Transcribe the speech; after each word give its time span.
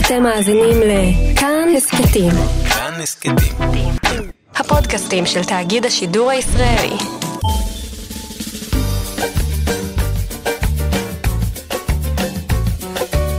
אתם 0.00 0.22
מאזינים 0.22 0.76
לכאן 0.80 1.68
הסכתים. 1.76 2.30
כאן 2.68 2.92
הסכתים. 3.02 3.34
הפודקאסטים 4.54 5.26
של 5.26 5.44
תאגיד 5.44 5.86
השידור 5.86 6.30
הישראלי. 6.30 6.96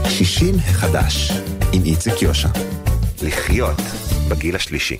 שישים 0.08 0.54
החדש, 0.58 1.32
עם 1.72 1.82
איציק 1.84 2.22
יושע. 2.22 2.48
לחיות 3.22 3.80
בגיל 4.28 4.56
השלישי. 4.56 4.96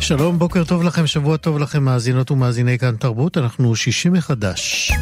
שלום, 0.00 0.38
בוקר 0.38 0.64
טוב 0.64 0.82
לכם, 0.82 1.06
שבוע 1.06 1.36
טוב 1.36 1.58
לכם, 1.58 1.82
מאזינות 1.82 2.30
ומאזיני 2.30 2.78
כאן 2.78 2.96
תרבות, 2.96 3.38
אנחנו 3.38 3.76
שישים 3.76 4.12
מחדש. 4.12 4.92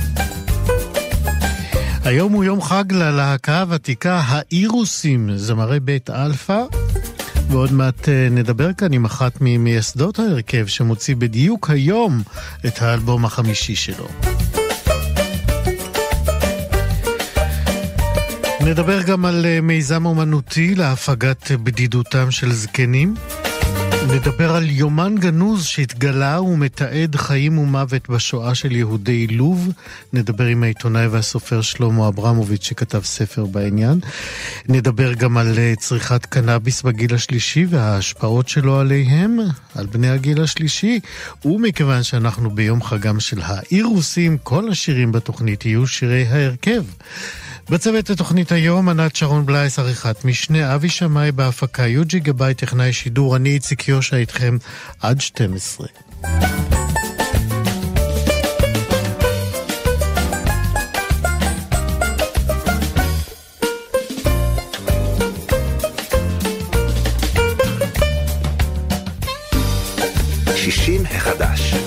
היום 2.05 2.33
הוא 2.33 2.45
יום 2.45 2.63
חג 2.63 2.93
ללהקה 2.93 3.61
הוותיקה 3.61 4.21
האירוסים, 4.27 5.31
זמרי 5.37 5.81
בית 5.81 6.11
אלפא, 6.11 6.63
ועוד 7.49 7.73
מעט 7.73 8.09
אה, 8.09 8.29
נדבר 8.31 8.73
כאן 8.73 8.93
עם 8.93 9.05
אחת 9.05 9.33
ממייסדות 9.41 10.19
ההרכב 10.19 10.67
שמוציא 10.67 11.17
בדיוק 11.17 11.71
היום 11.71 12.23
את 12.67 12.83
האלבום 12.83 13.25
החמישי 13.25 13.77
שלו. 13.77 14.09
נדבר 18.61 19.03
גם 19.03 19.25
על 19.25 19.47
אה, 19.47 19.61
מיזם 19.61 20.07
אומנותי 20.07 20.75
להפגת 20.75 21.51
בדידותם 21.53 22.31
של 22.31 22.53
זקנים. 22.53 23.15
נדבר 24.09 24.57
על 24.57 24.71
יומן 24.71 25.15
גנוז 25.19 25.65
שהתגלה 25.65 26.41
ומתעד 26.41 27.17
חיים 27.17 27.59
ומוות 27.59 28.09
בשואה 28.09 28.55
של 28.55 28.73
יהודי 28.73 29.27
לוב. 29.27 29.69
נדבר 30.13 30.45
עם 30.45 30.63
העיתונאי 30.63 31.07
והסופר 31.07 31.61
שלמה 31.61 32.09
אברמוביץ' 32.09 32.65
שכתב 32.65 33.01
ספר 33.05 33.45
בעניין. 33.45 34.01
נדבר 34.69 35.13
גם 35.13 35.37
על 35.37 35.59
אה, 35.59 35.75
צריכת 35.79 36.27
קנאביס 36.27 36.83
בגיל 36.83 37.15
השלישי 37.15 37.67
וההשפעות 37.69 38.49
שלו 38.49 38.81
עליהם, 38.81 39.39
על 39.75 39.87
בני 39.87 40.11
הגיל 40.11 40.43
השלישי. 40.43 41.01
ומכיוון 41.45 42.03
שאנחנו 42.03 42.51
ביום 42.51 42.83
חגם 42.83 43.21
של 43.21 43.41
האירוסים, 43.45 44.39
כל 44.43 44.71
השירים 44.71 45.13
בתוכנית 45.13 45.67
יהיו 45.67 45.87
שירי 45.87 46.27
ההרכב. 46.27 46.83
בצוות 47.73 48.11
התוכנית 48.11 48.53
היום, 48.53 48.89
ענת 48.89 49.17
שרון 49.17 49.47
בלייס, 49.47 49.79
עריכת 49.79 50.25
משנה, 50.25 50.75
אבי 50.75 50.89
שמאי 50.89 51.33
בהפקה, 51.33 51.87
יוג'י 51.87 52.21
גבאי, 52.21 52.55
טכנאי 52.55 52.93
שידור, 52.93 53.37
אני 53.37 53.49
איציק 53.49 53.89
יושע 53.89 54.17
איתכם 54.17 54.57
עד 55.01 55.21
12. 55.21 55.87
שישים 70.57 71.03
החדש. 71.07 71.82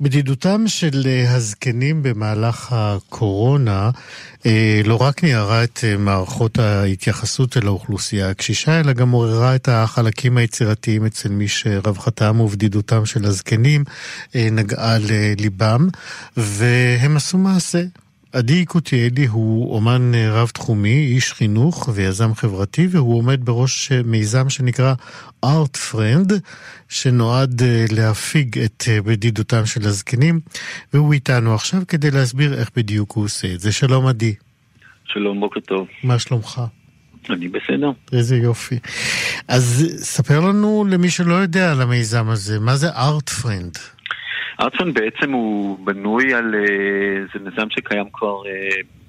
בדידותם 0.00 0.64
של 0.66 1.02
אה, 1.06 1.34
הזקנים 1.34 2.02
במהלך 2.02 2.72
הקורונה 2.72 3.90
אה, 4.46 4.80
לא 4.84 4.96
רק 4.96 5.24
ניערה 5.24 5.64
את 5.64 5.80
אה, 5.84 5.96
מערכות 5.96 6.58
ההתייחסות 6.58 7.56
אל 7.56 7.66
האוכלוסייה 7.66 8.30
הקשישה, 8.30 8.80
אלא 8.80 8.92
גם 8.92 9.10
עוררה 9.10 9.54
את 9.54 9.68
החלקים 9.68 10.36
היצירתיים 10.36 11.06
אצל 11.06 11.28
מי 11.28 11.48
שרווחתם 11.48 12.40
ובדידותם 12.40 13.06
של 13.06 13.24
הזקנים 13.24 13.84
נגעה 14.34 14.96
לליבם, 14.98 15.88
והם 16.36 17.16
עשו 17.16 17.38
מעשה. 17.38 17.82
עדי 18.36 18.52
יקותיאלי 18.52 19.26
הוא 19.26 19.74
אומן 19.74 20.12
רב-תחומי, 20.14 21.06
איש 21.06 21.32
חינוך 21.32 21.88
ויזם 21.94 22.34
חברתי, 22.34 22.86
והוא 22.90 23.18
עומד 23.18 23.44
בראש 23.44 23.92
מיזם 23.92 24.48
שנקרא 24.50 24.94
Art 25.44 25.76
Friend, 25.92 26.32
שנועד 26.88 27.62
להפיג 27.92 28.58
את 28.58 28.84
בדידותם 29.04 29.66
של 29.66 29.86
הזקנים, 29.86 30.40
והוא 30.92 31.12
איתנו 31.12 31.54
עכשיו 31.54 31.82
כדי 31.88 32.10
להסביר 32.10 32.54
איך 32.54 32.70
בדיוק 32.76 33.12
הוא 33.12 33.24
עושה 33.24 33.54
את 33.54 33.60
זה. 33.60 33.72
שלום 33.72 34.06
עדי. 34.06 34.34
שלום, 35.04 35.40
בוקר 35.40 35.60
טוב. 35.60 35.86
מה 36.04 36.18
שלומך? 36.18 36.60
אני 37.30 37.48
בסדר. 37.48 37.90
איזה 38.12 38.36
יופי. 38.36 38.78
אז 39.48 39.94
ספר 39.98 40.40
לנו, 40.40 40.84
למי 40.90 41.10
שלא 41.10 41.34
יודע 41.34 41.72
על 41.72 41.82
המיזם 41.82 42.28
הזה, 42.28 42.60
מה 42.60 42.76
זה 42.76 42.90
Art 42.90 43.42
Friend? 43.42 43.95
ארטפון 44.60 44.94
בעצם 44.94 45.32
הוא 45.32 45.78
בנוי 45.86 46.34
על, 46.34 46.54
זה 47.34 47.40
מיזם 47.44 47.70
שקיים 47.70 48.06
כבר 48.12 48.42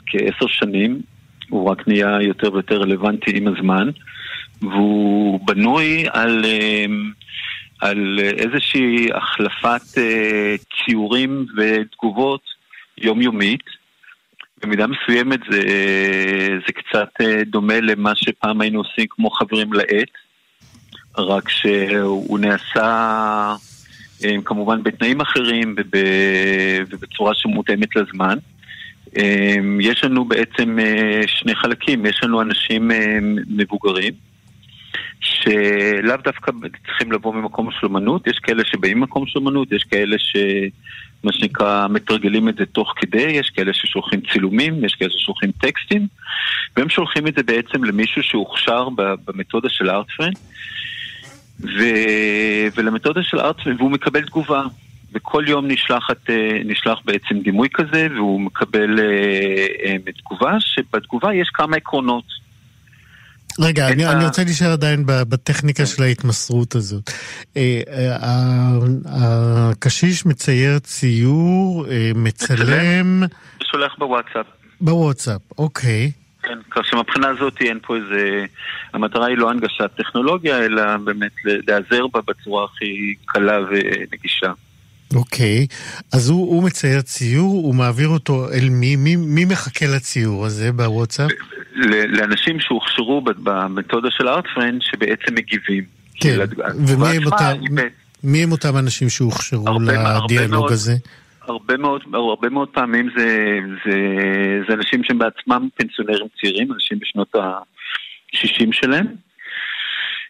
כעשר 0.05 0.47
שנים, 0.47 1.01
הוא 1.49 1.69
רק 1.69 1.87
נהיה 1.87 2.17
יותר 2.21 2.53
ויותר 2.53 2.81
רלוונטי 2.81 3.37
עם 3.37 3.47
הזמן, 3.47 3.89
והוא 4.61 5.39
בנוי 5.47 6.05
על, 6.13 6.45
על 7.81 8.19
איזושהי 8.19 9.07
החלפת 9.13 9.81
ציורים 10.85 11.45
ותגובות 11.57 12.41
יומיומית. 12.97 13.63
במידה 14.63 14.87
מסוימת 14.87 15.39
זה, 15.49 15.61
זה 16.67 16.73
קצת 16.73 17.09
דומה 17.45 17.79
למה 17.79 18.11
שפעם 18.15 18.61
היינו 18.61 18.79
עושים 18.79 19.05
כמו 19.09 19.29
חברים 19.29 19.73
לעט, 19.73 20.09
רק 21.17 21.49
שהוא 21.49 22.39
נעשה... 22.39 23.55
כמובן 24.45 24.83
בתנאים 24.83 25.21
אחרים 25.21 25.75
ובצורה 26.89 27.35
שמותאמת 27.35 27.95
לזמן. 27.95 28.37
יש 29.79 30.03
לנו 30.03 30.25
בעצם 30.25 30.77
שני 31.27 31.55
חלקים, 31.55 32.05
יש 32.05 32.19
לנו 32.23 32.41
אנשים 32.41 32.91
מבוגרים 33.47 34.13
שלאו 35.19 36.15
דווקא 36.23 36.51
צריכים 36.85 37.11
לבוא 37.11 37.33
ממקום 37.33 37.69
של 37.71 37.87
אמנות, 37.87 38.27
יש 38.27 38.39
כאלה 38.39 38.63
שבאים 38.65 38.99
ממקום 38.99 39.27
של 39.27 39.39
אמנות, 39.39 39.71
יש 39.71 39.83
כאלה 39.83 40.15
שמה 40.19 41.33
שנקרא 41.33 41.87
מתרגלים 41.87 42.49
את 42.49 42.55
זה 42.55 42.65
תוך 42.65 42.93
כדי, 42.95 43.21
יש 43.31 43.49
כאלה 43.49 43.73
ששולחים 43.73 44.21
צילומים, 44.33 44.85
יש 44.85 44.93
כאלה 44.93 45.09
ששולחים 45.09 45.51
טקסטים 45.51 46.07
והם 46.77 46.89
שולחים 46.89 47.27
את 47.27 47.35
זה 47.35 47.43
בעצם 47.43 47.83
למישהו 47.83 48.23
שהוכשר 48.23 48.89
במתודה 49.25 49.69
של 49.69 49.89
ארטפרנד 49.89 50.37
ו... 51.59 51.83
ולמתודה 52.75 53.23
של 53.23 53.39
ארטסמן, 53.39 53.75
והוא 53.77 53.91
מקבל 53.91 54.21
תגובה. 54.21 54.63
וכל 55.13 55.43
יום 55.47 55.67
נשלחת, 55.67 56.29
נשלח 56.65 56.99
בעצם 57.05 57.39
דימוי 57.43 57.67
כזה, 57.73 58.07
והוא 58.15 58.41
מקבל 58.41 58.99
אה, 58.99 60.11
תגובה, 60.17 60.57
שבתגובה 60.59 61.33
יש 61.33 61.49
כמה 61.53 61.77
עקרונות. 61.77 62.23
רגע, 63.59 63.87
אני, 63.87 64.05
ה... 64.05 64.11
אני 64.11 64.25
רוצה 64.25 64.43
להישאר 64.43 64.71
עדיין 64.71 65.03
בטכניקה 65.05 65.85
של 65.85 66.03
ההתמסרות 66.03 66.75
הזאת. 66.75 67.11
הקשיש 69.05 70.25
מצייר 70.25 70.79
ציור, 70.79 71.85
מצלם... 72.15 73.23
שולח 73.71 73.95
בוואטסאפ. 73.97 74.45
בוואטסאפ, 74.81 75.41
אוקיי. 75.57 76.11
כן, 76.47 76.57
כך 76.71 76.81
שמבחינה 76.85 77.27
הזאת 77.29 77.61
אין 77.61 77.79
פה 77.87 77.95
איזה... 77.95 78.45
המטרה 78.93 79.25
היא 79.25 79.37
לא 79.37 79.49
הנגשת 79.49 79.89
טכנולוגיה, 79.97 80.65
אלא 80.65 80.97
באמת 80.97 81.31
להיעזר 81.43 82.07
בה 82.13 82.19
בצורה 82.27 82.65
הכי 82.65 83.15
קלה 83.25 83.57
ונגישה. 83.69 84.51
אוקיי, 85.15 85.67
אז 86.13 86.29
הוא, 86.29 86.47
הוא 86.47 86.63
מצייר 86.63 87.01
ציור, 87.01 87.53
הוא 87.53 87.75
מעביר 87.75 88.07
אותו 88.07 88.47
אל 88.53 88.69
מי? 88.69 88.95
מי, 88.95 89.15
מי 89.15 89.45
מחכה 89.45 89.85
לציור 89.87 90.45
הזה 90.45 90.71
בוואטסאפ? 90.71 91.31
לאנשים 92.07 92.59
שהוכשרו 92.59 93.21
במתודה 93.21 94.07
של 94.11 94.27
ארטפרנד 94.27 94.81
שבעצם 94.81 95.35
מגיבים. 95.35 95.83
כן, 96.21 96.39
ומי 96.87 97.07
הם, 97.07 97.25
אותם, 97.25 97.53
מי 98.23 98.43
הם 98.43 98.51
אותם 98.51 98.77
אנשים 98.77 99.09
שהוכשרו 99.09 99.79
לדיאלוג 99.79 100.71
הזה? 100.71 100.91
הרבה 100.91 101.26
מאוד, 101.77 102.01
הרבה 102.13 102.49
מאוד 102.49 102.69
פעמים 102.69 103.09
זה, 103.17 103.59
זה, 103.85 103.97
זה 104.67 104.73
אנשים 104.73 105.03
שהם 105.03 105.17
בעצמם 105.17 105.67
פנסיונרים 105.75 106.27
צעירים, 106.41 106.73
אנשים 106.73 106.99
בשנות 106.99 107.35
ה-60 107.35 108.71
שלהם, 108.71 109.07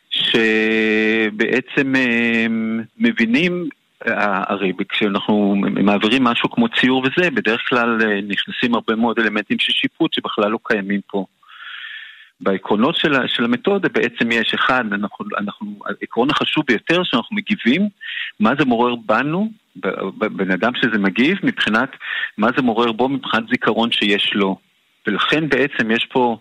שבעצם 0.09 1.93
מבינים, 2.97 3.69
הרי 4.05 4.73
כשאנחנו 4.89 5.55
מעבירים 5.59 6.23
משהו 6.23 6.49
כמו 6.49 6.67
ציור 6.69 7.03
וזה, 7.05 7.29
בדרך 7.31 7.61
כלל 7.69 7.97
נכנסים 8.27 8.75
הרבה 8.75 8.95
מאוד 8.95 9.19
אלמנטים 9.19 9.59
של 9.59 9.73
שיפוט 9.73 10.13
שבכלל 10.13 10.51
לא 10.51 10.59
קיימים 10.63 11.01
פה. 11.07 11.25
בעקרונות 12.41 12.95
של, 12.95 13.27
של 13.27 13.43
המתודה 13.43 13.89
בעצם 13.89 14.31
יש 14.31 14.53
אחד, 14.53 14.83
אנחנו, 15.37 15.79
העקרון 15.85 16.29
החשוב 16.29 16.63
ביותר 16.67 17.03
שאנחנו 17.03 17.35
מגיבים, 17.35 17.89
מה 18.39 18.51
זה 18.59 18.65
מעורר 18.65 18.95
בנו, 18.95 19.51
בן 20.17 20.51
אדם 20.51 20.71
שזה 20.75 20.97
מגיב, 20.97 21.37
מבחינת 21.43 21.89
מה 22.37 22.47
זה 22.55 22.61
מעורר 22.61 22.91
בו, 22.91 23.09
מבחינת 23.09 23.43
זיכרון 23.49 23.91
שיש 23.91 24.31
לו. 24.33 24.57
ולכן 25.07 25.49
בעצם 25.49 25.91
יש 25.91 26.05
פה 26.05 26.37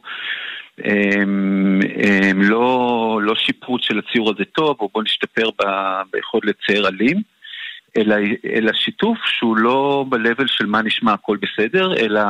הם, 0.79 1.81
הם, 2.23 2.43
לא, 2.43 3.21
לא 3.23 3.35
שיפוט 3.35 3.83
של 3.83 3.99
הציור 3.99 4.31
הזה 4.31 4.45
טוב, 4.45 4.77
או 4.81 4.89
בוא 4.95 5.03
נשתפר 5.03 5.51
ב, 5.51 5.65
ביכולת 6.13 6.45
לצייר 6.45 6.89
אלים, 6.89 7.23
אלא, 7.97 8.17
אלא 8.55 8.73
שיתוף 8.73 9.19
שהוא 9.27 9.57
לא 9.57 10.05
ב-level 10.09 10.47
של 10.47 10.67
מה 10.67 10.83
נשמע 10.83 11.13
הכל 11.13 11.37
בסדר, 11.37 11.95
אלא, 11.97 12.21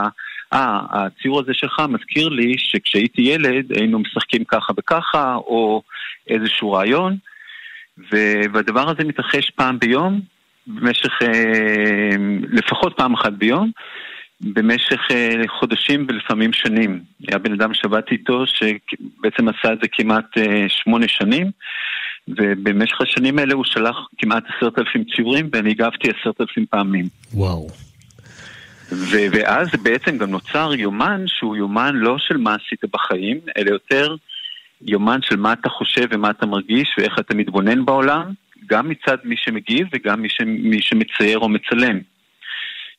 אה, 0.52 0.80
הציור 0.90 1.40
הזה 1.40 1.54
שלך 1.54 1.82
מזכיר 1.88 2.28
לי 2.28 2.54
שכשהייתי 2.58 3.22
ילד 3.22 3.72
היינו 3.72 3.98
משחקים 3.98 4.44
ככה 4.44 4.72
וככה, 4.76 5.34
או 5.34 5.82
איזשהו 6.28 6.72
רעיון, 6.72 7.16
והדבר 8.52 8.90
הזה 8.90 9.04
מתרחש 9.04 9.50
פעם 9.50 9.78
ביום, 9.78 10.20
במשך 10.66 11.22
אה, 11.22 12.16
לפחות 12.52 12.96
פעם 12.96 13.14
אחת 13.14 13.32
ביום, 13.32 13.70
במשך 14.40 15.00
אה, 15.10 15.42
חודשים 15.60 16.06
ולפעמים 16.08 16.52
שנים. 16.52 17.00
היה 17.28 17.38
בן 17.38 17.52
אדם 17.52 17.74
שעבדתי 17.74 18.14
איתו 18.14 18.44
שבעצם 18.46 19.48
עשה 19.48 19.72
את 19.72 19.78
זה 19.82 19.88
כמעט 19.92 20.38
אה, 20.38 20.64
שמונה 20.68 21.08
שנים, 21.08 21.50
ובמשך 22.28 23.00
השנים 23.00 23.38
האלה 23.38 23.54
הוא 23.54 23.64
שלח 23.64 23.96
כמעט 24.18 24.44
עשרת 24.56 24.78
אלפים 24.78 25.04
ציורים 25.16 25.48
ואני 25.52 25.70
הגבתי 25.70 26.08
עשרת 26.08 26.40
אלפים 26.40 26.66
פעמים. 26.70 27.06
וואו. 27.34 27.68
ו- 28.92 29.26
ואז 29.32 29.68
בעצם 29.82 30.18
גם 30.18 30.30
נוצר 30.30 30.74
יומן 30.74 31.24
שהוא 31.26 31.56
יומן 31.56 31.96
לא 31.96 32.18
של 32.18 32.36
מה 32.36 32.54
עשית 32.54 32.84
בחיים, 32.92 33.40
אלא 33.58 33.70
יותר 33.70 34.14
יומן 34.82 35.18
של 35.22 35.36
מה 35.36 35.52
אתה 35.52 35.68
חושב 35.68 36.06
ומה 36.10 36.30
אתה 36.30 36.46
מרגיש 36.46 36.94
ואיך 36.98 37.18
אתה 37.18 37.34
מתבונן 37.34 37.84
בעולם, 37.84 38.32
גם 38.66 38.88
מצד 38.88 39.16
מי 39.24 39.36
שמגיב 39.36 39.86
וגם 39.92 40.22
מי, 40.22 40.28
ש- 40.28 40.40
מי 40.46 40.82
שמצייר 40.82 41.38
או 41.38 41.48
מצלם. 41.48 41.98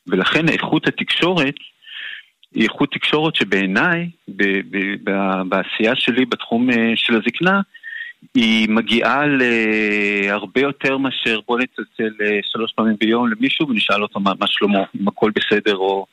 ולכן 0.07 0.49
איכות 0.49 0.87
התקשורת 0.87 1.55
היא 2.53 2.63
איכות 2.63 2.91
תקשורת 2.91 3.35
שבעיניי, 3.35 4.09
ב- 4.27 4.61
ב- 4.71 5.09
ב- 5.09 5.41
בעשייה 5.49 5.95
שלי 5.95 6.25
בתחום 6.25 6.69
אה, 6.69 6.91
של 6.95 7.15
הזקנה, 7.15 7.61
היא 8.33 8.69
מגיעה 8.69 9.23
להרבה 9.27 10.61
יותר 10.61 10.97
מאשר 10.97 11.39
בוא 11.47 11.59
נצלצל 11.59 12.13
אה, 12.21 12.39
שלוש 12.43 12.71
פעמים 12.75 12.95
ביום 12.99 13.31
למישהו 13.31 13.69
ונשאל 13.69 14.03
אותו 14.03 14.19
מה, 14.19 14.31
מה 14.39 14.47
שלמה, 14.47 14.79
אם 15.01 15.07
הכל 15.07 15.31
בסדר 15.35 15.75
או, 15.75 16.05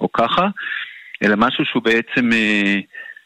או 0.00 0.12
ככה, 0.12 0.48
אלא 1.24 1.34
משהו 1.38 1.64
שהוא 1.64 1.82
בעצם 1.82 2.32
אה, 2.32 2.80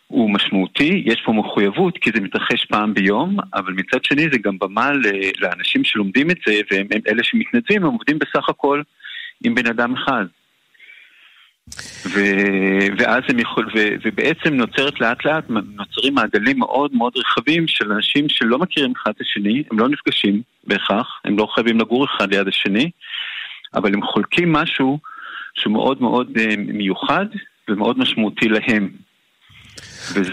הוא 0.06 0.31
משמעותי, 0.31 1.03
יש 1.06 1.23
פה 1.25 1.33
מחויבות 1.33 1.99
כי 1.99 2.11
זה 2.15 2.21
מתרחש 2.21 2.65
פעם 2.65 2.94
ביום, 2.94 3.37
אבל 3.55 3.73
מצד 3.73 4.05
שני 4.05 4.23
זה 4.33 4.38
גם 4.38 4.59
במה 4.59 4.91
לאנשים 5.38 5.85
שלומדים 5.85 6.31
את 6.31 6.37
זה 6.47 6.61
והם 6.71 6.87
אלה 7.09 7.25
שמתנדבים, 7.25 7.85
הם 7.85 7.93
עובדים 7.93 8.19
בסך 8.19 8.49
הכל 8.49 8.83
עם 9.44 9.55
בן 9.55 9.67
אדם 9.67 9.94
אחד. 9.94 10.25
ו... 12.07 12.21
ואז 12.99 13.23
הם 13.29 13.39
יכול... 13.39 13.69
ו... 13.75 13.89
ובעצם 14.05 14.55
נוצרת 14.55 15.01
לאט 15.01 15.25
לאט, 15.25 15.45
נוצרים 15.49 16.15
מעגלים 16.15 16.59
מאוד 16.59 16.95
מאוד 16.95 17.13
רחבים 17.17 17.69
של 17.69 17.93
אנשים 17.93 18.29
שלא 18.29 18.59
מכירים 18.59 18.93
אחד 18.97 19.11
את 19.17 19.21
השני, 19.21 19.63
הם 19.71 19.79
לא 19.79 19.89
נפגשים 19.89 20.43
בהכרח, 20.65 21.21
הם 21.25 21.39
לא 21.39 21.47
חייבים 21.55 21.81
לגור 21.81 22.05
אחד 22.05 22.35
ליד 22.35 22.49
השני, 22.49 22.91
אבל 23.75 23.95
הם 23.95 24.03
חולקים 24.03 24.53
משהו 24.53 24.99
שהוא 25.55 25.73
מאוד 25.73 26.03
מאוד 26.03 26.31
אה, 26.39 26.55
מיוחד 26.57 27.27
ומאוד 27.69 27.99
משמעותי 27.99 28.49
להם. 28.49 29.06
וזה, 30.12 30.31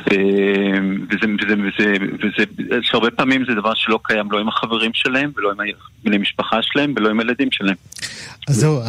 וזה, 1.10 1.28
וזה, 1.40 1.56
וזה, 1.56 1.94
וזה, 2.20 2.78
שהרבה 2.82 3.12
פעמים 3.12 3.46
זה 3.46 3.54
דבר 3.56 3.74
שלא 3.76 4.00
קיים 4.04 4.32
לא 4.32 4.40
עם 4.40 4.48
החברים 4.48 4.92
שלהם 4.94 5.32
ולא 5.36 5.52
עם 5.52 5.58
בני 6.04 6.18
משפחה 6.18 6.58
שלהם 6.62 6.94
ולא 6.98 7.10
עם 7.10 7.20
הילדים 7.20 7.48
שלהם. 7.52 7.76
אז 8.48 8.56
זהו, 8.56 8.82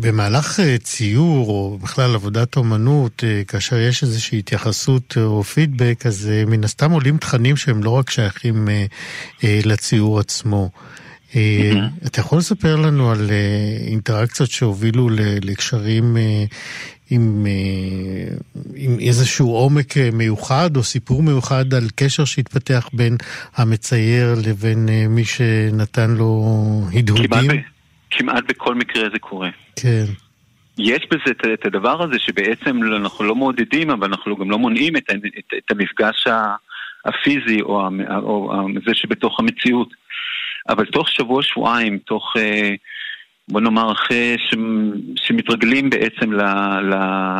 במהלך 0.00 0.60
אה, 0.60 0.78
ציור 0.78 1.48
או 1.48 1.78
בכלל 1.82 2.14
עבודת 2.14 2.56
אומנות, 2.56 3.24
אה, 3.24 3.42
כאשר 3.48 3.78
יש 3.78 4.02
איזושהי 4.02 4.38
התייחסות 4.38 5.14
או 5.16 5.42
פידבק, 5.42 6.06
אז 6.06 6.30
אה, 6.32 6.44
מן 6.46 6.64
הסתם 6.64 6.90
עולים 6.90 7.16
תכנים 7.16 7.56
שהם 7.56 7.82
לא 7.82 7.90
רק 7.90 8.10
שייכים 8.10 8.68
לציור 9.42 10.20
עצמו. 10.20 10.70
אתה 12.06 12.20
יכול 12.20 12.38
לספר 12.38 12.76
לנו 12.76 13.10
על 13.10 13.30
אינטראקציות 13.86 14.50
שהובילו 14.50 15.08
לקשרים 15.44 16.16
עם, 17.14 17.46
אה, 17.46 18.34
עם 18.76 18.98
איזשהו 19.00 19.50
עומק 19.50 19.96
אה, 19.96 20.08
מיוחד 20.12 20.76
או 20.76 20.82
סיפור 20.82 21.22
מיוחד 21.22 21.74
על 21.74 21.84
קשר 21.96 22.24
שהתפתח 22.24 22.88
בין 22.92 23.16
המצייר 23.56 24.34
לבין 24.46 24.88
אה, 24.88 25.04
מי 25.08 25.24
שנתן 25.24 26.10
לו 26.10 26.42
הדהודים? 26.94 27.28
כמעט, 27.28 27.56
כמעט 28.10 28.44
בכל 28.48 28.74
מקרה 28.74 29.02
זה 29.12 29.18
קורה. 29.18 29.50
כן. 29.76 30.04
יש 30.78 31.06
בזה 31.10 31.30
את, 31.30 31.46
את 31.54 31.66
הדבר 31.66 32.02
הזה 32.02 32.18
שבעצם 32.18 32.80
אנחנו 32.96 33.24
לא 33.24 33.34
מעודדים, 33.34 33.90
אבל 33.90 34.08
אנחנו 34.08 34.36
גם 34.36 34.50
לא 34.50 34.58
מונעים 34.58 34.96
את, 34.96 35.10
את, 35.10 35.54
את 35.58 35.70
המפגש 35.70 36.26
הפיזי 37.04 37.60
או, 37.62 37.88
או, 38.16 38.20
או 38.22 38.68
זה 38.86 38.94
שבתוך 38.94 39.40
המציאות. 39.40 39.88
אבל 40.68 40.84
תוך 40.84 41.08
שבוע-שבועיים, 41.08 41.98
תוך... 41.98 42.36
אה, 42.36 42.74
בוא 43.48 43.60
נאמר, 43.60 43.92
אחרי 43.92 44.36
ש... 44.38 44.54
שמתרגלים 45.16 45.90
בעצם 45.90 46.32
ל... 46.32 46.42
ל... 46.80 46.94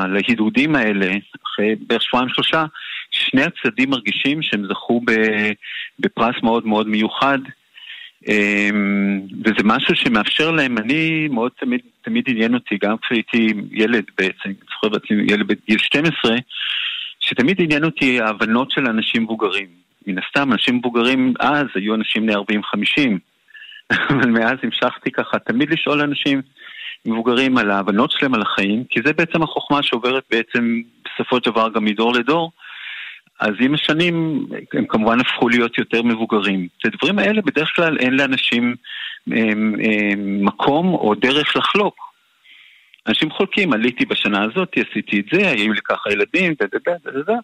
להידודים 0.08 0.74
האלה, 0.74 1.12
אחרי 1.46 1.74
בערך 1.86 2.02
שבועיים 2.02 2.28
שלושה, 2.28 2.64
שני 3.10 3.42
הצדדים 3.42 3.90
מרגישים 3.90 4.42
שהם 4.42 4.66
זכו 4.66 5.00
ב... 5.04 5.12
בפרס 5.98 6.34
מאוד 6.42 6.66
מאוד 6.66 6.88
מיוחד, 6.88 7.38
אמ, 8.28 9.20
וזה 9.44 9.62
משהו 9.64 9.96
שמאפשר 9.96 10.50
להם, 10.50 10.78
אני 10.78 11.28
מאוד 11.28 11.52
תמיד, 11.60 11.80
תמיד 12.02 12.24
עניין 12.28 12.54
אותי, 12.54 12.78
גם 12.82 12.96
כשהייתי 13.02 13.46
ילד 13.70 14.04
בעצם, 14.18 14.50
זוכר 14.70 14.88
בעצמי 14.88 15.22
ילד 15.28 15.46
בגיל 15.46 15.78
12, 15.78 16.36
שתמיד 17.20 17.60
עניין 17.60 17.84
אותי 17.84 18.20
ההבנות 18.20 18.70
של 18.70 18.86
אנשים 18.86 19.22
מבוגרים. 19.22 19.66
מן 20.06 20.18
הסתם, 20.18 20.52
אנשים 20.52 20.76
מבוגרים 20.76 21.34
אז 21.40 21.66
היו 21.74 21.94
אנשים 21.94 22.26
בני 22.26 22.34
40-50. 22.34 22.38
אבל 24.10 24.30
מאז 24.30 24.56
המשכתי 24.62 25.10
ככה 25.10 25.38
תמיד 25.38 25.70
לשאול 25.70 26.00
אנשים 26.00 26.42
מבוגרים 27.06 27.58
על 27.58 27.70
ההבנות 27.70 28.10
שלהם 28.10 28.34
על 28.34 28.42
החיים, 28.42 28.84
כי 28.90 29.00
זה 29.04 29.12
בעצם 29.12 29.42
החוכמה 29.42 29.82
שעוברת 29.82 30.22
בעצם 30.30 30.80
בסופו 31.04 31.36
של 31.36 31.50
דבר 31.50 31.68
גם 31.74 31.84
מדור 31.84 32.12
לדור. 32.12 32.52
אז 33.40 33.52
עם 33.60 33.74
השנים 33.74 34.46
הם 34.72 34.86
כמובן 34.86 35.20
הפכו 35.20 35.48
להיות 35.48 35.78
יותר 35.78 36.02
מבוגרים. 36.02 36.68
את 36.78 36.86
הדברים 36.86 37.18
האלה 37.18 37.42
בדרך 37.42 37.72
כלל 37.76 37.98
אין 37.98 38.14
לאנשים 38.14 38.74
הם, 39.26 39.74
הם, 39.84 40.44
מקום 40.44 40.94
או 40.94 41.14
דרך 41.14 41.56
לחלוק. 41.56 41.96
אנשים 43.06 43.30
חולקים, 43.30 43.72
עליתי 43.72 44.04
בשנה 44.04 44.44
הזאת, 44.44 44.72
עשיתי 44.76 45.20
את 45.20 45.24
זה, 45.32 45.50
היו 45.50 45.72
לי 45.72 45.80
ככה 45.84 46.10
ילדים, 46.12 46.54
דה 46.60 46.66
דה 46.72 46.78
דה 46.86 47.10
דה 47.12 47.22
דה, 47.22 47.38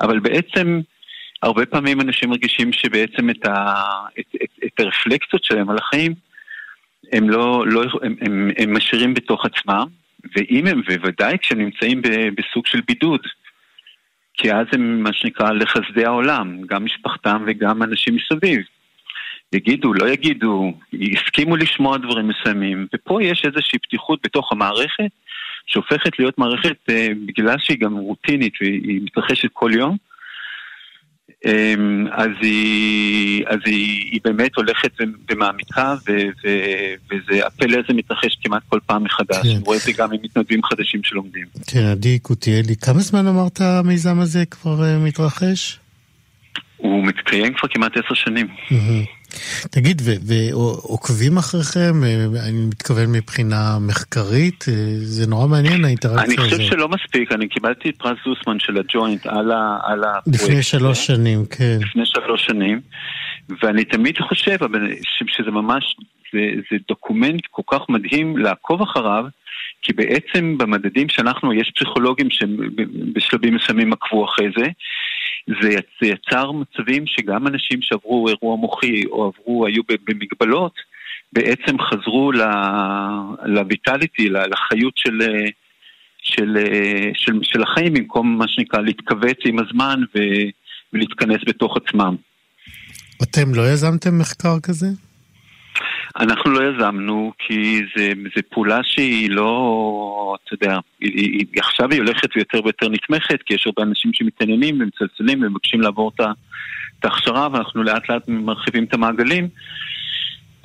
אבל 0.00 0.18
בעצם 0.18 0.80
הרבה 1.44 1.66
פעמים 1.66 2.00
אנשים 2.00 2.30
מרגישים 2.30 2.72
שבעצם 2.72 3.30
את, 3.30 3.46
ה, 3.46 3.74
את, 4.20 4.26
את, 4.42 4.64
את 4.64 4.80
הרפלקציות 4.80 5.44
שלהם 5.44 5.70
על 5.70 5.76
החיים 5.78 6.14
הם 7.12 7.30
לא, 7.30 7.64
לא 7.66 7.82
הם, 8.02 8.16
הם, 8.20 8.50
הם 8.58 8.76
משאירים 8.76 9.14
בתוך 9.14 9.46
עצמם, 9.46 9.86
ואם 10.36 10.66
הם, 10.66 10.82
ובוודאי 10.88 11.38
כשהם 11.38 11.58
נמצאים 11.58 12.02
בסוג 12.36 12.66
של 12.66 12.80
בידוד, 12.88 13.20
כי 14.34 14.52
אז 14.52 14.66
הם 14.72 15.02
מה 15.02 15.12
שנקרא 15.12 15.52
לחסדי 15.52 16.04
העולם, 16.04 16.62
גם 16.66 16.84
משפחתם 16.84 17.44
וגם 17.46 17.82
אנשים 17.82 18.16
מסביב. 18.16 18.60
יגידו, 19.52 19.92
לא 19.92 20.08
יגידו, 20.08 20.72
יסכימו 20.92 21.56
לשמוע 21.56 21.98
דברים 21.98 22.28
מסוימים, 22.28 22.86
ופה 22.94 23.22
יש 23.22 23.44
איזושהי 23.44 23.78
פתיחות 23.78 24.18
בתוך 24.24 24.52
המערכת, 24.52 25.10
שהופכת 25.66 26.18
להיות 26.18 26.38
מערכת, 26.38 26.76
אה, 26.88 27.08
בגלל 27.26 27.56
שהיא 27.58 27.78
גם 27.80 27.96
רוטינית 27.96 28.54
והיא 28.60 29.00
מתרחשת 29.04 29.48
כל 29.52 29.70
יום, 29.74 29.96
אז 32.12 32.30
היא, 32.40 33.44
אז 33.46 33.58
היא, 33.66 34.10
היא 34.12 34.20
באמת 34.24 34.56
הולכת 34.56 34.90
ומעמיקה, 35.30 35.94
ו, 36.08 36.12
ו, 36.12 36.48
וזה 37.10 37.46
הפלא 37.46 37.78
הזה 37.84 37.94
מתרחש 37.94 38.38
כמעט 38.42 38.62
כל 38.68 38.78
פעם 38.86 39.04
מחדש. 39.04 39.42
כן. 39.42 39.60
רואה 39.64 39.76
את 39.76 39.82
זה 39.82 39.92
גם 39.92 40.12
עם 40.12 40.18
מתנדבים 40.22 40.62
חדשים 40.64 41.00
שלומדים. 41.04 41.44
כן, 41.66 41.84
עדי 41.84 42.18
קוטיאלי, 42.18 42.76
כמה 42.76 42.98
זמן 43.00 43.26
אמרת 43.26 43.60
המיזם 43.60 44.20
הזה 44.20 44.44
כבר 44.46 44.80
uh, 44.80 45.06
מתרחש? 45.06 45.78
הוא 46.76 47.06
מתקיים 47.06 47.54
כבר 47.54 47.68
כמעט 47.68 47.92
עשר 47.96 48.14
שנים. 48.14 48.46
Mm-hmm. 48.46 49.08
תגיד, 49.70 50.02
ועוקבים 50.26 51.36
אחריכם? 51.36 52.04
אה, 52.04 52.24
אני 52.48 52.66
מתכוון 52.68 53.12
מבחינה 53.12 53.78
מחקרית? 53.80 54.64
אה, 54.68 54.74
זה 54.96 55.26
נורא 55.26 55.46
מעניין 55.46 55.84
האינטראקציה 55.84 56.22
הזאת. 56.24 56.38
אני 56.38 56.58
חושב 56.58 56.70
שלא 56.70 56.88
מספיק, 56.88 57.32
אני 57.32 57.48
קיבלתי 57.48 57.88
את 57.88 57.96
פרס 57.96 58.18
זוסמן 58.24 58.58
של 58.58 58.78
הג'וינט 58.78 59.26
על 59.26 59.52
הפרויקט. 60.04 60.42
לפני 60.42 60.62
שלוש 60.62 61.06
שנים, 61.06 61.46
כן. 61.46 61.78
לפני 61.80 62.06
שלוש 62.06 62.46
שנים, 62.46 62.80
ואני 63.62 63.84
תמיד 63.84 64.18
חושב 64.18 64.56
שזה 65.26 65.50
ממש, 65.50 65.96
זה, 66.32 66.40
זה 66.70 66.76
דוקומנט 66.88 67.42
כל 67.50 67.62
כך 67.66 67.80
מדהים 67.88 68.36
לעקוב 68.36 68.82
אחריו. 68.82 69.24
כי 69.82 69.92
בעצם 69.92 70.58
במדדים 70.58 71.08
שאנחנו, 71.08 71.52
יש 71.52 71.72
פסיכולוגים 71.76 72.28
שבשלבים 72.30 73.54
מסוימים 73.54 73.92
עקבו 73.92 74.24
אחרי 74.24 74.48
זה, 74.56 74.66
זה 75.48 76.06
יצר 76.06 76.52
מצבים 76.52 77.06
שגם 77.06 77.46
אנשים 77.46 77.78
שעברו 77.82 78.28
אירוע 78.28 78.56
מוחי 78.56 79.04
או 79.04 79.24
עברו, 79.24 79.66
היו 79.66 79.82
במגבלות, 80.08 80.74
בעצם 81.32 81.76
חזרו 81.78 82.32
לויטליטי, 83.44 84.28
לחיות 84.28 84.96
של, 84.96 85.18
של, 86.22 86.56
של, 87.14 87.32
של 87.42 87.62
החיים, 87.62 87.94
במקום 87.94 88.38
מה 88.38 88.48
שנקרא 88.48 88.80
להתכווץ 88.80 89.38
עם 89.44 89.58
הזמן 89.58 90.00
ולהתכנס 90.92 91.40
בתוך 91.46 91.76
עצמם. 91.76 92.16
אתם 93.22 93.54
לא 93.54 93.62
יזמתם 93.72 94.18
מחקר 94.18 94.60
כזה? 94.62 94.86
אנחנו 96.16 96.50
לא 96.50 96.60
יזמנו, 96.70 97.32
כי 97.38 97.82
זו 98.36 98.40
פעולה 98.50 98.80
שהיא 98.82 99.30
לא, 99.30 100.36
אתה 100.44 100.54
יודע, 100.54 100.78
היא, 101.00 101.12
היא, 101.16 101.46
עכשיו 101.56 101.90
היא 101.90 102.00
הולכת 102.00 102.36
ויותר 102.36 102.60
ויותר 102.64 102.88
נתמכת, 102.88 103.42
כי 103.42 103.54
יש 103.54 103.66
הרבה 103.66 103.82
אנשים 103.82 104.10
שמתעניינים 104.14 104.80
ומצלצלים 104.80 105.42
ומבקשים 105.42 105.80
לעבור 105.80 106.12
את 106.14 107.04
ההכשרה, 107.04 107.48
ואנחנו 107.52 107.82
לאט 107.82 108.08
לאט 108.08 108.28
מרחיבים 108.28 108.84
את 108.84 108.94
המעגלים. 108.94 109.48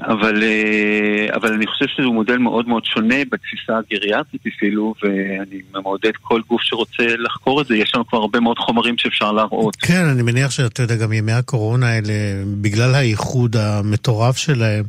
אבל, 0.01 0.43
אה, 0.43 1.35
אבל 1.35 1.53
אני 1.53 1.67
חושב 1.67 1.85
שזה 1.87 2.07
מודל 2.07 2.37
מאוד 2.37 2.67
מאוד 2.67 2.85
שונה 2.85 3.15
בתפיסה 3.31 3.77
הגריאטרית 3.77 4.41
אפילו, 4.57 4.93
ואני 5.03 5.61
מעודד 5.73 6.11
כל 6.21 6.41
גוף 6.47 6.61
שרוצה 6.61 7.03
לחקור 7.17 7.61
את 7.61 7.67
זה, 7.67 7.77
יש 7.77 7.95
לנו 7.95 8.07
כבר 8.07 8.17
הרבה 8.17 8.39
מאוד 8.39 8.59
חומרים 8.59 8.97
שאפשר 8.97 9.31
להראות. 9.31 9.75
כן, 9.75 10.03
אני 10.13 10.21
מניח 10.21 10.51
שאתה 10.51 10.81
יודע, 10.81 10.95
גם 10.95 11.13
ימי 11.13 11.31
הקורונה 11.31 11.87
האלה, 11.87 12.13
בגלל 12.61 12.95
הייחוד 12.95 13.55
המטורף 13.55 14.37
שלהם, 14.37 14.83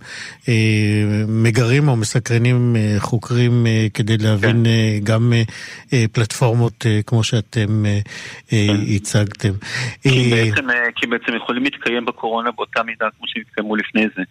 אה, 0.49 1.25
מגרים 1.29 1.89
או 1.89 1.97
מסקרנים 1.97 2.77
אה, 2.77 2.97
חוקרים 2.99 3.67
כדי 3.95 4.17
להבין 4.19 4.65
כן. 4.65 5.05
גם 5.05 5.33
פלטפורמות 6.13 6.87
כמו 7.07 7.25
שאתם 7.25 7.85
כן. 8.49 8.57
הצגתם. 8.97 9.53
כי 10.03 10.31
בעצם, 10.31 10.67
כי 10.97 11.07
בעצם 11.07 11.37
יכולים 11.37 11.65
להתקיים 11.65 12.05
בקורונה 12.05 12.51
באותה 12.51 12.83
מידה 12.83 13.07
כמו 13.19 13.27
שהם 13.29 13.43
התקיימו 13.49 13.77
לפני 13.77 14.07
זה. 14.17 14.23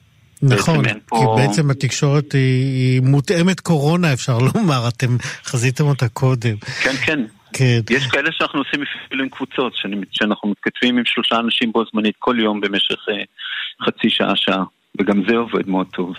נכון, 0.42 0.86
כי 0.86 1.00
פה... 1.06 1.36
בעצם 1.38 1.72
התקשורת 1.72 2.32
היא, 2.32 2.94
היא 2.94 3.02
מותאמת 3.02 3.60
קורונה, 3.60 4.14
אפשר 4.14 4.38
לומר, 4.38 4.88
אתם 4.88 5.18
חזיתם 5.44 5.84
אותה 5.84 6.08
קודם. 6.08 6.56
כן, 6.84 6.96
כן. 7.06 7.20
כן. 7.54 7.80
יש 7.90 8.08
כאלה 8.08 8.30
שאנחנו 8.32 8.60
עושים 8.60 8.84
אפילו 9.06 9.24
עם 9.24 9.30
קבוצות, 9.30 9.74
שאנחנו 10.12 10.50
מתכתבים 10.50 10.98
עם 10.98 11.04
שלושה 11.06 11.36
אנשים 11.40 11.72
בו 11.72 11.84
זמנית 11.92 12.16
כל 12.20 12.36
יום 12.40 12.62
במשך 12.62 13.06
אה, 13.10 13.24
חצי 13.86 14.10
שעה, 14.10 14.36
שעה, 14.36 14.64
וגם 15.00 15.24
זה 15.30 15.36
עובד 15.36 15.70
מאוד 15.70 15.88
טוב. 15.88 16.14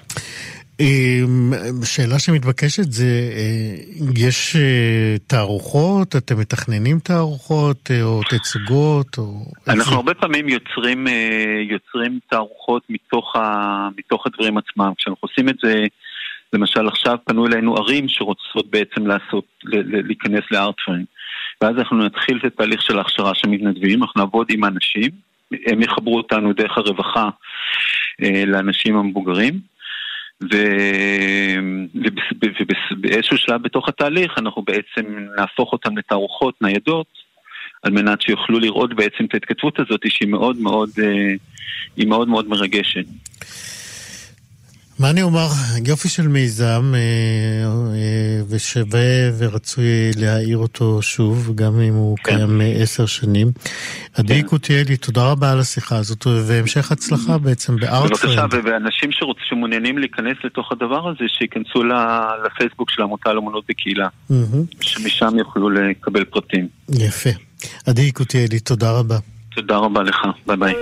אמ, 0.80 1.52
שאלה 1.84 2.18
שמתבקשת 2.18 2.92
זה, 2.92 3.04
אה, 3.04 4.06
יש 4.16 4.56
אה, 4.56 5.16
תערוכות? 5.26 6.16
אתם 6.16 6.40
מתכננים 6.40 6.98
תערוכות 6.98 7.90
אה, 7.90 8.02
או 8.02 8.20
תצוגות? 8.30 9.18
או... 9.18 9.44
אנחנו 9.68 9.96
הרבה 9.96 10.14
פעמים 10.14 10.48
יוצרים, 10.48 11.06
יוצרים 11.70 12.18
תערוכות 12.30 12.82
מתוך, 12.90 13.36
ה, 13.36 13.88
מתוך 13.98 14.26
הדברים 14.26 14.58
עצמם. 14.58 14.92
כשאנחנו 14.96 15.28
עושים 15.28 15.48
את 15.48 15.56
זה, 15.62 15.84
למשל 16.52 16.88
עכשיו 16.88 17.16
פנו 17.24 17.46
אלינו 17.46 17.76
ערים 17.76 18.08
שרוצות 18.08 18.70
בעצם 18.70 19.06
לעשות, 19.06 19.44
להיכנס 20.04 20.44
לארטפריים. 20.50 21.04
ואז 21.60 21.76
אנחנו 21.78 22.04
נתחיל 22.04 22.38
את 22.38 22.44
התהליך 22.44 22.82
של 22.82 22.98
ההכשרה 22.98 23.34
של 23.34 23.48
מתנדבים, 23.48 24.02
אנחנו 24.02 24.20
נעבוד 24.20 24.46
עם 24.50 24.64
אנשים, 24.64 25.10
הם 25.66 25.82
יחברו 25.82 26.16
אותנו 26.16 26.52
דרך 26.52 26.78
הרווחה 26.78 27.28
לאנשים 28.46 28.96
המבוגרים. 28.96 29.69
ובאיזשהו 32.90 33.36
שלב 33.36 33.62
בתוך 33.62 33.88
התהליך 33.88 34.32
אנחנו 34.38 34.62
בעצם 34.62 35.26
נהפוך 35.36 35.72
אותם 35.72 35.98
לתערוכות 35.98 36.62
ניידות 36.62 37.06
על 37.82 37.92
מנת 37.92 38.22
שיוכלו 38.22 38.58
לראות 38.58 38.94
בעצם 38.94 39.24
את 39.24 39.34
ההתכתבות 39.34 39.80
הזאת 39.80 40.00
שהיא 40.08 40.28
מאוד 40.28 40.56
מאוד, 40.56 40.90
אה, 41.02 42.04
מאוד 42.06 42.28
מאוד 42.28 42.48
מרגשת. 42.48 43.04
מה 45.00 45.10
אני 45.10 45.22
אומר? 45.22 45.46
יופי 45.86 46.08
של 46.08 46.28
מיזם, 46.28 46.92
אה, 46.94 47.00
אה, 47.94 48.42
ושווה 48.48 49.30
ורצוי 49.38 50.10
להעיר 50.16 50.58
אותו 50.58 51.02
שוב, 51.02 51.52
גם 51.54 51.80
אם 51.80 51.94
הוא 51.94 52.16
כן. 52.24 52.36
קיים 52.36 52.60
עשר 52.82 53.06
שנים. 53.06 53.46
עדי 54.14 54.42
כן. 54.42 54.48
קוטיאלי, 54.48 54.96
תודה 54.96 55.30
רבה 55.30 55.52
על 55.52 55.60
השיחה 55.60 55.96
הזאת, 55.96 56.26
והמשך 56.46 56.92
הצלחה 56.92 57.38
בעצם 57.38 57.76
בארטפרנד. 57.76 58.40
בבקשה, 58.40 58.58
ואנשים 58.64 59.10
שמעוניינים 59.48 59.98
להיכנס 59.98 60.36
לתוך 60.44 60.72
הדבר 60.72 61.08
הזה, 61.08 61.24
שייכנסו 61.38 61.82
לפייסבוק 62.44 62.90
של 62.90 63.02
העמותה 63.02 63.32
לאמנות 63.32 63.64
בקהילה, 63.68 64.08
שמשם 64.80 65.38
יוכלו 65.38 65.70
לקבל 65.70 66.24
פרטים. 66.24 66.68
יפה. 66.88 67.30
עדי 67.86 68.12
קוטיאלי, 68.12 68.60
תודה 68.60 68.92
רבה. 68.92 69.16
תודה 69.54 69.76
רבה 69.76 70.02
לך, 70.02 70.16
ביי 70.46 70.56
ביי. 70.56 70.74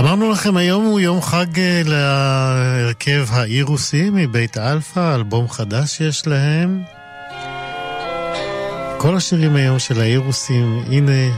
אמרנו 0.00 0.30
לכם, 0.30 0.56
היום 0.56 0.84
הוא 0.84 1.00
יום 1.00 1.22
חג 1.22 1.58
אה, 1.58 1.82
להרכב 1.84 3.26
האירוסים 3.30 4.10
מבית 4.12 4.58
אלפא, 4.58 5.14
אלבום 5.14 5.48
חדש 5.48 6.00
יש 6.00 6.26
להם. 6.26 6.82
כל 8.98 9.16
השירים 9.16 9.56
היום 9.56 9.78
של 9.78 10.00
האירוסים, 10.00 10.82
הנה 10.90 11.36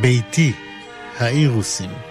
ביתי, 0.00 0.52
האירוסים. 1.18 2.07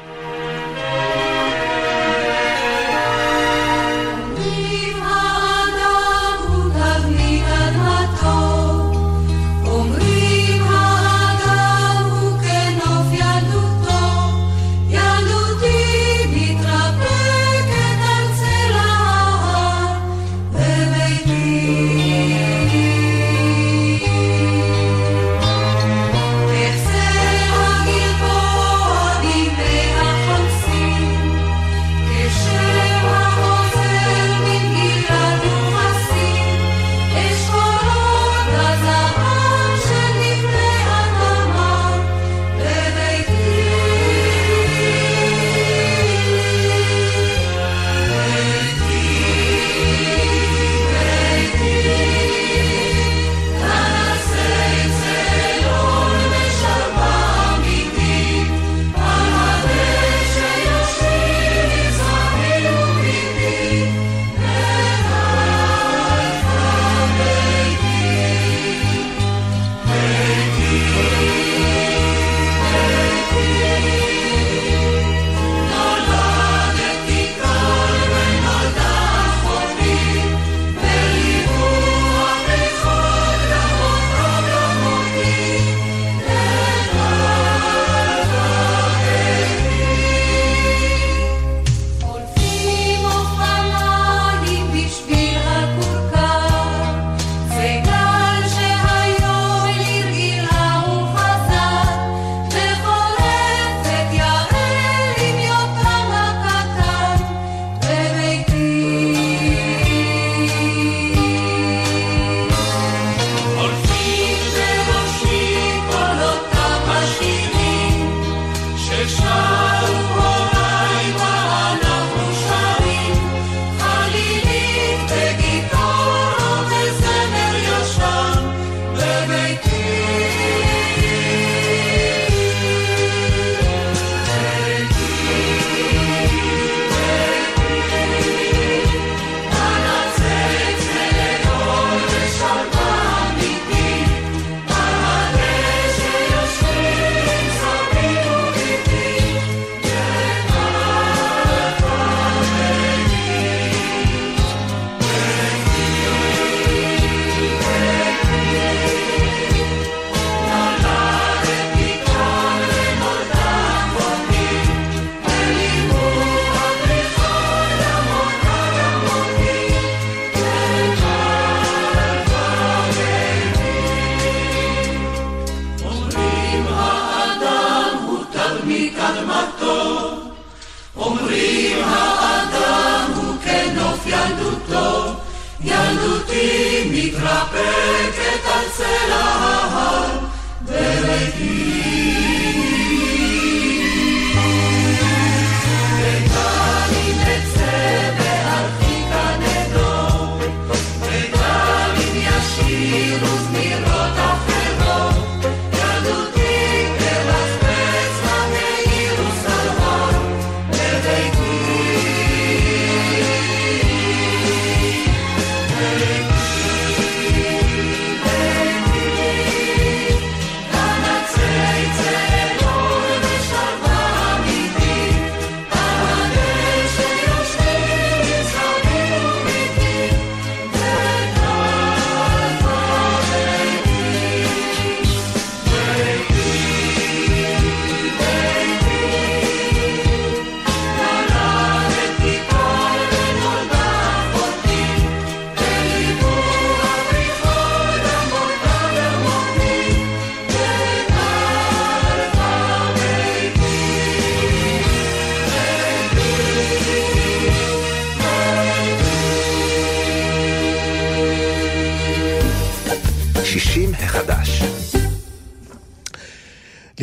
Israel. 187.18 187.87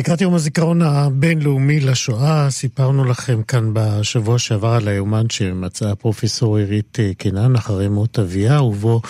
לקראת 0.05 0.21
יום 0.21 0.33
הזיכרון 0.33 0.81
הבינלאומי 0.81 1.79
לשואה, 1.79 2.49
סיפרנו 2.49 3.05
לכם 3.05 3.43
כאן 3.43 3.69
בשבוע 3.73 4.39
שעבר 4.39 4.69
על 4.69 4.87
היומן 4.87 5.29
שמצאה 5.29 5.95
פרופסור 5.95 6.57
עירית 6.57 6.99
אה, 6.99 7.11
קינן 7.17 7.55
אחרי 7.55 7.87
מות 7.87 8.19
אביה, 8.19 8.61
ובו 8.61 9.01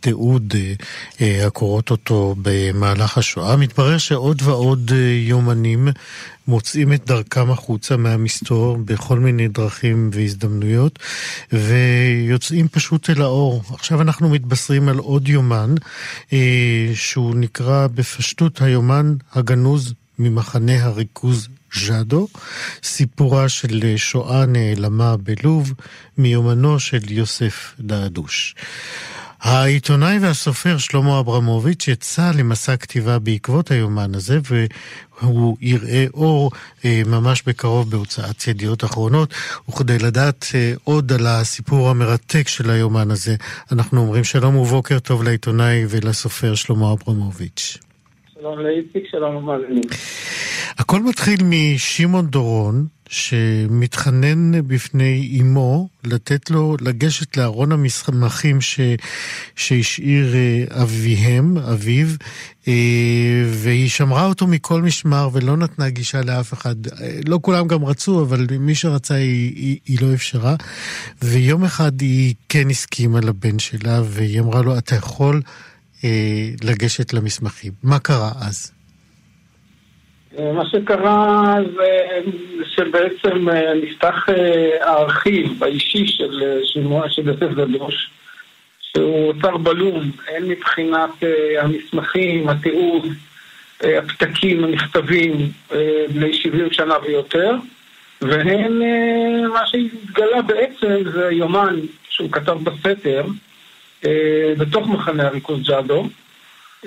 תיעוד 0.00 0.54
אה, 0.56 0.72
אה, 1.20 1.46
הקורות 1.46 1.90
אותו 1.90 2.34
במהלך 2.42 3.18
השואה. 3.18 3.56
מתברר 3.56 3.98
שעוד 3.98 4.42
ועוד 4.44 4.90
יומנים 5.20 5.88
מוצאים 6.46 6.92
את 6.92 7.06
דרכם 7.06 7.50
החוצה 7.50 7.96
מהמסתור 7.96 8.76
בכל 8.84 9.18
מיני 9.18 9.48
דרכים 9.48 10.10
והזדמנויות, 10.12 10.98
ויוצאים 11.52 12.68
פשוט 12.68 13.10
אל 13.10 13.22
האור. 13.22 13.62
עכשיו 13.74 14.00
אנחנו 14.00 14.28
מתבשרים 14.28 14.88
על 14.88 14.98
עוד 14.98 15.28
יומן, 15.28 15.74
שהוא 16.94 17.34
נקרא 17.36 17.86
בפשטות 17.86 18.62
היומן 18.62 19.14
הגנוז 19.34 19.94
ממחנה 20.18 20.84
הריכוז 20.84 21.48
ז'אדו, 21.74 22.28
סיפורה 22.82 23.48
של 23.48 23.96
שואה 23.96 24.46
נעלמה 24.46 25.16
בלוב, 25.16 25.72
מיומנו 26.18 26.80
של 26.80 27.12
יוסף 27.12 27.74
דאדוש. 27.80 28.54
העיתונאי 29.42 30.18
והסופר 30.18 30.78
שלמה 30.78 31.20
אברמוביץ' 31.20 31.88
יצא 31.88 32.30
למסע 32.34 32.76
כתיבה 32.76 33.18
בעקבות 33.18 33.70
היומן 33.70 34.14
הזה, 34.14 34.38
והוא 35.20 35.56
יראה 35.60 36.06
אור 36.14 36.50
אה, 36.84 37.02
ממש 37.06 37.42
בקרוב 37.46 37.90
בהוצאת 37.90 38.48
ידיעות 38.48 38.84
אחרונות. 38.84 39.34
וכדי 39.68 39.98
לדעת 39.98 40.46
אה, 40.54 40.72
עוד 40.84 41.12
על 41.12 41.26
הסיפור 41.26 41.90
המרתק 41.90 42.48
של 42.48 42.70
היומן 42.70 43.10
הזה, 43.10 43.36
אנחנו 43.72 44.00
אומרים 44.00 44.24
שלום 44.24 44.56
ובוקר 44.56 44.98
טוב 44.98 45.22
לעיתונאי 45.22 45.84
ולסופר 45.88 46.54
שלמה 46.54 46.92
אברמוביץ'. 46.92 47.91
הכל 50.78 51.02
מתחיל 51.02 51.40
משמעון 51.44 52.26
דורון, 52.26 52.86
שמתחנן 53.08 54.68
בפני 54.68 55.38
אמו 55.40 55.88
לתת 56.04 56.50
לו 56.50 56.76
לגשת 56.80 57.36
לארון 57.36 57.72
המסמכים. 57.72 58.58
שהשאיר 59.56 60.34
אה, 60.34 60.82
אביהם, 60.82 61.58
אביו, 61.58 62.06
אה, 62.68 63.42
והיא 63.46 63.88
שמרה 63.88 64.26
אותו 64.26 64.46
מכל 64.46 64.82
משמר 64.82 65.28
ולא 65.32 65.56
נתנה 65.56 65.88
גישה 65.88 66.22
לאף 66.22 66.52
אחד. 66.52 66.86
אה, 66.86 67.18
לא 67.26 67.38
כולם 67.42 67.66
גם 67.66 67.84
רצו, 67.84 68.22
אבל 68.22 68.46
מי 68.60 68.74
שרצה 68.74 69.14
היא, 69.14 69.52
היא, 69.56 69.78
היא 69.86 69.98
לא 70.02 70.14
אפשרה. 70.14 70.56
ויום 71.22 71.64
אחד 71.64 72.00
היא 72.00 72.34
כן 72.48 72.70
הסכימה 72.70 73.20
לבן 73.20 73.58
שלה, 73.58 74.02
והיא 74.04 74.40
אמרה 74.40 74.62
לו, 74.62 74.78
אתה 74.78 74.94
יכול... 74.94 75.40
אה, 76.04 76.48
לגשת 76.64 77.12
למסמכים. 77.12 77.72
מה 77.82 77.98
קרה 77.98 78.30
אז? 78.48 78.72
אה, 80.38 80.52
מה 80.52 80.62
שקרה 80.66 81.56
זה 81.76 82.20
שבעצם 82.66 83.48
אה, 83.48 83.74
נפתח 83.74 84.26
הארכיב 84.80 85.64
האישי 85.64 86.06
של 86.06 86.60
שימוע 86.64 87.10
של 87.10 87.28
יוסף 87.28 87.50
גדוש, 87.54 88.10
שהוא 88.80 89.28
אוצר 89.28 89.56
בלום, 89.56 90.10
הן 90.28 90.48
מבחינת 90.48 91.10
המסמכים, 91.58 92.48
התיעוד, 92.48 93.06
הפתקים, 93.80 94.64
המכתבים, 94.64 95.50
בני 96.14 96.34
70 96.34 96.68
שנה 96.72 96.94
ויותר, 97.02 97.56
והן, 98.20 98.78
מה 99.52 99.66
שהתגלה 99.66 100.42
בעצם 100.42 101.10
זה 101.12 101.28
יומן 101.30 101.76
שהוא 102.08 102.32
כתב 102.32 102.58
בסתר, 102.62 103.24
אה, 103.24 103.30
בתוך 104.58 104.88
מחנה 104.88 105.26
הריכוז 105.26 105.68
ג'אדו, 105.68 106.08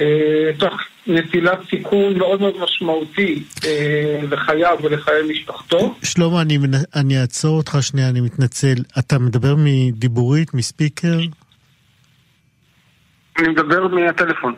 אה, 0.01 0.51
תוך 0.57 0.73
נטילת 1.07 1.59
סיכון 1.69 2.17
מאוד 2.17 2.41
מאוד 2.41 2.53
משמעותי 2.59 3.43
אה, 3.65 4.19
לחייו 4.31 4.77
ולחיי 4.83 5.13
משפחתו. 5.29 5.95
שלמה, 6.03 6.41
אני, 6.41 6.57
אני 6.95 7.21
אעצור 7.21 7.57
אותך 7.57 7.77
שנייה, 7.81 8.09
אני 8.09 8.21
מתנצל. 8.21 8.75
אתה 8.99 9.19
מדבר 9.19 9.55
מדיבורית, 9.57 10.53
מספיקר? 10.53 11.19
אני 13.39 13.47
מדבר 13.47 13.87
מהטלפון. 13.87 14.55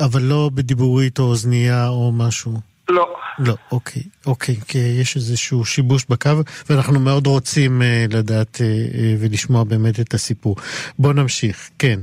אבל 0.00 0.22
לא 0.22 0.50
בדיבורית 0.54 1.18
או 1.18 1.24
אוזנייה 1.24 1.88
או 1.88 2.12
משהו. 2.12 2.73
לא. 2.88 3.16
לא, 3.38 3.54
אוקיי, 3.72 4.02
אוקיי, 4.26 4.54
כי 4.68 4.78
יש 5.00 5.16
איזשהו 5.16 5.64
שיבוש 5.64 6.04
בקו, 6.10 6.30
ואנחנו 6.70 7.00
מאוד 7.00 7.26
רוצים 7.26 7.82
uh, 7.82 8.16
לדעת 8.16 8.56
uh, 8.56 8.58
uh, 8.58 9.22
ולשמוע 9.22 9.64
באמת 9.64 10.00
את 10.00 10.14
הסיפור. 10.14 10.56
בוא 10.98 11.12
נמשיך, 11.12 11.70
כן. 11.78 11.98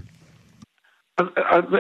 אז, 1.18 1.26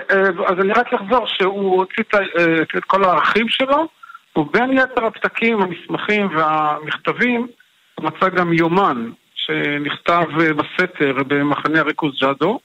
אז, 0.09 0.33
אז 0.47 0.55
אני 0.61 0.73
רק 0.73 0.93
אחזור 0.93 1.27
שהוא 1.27 1.75
הוציא 1.75 2.03
את, 2.03 2.77
את 2.77 2.83
כל 2.83 3.03
הערכים 3.03 3.49
שלו, 3.49 3.87
ובין 4.35 4.77
יתר 4.77 5.05
הפתקים, 5.05 5.61
המסמכים 5.61 6.27
והמכתבים, 6.37 7.47
מצא 7.99 8.29
גם 8.29 8.53
יומן 8.53 9.11
שנכתב 9.35 10.23
בסתר 10.37 11.23
במחנה 11.27 11.79
הריכוז 11.79 12.11
ג'אדו. 12.21 12.59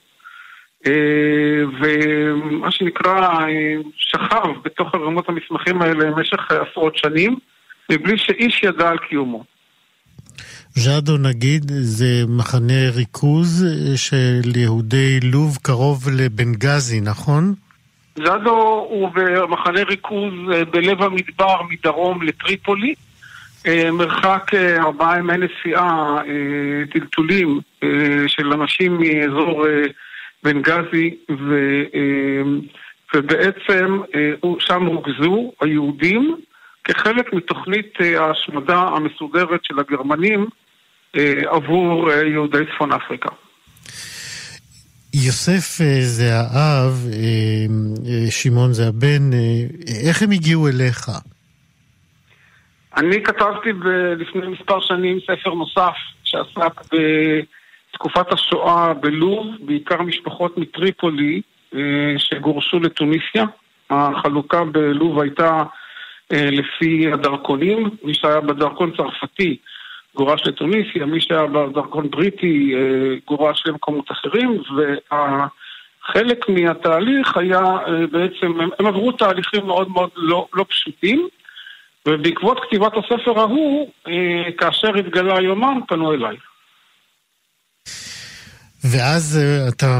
אה, 0.87 1.63
ומה 1.79 2.71
שנקרא 2.71 3.45
שכב 3.95 4.47
בתוך 4.65 4.95
ערימות 4.95 5.29
המסמכים 5.29 5.81
האלה 5.81 6.11
במשך 6.11 6.51
עשרות 6.51 6.97
שנים, 6.97 7.35
מבלי 7.91 8.17
שאיש 8.17 8.63
ידע 8.63 8.89
על 8.89 8.97
קיומו. 8.97 9.43
ז'אדו 10.73 11.17
נגיד 11.17 11.63
זה 11.71 12.23
מחנה 12.27 12.89
ריכוז 12.95 13.65
של 13.95 14.57
יהודי 14.57 15.19
לוב 15.23 15.57
קרוב 15.61 16.09
לבנגזי, 16.09 17.01
נכון? 17.01 17.53
ז'אדו 18.15 18.85
הוא 18.89 19.09
במחנה 19.13 19.83
ריכוז 19.83 20.33
אה, 20.53 20.65
בלב 20.65 21.01
המדבר 21.01 21.61
מדרום 21.69 22.21
לטריפולי, 22.21 22.93
אה, 23.67 23.91
מרחק 23.91 24.51
ארבעה 24.79 25.19
ימי 25.19 25.33
נסיעה, 25.37 26.17
טלטולים 26.93 27.59
של 28.27 28.53
אנשים 28.53 28.97
מאזור 28.99 29.65
בנגזי, 30.47 31.15
ו, 31.29 31.55
אמ, 31.93 32.59
ובעצם 33.15 33.99
אה, 34.15 34.49
שם 34.59 34.85
רוכזו 34.85 35.51
היהודים 35.61 36.35
כחלק 36.83 37.33
מתוכנית 37.33 37.93
אה, 38.01 38.21
ההשמדה 38.25 38.79
המסודרת 38.79 39.59
של 39.63 39.79
הגרמנים 39.79 40.45
אה, 41.17 41.33
עבור 41.49 42.11
יהודי 42.11 42.63
צפון 42.75 42.91
אפריקה. 42.91 43.29
יוסף 45.13 45.83
זה 46.01 46.29
האב, 46.35 47.07
שמעון 48.29 48.73
זה 48.73 48.87
הבן, 48.87 49.29
איך 50.07 50.21
הם 50.21 50.31
הגיעו 50.31 50.67
אליך? 50.67 51.09
אני 52.97 53.23
כתבתי 53.23 53.73
ב- 53.73 53.87
לפני 54.17 54.47
מספר 54.47 54.79
שנים 54.81 55.19
ספר 55.19 55.53
נוסף 55.53 55.93
שעסק 56.23 56.81
תקופת 57.97 58.33
השואה 58.33 58.93
בלוב, 58.93 59.47
בעיקר 59.59 60.01
משפחות 60.01 60.57
מטריפולי 60.57 61.41
שגורשו 62.17 62.79
לתוניסיה. 62.79 63.45
החלוקה 63.89 64.63
בלוב 64.63 65.19
הייתה 65.19 65.63
לפי 66.31 67.11
הדרכונים, 67.13 67.89
מי 68.03 68.13
שהיה 68.13 68.41
בדרכון 68.41 68.91
צרפתי 68.97 69.57
גורש 70.15 70.47
לתוניסיה, 70.47 71.05
מי 71.05 71.21
שהיה 71.21 71.45
בדרכון 71.45 72.09
בריטי 72.09 72.73
גורש 73.27 73.63
למקומות 73.67 74.11
אחרים, 74.11 74.61
וחלק 74.75 76.49
מהתהליך 76.49 77.37
היה 77.37 77.61
בעצם, 78.11 78.61
הם, 78.61 78.87
עברו 78.87 79.11
תהליכים 79.11 79.65
מאוד 79.65 79.89
מאוד 79.89 80.09
לא, 80.15 80.47
לא 80.53 80.65
פשוטים, 80.69 81.27
ובעקבות 82.07 82.59
כתיבת 82.59 82.93
הספר 82.97 83.39
ההוא, 83.39 83.89
כאשר 84.57 84.95
התגלה 84.95 85.37
היומן, 85.37 85.77
פנו 85.87 86.13
אליי. 86.13 86.37
ואז 88.91 89.39
אתה 89.67 89.99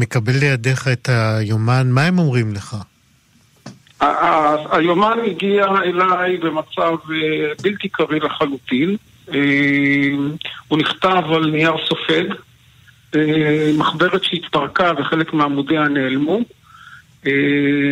מקבל 0.00 0.32
לידיך 0.40 0.88
את 0.88 1.08
היומן, 1.08 1.90
מה 1.90 2.02
הם 2.02 2.18
אומרים 2.18 2.52
לך? 2.54 2.76
היומן 4.70 5.18
הגיע 5.26 5.64
אליי 5.84 6.36
במצב 6.36 6.94
בלתי 7.62 7.88
קריא 7.88 8.20
לחלוטין. 8.20 8.96
הוא 10.68 10.78
נכתב 10.78 11.22
על 11.34 11.50
נייר 11.50 11.74
סופג, 11.88 12.24
מחברת 13.78 14.24
שהתפרקה 14.24 14.92
וחלק 14.98 15.32
מעמודיה 15.32 15.88
נעלמו. 15.88 16.40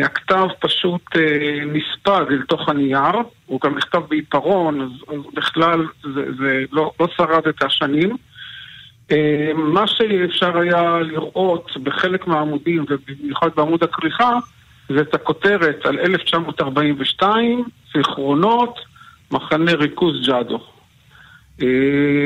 הכתב 0.04 0.46
פשוט 0.60 1.02
נספג 1.66 2.24
אל 2.30 2.42
תוך 2.48 2.68
הנייר, 2.68 3.16
הוא 3.46 3.60
גם 3.64 3.76
נכתב 3.76 4.00
בעיפרון, 4.08 4.80
אז 4.80 5.14
בכלל 5.34 5.86
זה, 6.14 6.22
זה 6.38 6.64
לא, 6.72 6.92
לא 7.00 7.08
שרד 7.16 7.48
את 7.48 7.62
השנים. 7.62 8.16
מה 9.54 9.86
שאפשר 9.86 10.58
היה 10.58 10.98
לראות 10.98 11.76
בחלק 11.82 12.26
מהעמודים, 12.26 12.84
ובמיוחד 12.88 13.48
בעמוד 13.56 13.82
הכריכה, 13.82 14.38
זה 14.88 15.00
את 15.00 15.14
הכותרת 15.14 15.86
על 15.86 15.98
1942, 15.98 17.64
זיכרונות, 17.96 18.78
מחנה 19.30 19.72
ריכוז 19.74 20.26
ג'אדו. 20.26 20.60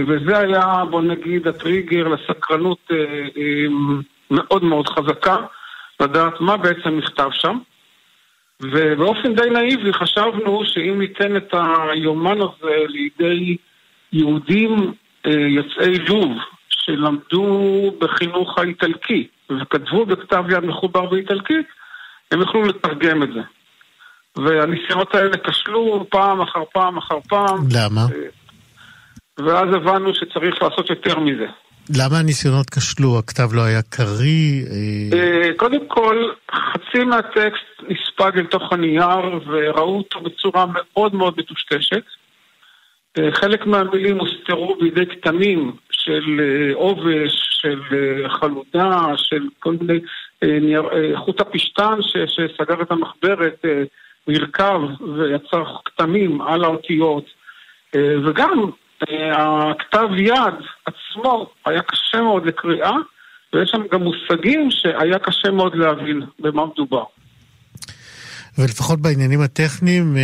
וזה 0.07 0.39
היה, 0.39 0.85
בוא 0.91 1.03
נגיד, 1.03 1.49
הטריגר 1.49 2.09
לסקרנות 2.09 2.91
מאוד 4.31 4.65
מאוד 4.65 4.89
חזקה, 4.89 5.37
לדעת 6.01 6.41
מה 6.41 6.57
בעצם 6.57 6.99
נכתב 6.99 7.29
שם. 7.33 7.59
ובאופן 8.61 9.35
די 9.35 9.51
נאיבי 9.51 9.93
חשבנו 9.93 10.65
שאם 10.65 10.99
ניתן 10.99 11.37
את 11.37 11.55
היומן 11.55 12.39
הזה 12.41 12.77
לידי 12.89 13.57
יהודים 14.13 14.93
יוצאי 15.27 15.99
לוב, 16.09 16.33
שלמדו 16.85 17.95
בחינוך 17.99 18.59
האיטלקי 18.59 19.27
וכתבו 19.61 20.07
בכתב 20.07 20.45
יד 20.51 20.65
מחובר 20.65 21.07
באיטלקית, 21.07 21.67
הם 22.31 22.41
יוכלו 22.41 22.63
לתרגם 22.63 23.23
את 23.23 23.29
זה. 23.33 23.41
והניסיונות 24.37 25.15
האלה 25.15 25.37
כשלו 25.45 26.07
פעם 26.11 26.41
אחר 26.41 26.63
פעם 26.73 26.99
אחר 26.99 27.19
פעם. 27.29 27.59
למה? 27.75 28.07
ואז 29.39 29.75
הבנו 29.75 30.15
שצריך 30.15 30.63
לעשות 30.63 30.91
יותר 30.91 31.19
מזה. 31.19 31.47
למה 31.99 32.19
הניסיונות 32.19 32.71
כשלו? 32.71 33.19
הכתב 33.19 33.49
לא 33.53 33.63
היה 33.63 33.83
קריא? 33.83 34.65
קודם 35.57 35.89
כל, 35.89 36.31
חצי 36.51 37.05
מהטקסט 37.05 37.83
נספג 37.89 38.39
אל 38.39 38.47
תוך 38.47 38.73
הנייר 38.73 39.41
וראו 39.47 39.99
אותו 39.99 40.21
בצורה 40.21 40.67
מאוד 40.67 41.15
מאוד 41.15 41.35
מטושטשת. 41.39 42.03
חלק 43.33 43.67
מהמילים 43.67 44.19
הוסתרו 44.19 44.77
בידי 44.81 45.07
כתמים 45.07 45.73
של 46.05 46.41
עובש, 46.75 47.49
של 47.51 47.81
חלודה, 48.41 49.07
של 49.17 49.43
כל 49.59 49.77
מיני 49.81 50.01
חוט 51.17 51.41
הפשטן 51.41 51.99
שסגר 52.27 52.83
את 52.83 52.91
המחברת, 52.91 53.65
נרכב 54.29 54.81
ויצר 55.19 55.65
כתמים 55.85 56.43
על 56.43 56.65
האותיות. 56.65 57.25
וגם 57.97 58.71
הכתב 59.33 60.09
יד 60.17 60.55
עצמו 60.87 61.51
היה 61.67 61.83
קשה 61.83 62.21
מאוד 62.21 62.47
לקריאה, 62.47 62.93
ויש 63.53 63.71
שם 63.71 63.83
גם 63.93 64.03
מושגים 64.03 64.71
שהיה 64.71 65.19
קשה 65.19 65.51
מאוד 65.51 65.75
להבין 65.77 66.23
במה 66.39 66.67
מדובר. 66.67 67.05
ולפחות 68.59 69.01
בעניינים 69.01 69.41
הטכניים, 69.41 70.17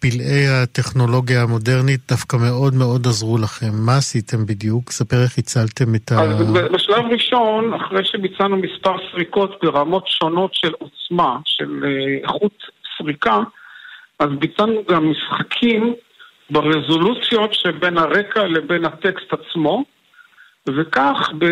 פלאי 0.00 0.46
הטכנולוגיה 0.48 1.42
המודרנית 1.42 2.00
דווקא 2.08 2.36
מאוד 2.36 2.74
מאוד 2.74 3.06
עזרו 3.06 3.38
לכם. 3.38 3.72
מה 3.86 3.96
עשיתם 3.96 4.46
בדיוק? 4.46 4.90
ספר 4.90 5.16
איך 5.22 5.38
הצלתם 5.38 5.94
את 5.94 6.12
ה... 6.12 6.20
אז 6.22 6.52
בשלב 6.72 7.04
ראשון, 7.10 7.74
אחרי 7.74 8.04
שביצענו 8.04 8.56
מספר 8.56 8.96
סריקות 9.10 9.58
ברמות 9.62 10.04
שונות 10.06 10.54
של 10.54 10.72
עוצמה, 10.78 11.38
של 11.44 11.84
איכות 12.22 12.62
סריקה, 12.98 13.38
אז 14.18 14.28
ביצענו 14.38 14.82
גם 14.90 15.10
משחקים 15.10 15.94
ברזולוציות 16.50 17.54
שבין 17.54 17.98
הרקע 17.98 18.44
לבין 18.44 18.84
הטקסט 18.84 19.32
עצמו, 19.32 19.84
וכך 20.68 21.30
ב, 21.38 21.44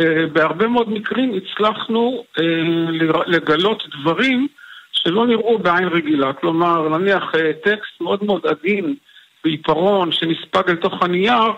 אה, 0.00 0.26
בהרבה 0.32 0.68
מאוד 0.68 0.88
מקרים 0.90 1.32
הצלחנו 1.34 2.24
אה, 2.40 2.44
לגלות 3.26 3.82
דברים 4.00 4.48
שלא 5.04 5.26
נראו 5.26 5.58
בעין 5.58 5.88
רגילה. 5.88 6.32
כלומר, 6.32 6.98
נניח 6.98 7.22
אה, 7.34 7.52
טקסט 7.64 8.00
מאוד 8.00 8.24
מאוד 8.24 8.46
עדין 8.46 8.94
בעיפרון 9.44 10.12
שנספג 10.12 10.68
אל 10.68 10.76
תוך 10.76 11.02
הנייר, 11.02 11.52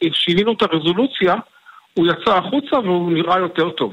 כששינינו 0.00 0.52
את 0.52 0.62
הרזולוציה, 0.62 1.34
הוא 1.94 2.06
יצא 2.06 2.36
החוצה 2.36 2.78
והוא 2.78 3.12
נראה 3.12 3.38
יותר 3.38 3.70
טוב. 3.70 3.92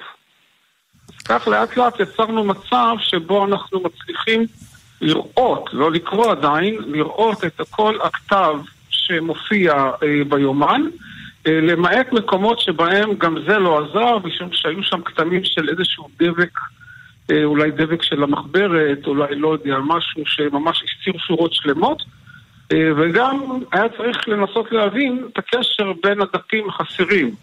כך 1.26 1.48
לאט 1.48 1.78
לאט 1.78 2.00
יצרנו 2.00 2.44
מצב 2.44 2.96
שבו 3.00 3.46
אנחנו 3.46 3.80
מצליחים 3.84 4.46
לראות, 5.02 5.70
לא 5.74 5.92
לקרוא 5.92 6.32
עדיין, 6.32 6.78
לראות 6.88 7.44
את 7.46 7.62
כל 7.70 7.98
הכתב 8.04 8.56
שמופיע 8.90 9.74
אה, 9.74 10.24
ביומן, 10.30 10.82
אה, 11.48 11.60
למעט 11.62 12.14
מקומות 12.14 12.60
שבהם 12.60 13.14
גם 13.18 13.38
זה 13.48 13.58
לא 13.58 13.86
עזר, 13.86 14.18
משום 14.24 14.50
שהיו 14.52 14.84
שם 14.84 15.02
כתמים 15.02 15.44
של 15.44 15.70
איזשהו 15.70 16.08
דבק, 16.20 16.60
אולי 17.32 17.72
דבק 17.72 18.04
של 18.04 18.24
המחברת, 18.24 19.08
אולי 19.08 19.36
לא 19.36 19.54
יודע, 19.54 19.78
משהו 19.88 20.24
שממש 20.26 20.84
הסתיר 20.84 21.14
שורות 21.18 21.54
שלמות, 21.54 22.04
אה, 22.72 22.92
וגם 22.98 23.40
היה 23.72 23.90
צריך 23.98 24.28
לנסות 24.28 24.72
להבין 24.72 25.28
את 25.34 25.38
הקשר 25.38 25.94
בין 26.04 26.22
הדפים 26.22 26.70
החסרים. 26.70 27.36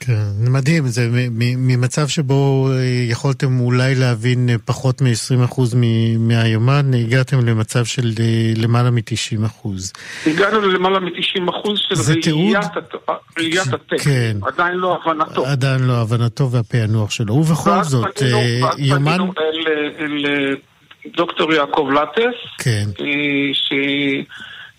כן, 0.00 0.52
מדהים, 0.52 0.86
זה 0.86 1.08
ממצב 1.56 2.08
שבו 2.08 2.68
יכולתם 3.10 3.60
אולי 3.60 3.94
להבין 3.94 4.48
פחות 4.64 5.02
מ-20% 5.02 5.60
מהיומן, 6.18 6.94
הגעתם 6.94 7.46
למצב 7.46 7.84
של 7.84 8.10
למעלה 8.56 8.90
מ-90%. 8.90 9.68
הגענו 10.26 10.60
ללמעלה 10.60 11.00
מ-90% 11.00 11.68
של 11.76 11.94
ראיית, 12.26 12.76
הטקסט, 13.72 14.04
כן. 14.04 14.36
עדיין 14.42 14.76
לא 14.76 14.98
הבנתו. 15.04 15.46
עדיין 15.46 15.80
לא 15.80 15.92
הבנתו 15.92 16.50
והפענוח 16.50 17.10
שלו, 17.10 17.34
ובכל 17.34 17.82
זאת, 17.82 18.22
יומן... 18.78 19.18
אל, 20.00 20.16
דוקטור 21.16 21.52
יעקב 21.52 21.88
לטס, 21.94 22.34
כן. 22.58 22.84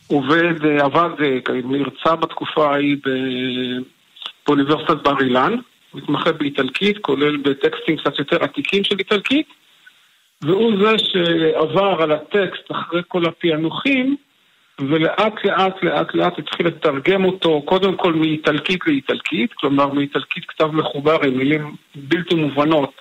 שעובד, 0.07 0.65
עבד, 0.79 1.09
נרצה 1.63 2.15
בתקופה 2.15 2.73
ההיא 2.73 2.97
ב... 3.05 3.09
באוניברסיטת 4.47 5.03
בר 5.03 5.21
אילן, 5.21 5.55
מתמחה 5.93 6.31
באיטלקית, 6.31 6.97
כולל 6.97 7.37
בטקסטים 7.37 7.97
קצת 7.97 8.19
יותר 8.19 8.43
עתיקים 8.43 8.83
של 8.83 8.95
איטלקית, 8.99 9.47
והוא 10.41 10.73
זה 10.77 10.97
שעבר 10.97 11.95
על 12.01 12.11
הטקסט 12.11 12.71
אחרי 12.71 13.01
כל 13.07 13.25
הפענוחים, 13.25 14.15
ולאט 14.79 15.45
לאט 15.45 15.83
לאט 15.83 16.15
לאט 16.15 16.39
התחיל 16.39 16.67
לתרגם 16.67 17.25
אותו 17.25 17.61
קודם 17.61 17.95
כל 17.95 18.13
מאיטלקית 18.13 18.87
לאיטלקית, 18.87 19.53
כלומר 19.53 19.93
מאיטלקית 19.93 20.45
כתב 20.45 20.67
מחובר 20.67 21.17
עם 21.23 21.37
מילים 21.37 21.75
בלתי 21.95 22.35
מובנות 22.35 22.91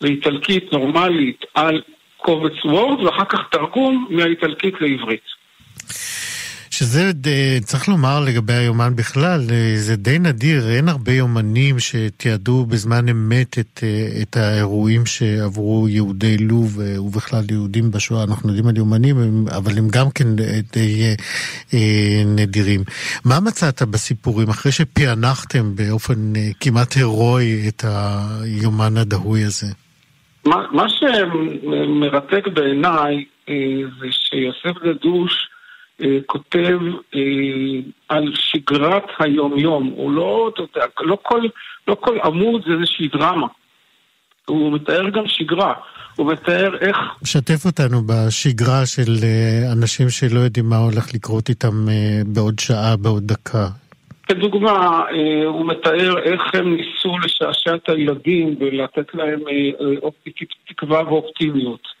לאיטלקית 0.00 0.72
נורמלית 0.72 1.44
על 1.54 1.82
קובץ 2.16 2.64
וורד, 2.64 3.00
ואחר 3.00 3.24
כך 3.24 3.40
תרגום 3.50 4.06
מהאיטלקית 4.10 4.80
לעברית. 4.80 5.24
שזה, 6.78 7.10
צריך 7.64 7.88
לומר 7.88 8.20
לגבי 8.20 8.52
היומן 8.52 8.96
בכלל, 8.96 9.40
זה 9.76 9.96
די 9.96 10.18
נדיר, 10.18 10.68
אין 10.68 10.88
הרבה 10.88 11.12
יומנים 11.12 11.76
שתיעדו 11.78 12.66
בזמן 12.66 13.08
אמת 13.08 13.58
את, 13.58 13.80
את 14.22 14.36
האירועים 14.36 15.06
שעברו 15.06 15.88
יהודי 15.88 16.36
לוב 16.36 16.78
ובכלל 16.78 17.42
יהודים 17.50 17.90
בשואה. 17.90 18.24
אנחנו 18.24 18.48
יודעים 18.48 18.68
על 18.68 18.76
יומנים, 18.76 19.16
אבל 19.56 19.78
הם 19.78 19.88
גם 19.88 20.06
כן 20.14 20.24
די 20.72 21.14
אה, 21.74 22.22
נדירים. 22.26 22.80
מה 23.24 23.40
מצאת 23.40 23.82
בסיפורים 23.82 24.48
אחרי 24.48 24.72
שפענחתם 24.72 25.76
באופן 25.76 26.32
כמעט 26.60 26.96
הירואי 26.96 27.68
את 27.68 27.84
היומן 27.84 28.96
הדהוי 28.96 29.44
הזה? 29.44 29.66
מה, 30.46 30.56
מה 30.72 30.86
שמרתק 30.88 32.48
בעיניי 32.54 33.24
זה 34.00 34.06
שיוסף 34.10 34.78
גדוש 34.82 35.32
אה, 35.32 35.55
כותב 36.26 36.78
אה, 37.14 37.20
על 38.08 38.32
שגרת 38.34 39.04
היומיום. 39.18 39.92
הוא 39.96 40.12
לא, 40.12 40.50
אתה 40.54 40.62
יודע, 40.62 40.86
לא 41.00 41.18
כל, 41.22 41.42
לא 41.88 41.96
כל 42.00 42.18
עמוד 42.24 42.62
זה 42.66 42.72
איזושהי 42.72 43.08
דרמה. 43.08 43.46
הוא 44.46 44.72
מתאר 44.72 45.10
גם 45.10 45.24
שגרה. 45.26 45.74
הוא 46.16 46.32
מתאר 46.32 46.76
איך... 46.80 46.96
שתף 47.24 47.64
אותנו 47.64 48.02
בשגרה 48.06 48.86
של 48.86 49.12
אה, 49.22 49.72
אנשים 49.72 50.10
שלא 50.10 50.40
יודעים 50.40 50.68
מה 50.68 50.76
הולך 50.76 51.14
לקרות 51.14 51.48
איתם 51.48 51.88
אה, 51.88 52.20
בעוד 52.26 52.58
שעה, 52.58 52.96
בעוד 52.96 53.26
דקה. 53.26 53.68
כדוגמה, 54.28 55.02
אה, 55.12 55.46
הוא 55.46 55.66
מתאר 55.66 56.18
איך 56.18 56.42
הם 56.54 56.76
ניסו 56.76 57.18
לשעשע 57.18 57.74
את 57.74 57.88
הילדים 57.88 58.56
ולתת 58.60 59.14
להם 59.14 59.40
תקווה 60.68 61.02
ואופטימיות. 61.02 61.96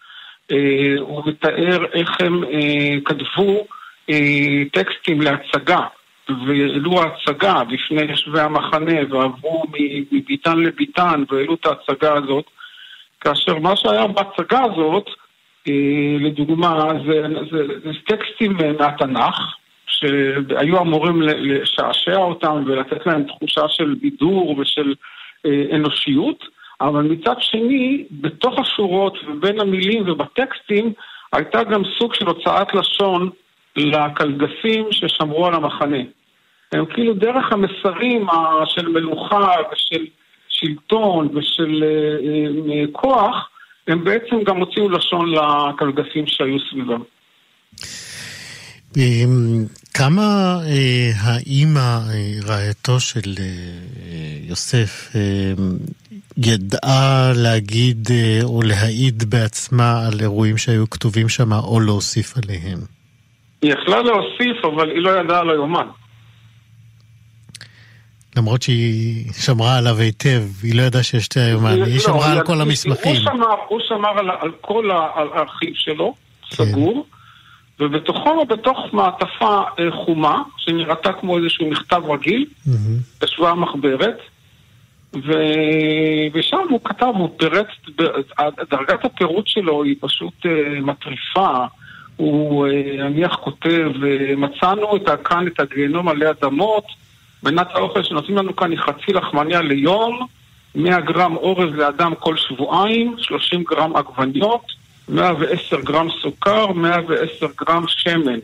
הוא 1.00 1.22
מתאר 1.26 1.84
איך 1.92 2.10
הם 2.20 2.42
כתבו 3.04 3.66
טקסטים 4.72 5.20
להצגה, 5.20 5.80
והעלו 6.28 7.02
ההצגה 7.02 7.62
בפני 7.64 8.02
יושבי 8.02 8.40
המחנה, 8.40 8.94
ועברו 9.10 9.64
מביתן 10.12 10.58
לביתן, 10.58 11.24
והעלו 11.30 11.54
את 11.54 11.66
ההצגה 11.66 12.14
הזאת. 12.14 12.44
כאשר 13.20 13.58
מה 13.58 13.76
שהיה 13.76 14.06
בהצגה 14.06 14.62
הזאת, 14.64 15.06
אה, 15.68 16.16
לדוגמה, 16.20 16.88
זה, 17.06 17.22
זה, 17.50 17.66
זה 17.84 17.90
טקסטים 18.06 18.56
מהתנ"ך, 18.78 19.56
שהיו 19.86 20.80
אמורים 20.80 21.22
לשעשע 21.22 22.16
אותם 22.16 22.62
ולתת 22.66 23.06
להם 23.06 23.24
תחושה 23.24 23.68
של 23.68 23.94
בידור 24.00 24.58
ושל 24.58 24.94
אה, 25.46 25.62
אנושיות, 25.72 26.44
אבל 26.80 27.02
מצד 27.02 27.34
שני, 27.40 28.04
בתוך 28.10 28.58
השורות 28.58 29.18
ובין 29.26 29.60
המילים 29.60 30.08
ובטקסטים, 30.08 30.92
הייתה 31.32 31.64
גם 31.64 31.82
סוג 31.98 32.14
של 32.14 32.26
הוצאת 32.26 32.74
לשון 32.74 33.30
לקלגסים 33.76 34.86
ששמרו 34.90 35.46
על 35.46 35.54
המחנה. 35.54 36.02
הם 36.72 36.84
כאילו 36.86 37.14
דרך 37.14 37.52
המסרים 37.52 38.26
של 38.64 38.88
מלוכה 38.88 39.52
ושל 39.72 40.06
שלטון 40.48 41.36
ושל 41.36 41.84
אה, 41.84 42.72
אה, 42.72 42.84
כוח, 42.92 43.48
הם 43.88 44.04
בעצם 44.04 44.36
גם 44.46 44.56
הוציאו 44.56 44.88
לשון 44.88 45.32
לקלגסים 45.34 46.26
שהיו 46.26 46.56
סביבם. 46.70 47.02
אמ, 48.96 49.64
כמה 49.94 50.58
אה, 50.66 51.10
האימא, 51.20 51.98
רעייתו 52.46 53.00
של 53.00 53.34
יוסף, 54.48 55.12
ידעה 56.36 57.32
להגיד 57.36 58.08
או 58.42 58.62
להעיד 58.62 59.30
בעצמה 59.30 60.06
על 60.06 60.20
אירועים 60.20 60.58
שהיו 60.58 60.90
כתובים 60.90 61.28
שם 61.28 61.52
או 61.52 61.80
להוסיף 61.80 62.34
עליהם? 62.36 62.95
היא 63.62 63.72
יכלה 63.72 64.02
להוסיף, 64.02 64.64
אבל 64.64 64.90
היא 64.90 65.02
לא 65.02 65.20
ידעה 65.20 65.40
על 65.40 65.50
היומן. 65.50 65.86
למרות 68.36 68.62
שהיא 68.62 69.32
שמרה 69.32 69.78
עליו 69.78 69.98
היטב, 69.98 70.42
היא 70.62 70.74
לא 70.76 70.82
ידעה 70.82 71.02
שיש 71.02 71.28
את 71.28 71.36
היומן, 71.36 71.82
היא 71.82 71.94
לא, 71.94 72.00
שמרה 72.00 72.32
על 72.32 72.46
כל 72.46 72.60
המסמכים. 72.60 73.16
הוא 73.68 73.80
שמר 73.88 74.18
על 74.40 74.50
כל 74.60 74.90
הארכיב 74.90 75.74
שלו, 75.74 76.14
כן. 76.50 76.64
סגור, 76.64 77.06
ובתוכו, 77.80 78.46
בתוך 78.46 78.78
מעטפה 78.92 79.62
אה, 79.78 79.90
חומה, 80.04 80.42
שנראתה 80.56 81.12
כמו 81.12 81.38
איזשהו 81.38 81.70
מכתב 81.70 82.02
רגיל, 82.08 82.46
ישבה 83.24 83.50
המחברת, 83.50 84.18
ושם 86.32 86.66
הוא 86.70 86.80
כתב, 86.84 87.12
הוא 87.14 87.30
פירט, 87.38 87.66
דרגת 88.70 89.04
הפירוט 89.04 89.46
שלו 89.46 89.82
היא 89.84 89.94
פשוט 90.00 90.46
אה, 90.46 90.80
מטריפה. 90.80 91.64
הוא 92.16 92.66
אה, 92.66 93.08
נניח 93.08 93.34
כותב, 93.34 93.90
מצאנו 94.36 94.98
כאן 95.24 95.46
את 95.46 95.60
הגיהנום 95.60 96.08
עלי 96.08 96.30
אדמות, 96.30 96.84
מנת 97.42 97.66
האוכל 97.74 98.04
שנותנים 98.04 98.38
לנו 98.38 98.56
כאן 98.56 98.70
היא 98.70 98.78
חצי 98.78 99.12
לחמניה 99.12 99.62
ליום, 99.62 100.26
100 100.74 101.00
גרם 101.00 101.36
אורז 101.36 101.74
לאדם 101.74 102.14
כל 102.14 102.36
שבועיים, 102.36 103.14
30 103.18 103.64
גרם 103.64 103.96
עגבניות, 103.96 104.72
110 105.08 105.80
גרם 105.80 106.08
סוכר, 106.22 106.72
110 106.72 107.46
גרם 107.60 107.84
שמן. 107.88 108.38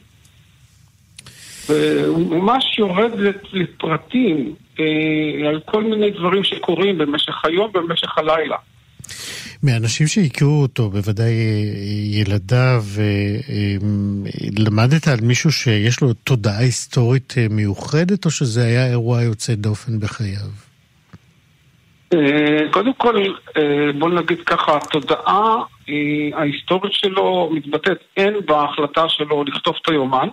והוא 1.69 2.37
ממש 2.37 2.79
יורד 2.79 3.11
לפרטים 3.53 4.55
אה, 4.81 5.49
על 5.49 5.61
כל 5.65 5.83
מיני 5.83 6.11
דברים 6.11 6.45
שקורים 6.45 6.99
במשך 6.99 7.45
היום, 7.45 7.71
במשך 7.73 8.19
הלילה. 8.19 8.57
מאנשים 9.63 10.07
שהכירו 10.07 10.63
אותו, 10.63 10.91
בוודאי 10.91 11.33
אה, 11.33 12.21
ילדיו, 12.21 12.83
אה, 12.99 13.77
למדת 14.59 15.09
על 15.09 15.19
מישהו 15.23 15.53
שיש 15.53 16.01
לו 16.03 16.13
תודעה 16.13 16.59
היסטורית 16.59 17.35
אה, 17.39 17.47
מיוחדת, 17.51 18.25
או 18.25 18.31
שזה 18.31 18.65
היה 18.65 18.87
אירוע 18.87 19.23
יוצא 19.23 19.55
דופן 19.55 20.01
בחייו? 20.01 20.73
קודם 22.71 22.93
כל, 22.93 23.15
בוא 23.99 24.11
נגיד 24.11 24.41
ככה, 24.47 24.77
התודעה 24.77 25.57
ההיסטורית 26.35 26.93
שלו 26.93 27.51
מתבטאת 27.53 27.99
הן 28.17 28.35
בהחלטה 28.45 29.09
שלו 29.09 29.45
לכתוב 29.45 29.75
את 29.83 29.89
היומן, 29.89 30.29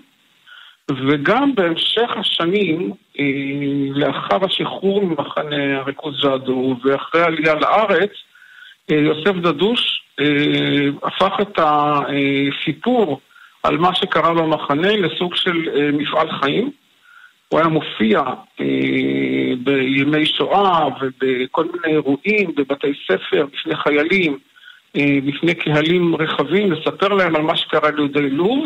וגם 0.91 1.55
בהמשך 1.55 2.09
השנים, 2.19 2.91
לאחר 3.93 4.45
השחרור 4.45 5.05
ממחנה 5.05 5.77
הריכוז 5.77 6.21
ז'אדו 6.21 6.75
ואחרי 6.83 7.21
העלייה 7.21 7.53
לארץ, 7.55 8.09
אה, 8.09 8.28
יוסף 8.89 9.35
דדוש 9.35 10.01
אה, 10.19 10.89
הפך 11.03 11.33
את 11.41 11.59
הסיפור 11.63 13.19
על 13.63 13.77
מה 13.77 13.95
שקרה 13.95 14.33
במחנה 14.33 14.97
לסוג 14.97 15.35
של 15.35 15.69
אה, 15.75 15.91
מפעל 15.93 16.31
חיים. 16.31 16.71
הוא 17.49 17.59
היה 17.59 17.69
מופיע 17.69 18.23
בימי 19.63 20.25
שואה 20.25 20.87
ובכל 20.87 21.65
מיני 21.65 21.95
אירועים, 21.95 22.51
בבתי 22.55 22.93
ספר, 23.07 23.45
בפני 23.53 23.75
חיילים, 23.75 24.37
בפני 24.97 25.55
קהלים 25.55 26.15
רחבים, 26.15 26.71
לספר 26.71 27.07
להם 27.07 27.35
על 27.35 27.41
מה 27.41 27.55
שקרה 27.55 27.91
ליהודי 27.91 28.29
לוב, 28.29 28.65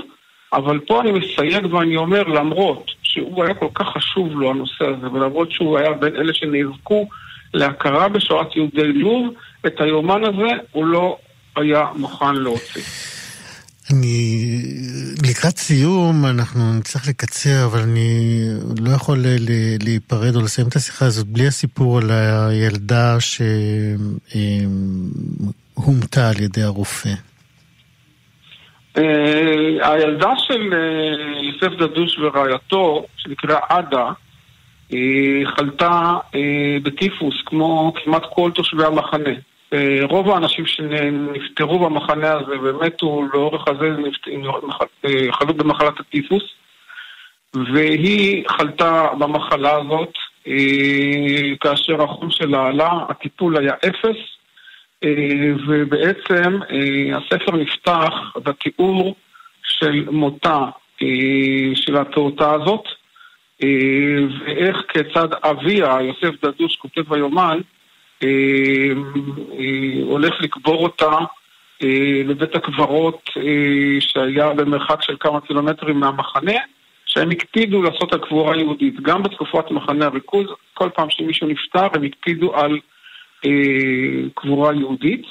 אבל 0.54 0.80
פה 0.80 1.02
אני 1.02 1.12
מסייג 1.12 1.74
ואני 1.74 1.98
אומר, 1.98 2.24
למרות 2.24 2.92
שהוא 3.04 3.44
היה 3.44 3.54
כל 3.54 3.68
כך 3.76 3.88
חשוב 3.88 4.40
לו 4.40 4.50
הנושא 4.50 4.86
הזה, 4.86 5.12
ולמרות 5.12 5.52
שהוא 5.52 5.78
היה 5.78 5.94
בין 5.94 6.16
אלה 6.16 6.34
שנאבקו 6.34 7.08
להכרה 7.54 8.10
בשואת 8.10 8.56
יהודי 8.56 8.94
לוב, 8.94 9.34
את 9.68 9.82
היומן 9.82 10.24
הזה 10.24 10.48
הוא 10.72 10.86
לא 10.86 11.18
היה 11.56 11.84
מוכן 11.96 12.36
להוציא. 12.36 12.82
אני... 13.92 14.38
לקראת 15.30 15.58
סיום, 15.58 16.26
אנחנו 16.26 16.74
נצטרך 16.74 17.08
לקצר, 17.08 17.66
אבל 17.66 17.80
אני 17.80 18.40
לא 18.82 18.90
יכול 18.96 19.18
להיפרד 19.84 20.36
או 20.36 20.42
לסיים 20.42 20.68
את 20.68 20.76
השיחה 20.76 21.06
הזאת 21.06 21.28
בלי 21.28 21.48
הסיפור 21.48 21.98
על 21.98 22.12
הילדה 22.12 23.18
שהומתה 25.80 26.30
על 26.30 26.42
ידי 26.42 26.62
הרופא. 26.62 27.14
אה, 28.98 29.92
הילדה 29.94 30.34
של 30.38 30.74
אה, 30.74 31.42
יוסף 31.42 31.78
דדוש 31.78 32.20
ורעייתו, 32.20 33.06
שנקראה 33.18 33.60
עדה, 33.70 34.12
היא 34.90 35.48
חלתה 35.48 36.14
אה, 36.36 36.78
בטיפוס, 36.84 37.36
כמו 37.46 37.94
כמעט 38.04 38.24
כל 38.34 38.52
תושבי 38.56 38.86
המחנה. 38.86 39.34
אה, 39.74 40.00
רוב 40.10 40.30
האנשים 40.30 40.66
שנפטרו 40.66 41.80
במחנה 41.80 42.32
הזה 42.32 42.60
ומתו 42.64 43.24
לאורך 43.34 43.68
הזה 43.68 43.96
אה, 45.06 45.32
חלו 45.32 45.54
במחלת 45.54 46.00
הטיפוס, 46.00 46.44
והיא 47.74 48.44
חלתה 48.48 49.08
במחלה 49.20 49.72
הזאת 49.72 50.14
כאשר 51.60 52.04
החום 52.04 52.32
שלה 52.32 52.68
עלה, 52.68 52.90
הטיפול 53.10 53.58
היה 53.58 53.74
אפס, 53.88 54.18
ובעצם 55.68 56.60
הספר 57.16 57.52
נפתח 57.52 58.14
בתיאור 58.36 59.16
של 59.64 60.06
מותה 60.10 60.66
של 61.76 61.96
הפעוטה 61.96 62.52
הזאת. 62.52 62.84
אה, 63.64 64.20
ואיך 64.40 64.78
כיצד 64.88 65.34
אביה, 65.34 65.98
יוסף 66.02 66.46
דדוש, 66.46 66.76
כותב 66.76 67.02
ביומן, 67.10 67.42
אה, 67.48 67.54
אה, 67.58 67.73
הולך 70.06 70.34
לקבור 70.42 70.84
אותה 70.84 71.12
בבית 72.28 72.56
הקברות 72.56 73.30
שהיה 74.00 74.54
במרחק 74.54 75.02
של 75.02 75.16
כמה 75.20 75.42
קילומטרים 75.42 76.00
מהמחנה, 76.00 76.54
שהם 77.06 77.32
הקפידו 77.32 77.82
לעשות 77.82 78.14
הקבורה 78.14 78.58
יהודית. 78.58 79.02
גם 79.02 79.24
בתקופת 79.24 79.72
מחנה 79.72 80.06
הריכוז, 80.06 80.46
כל 80.74 80.90
פעם 80.96 81.10
שמישהו 81.10 81.48
נפטר, 81.48 81.88
הם 81.94 82.04
הקפידו 82.04 82.56
על 82.56 82.80
קבורה 84.36 84.74
יהודית. 84.74 85.26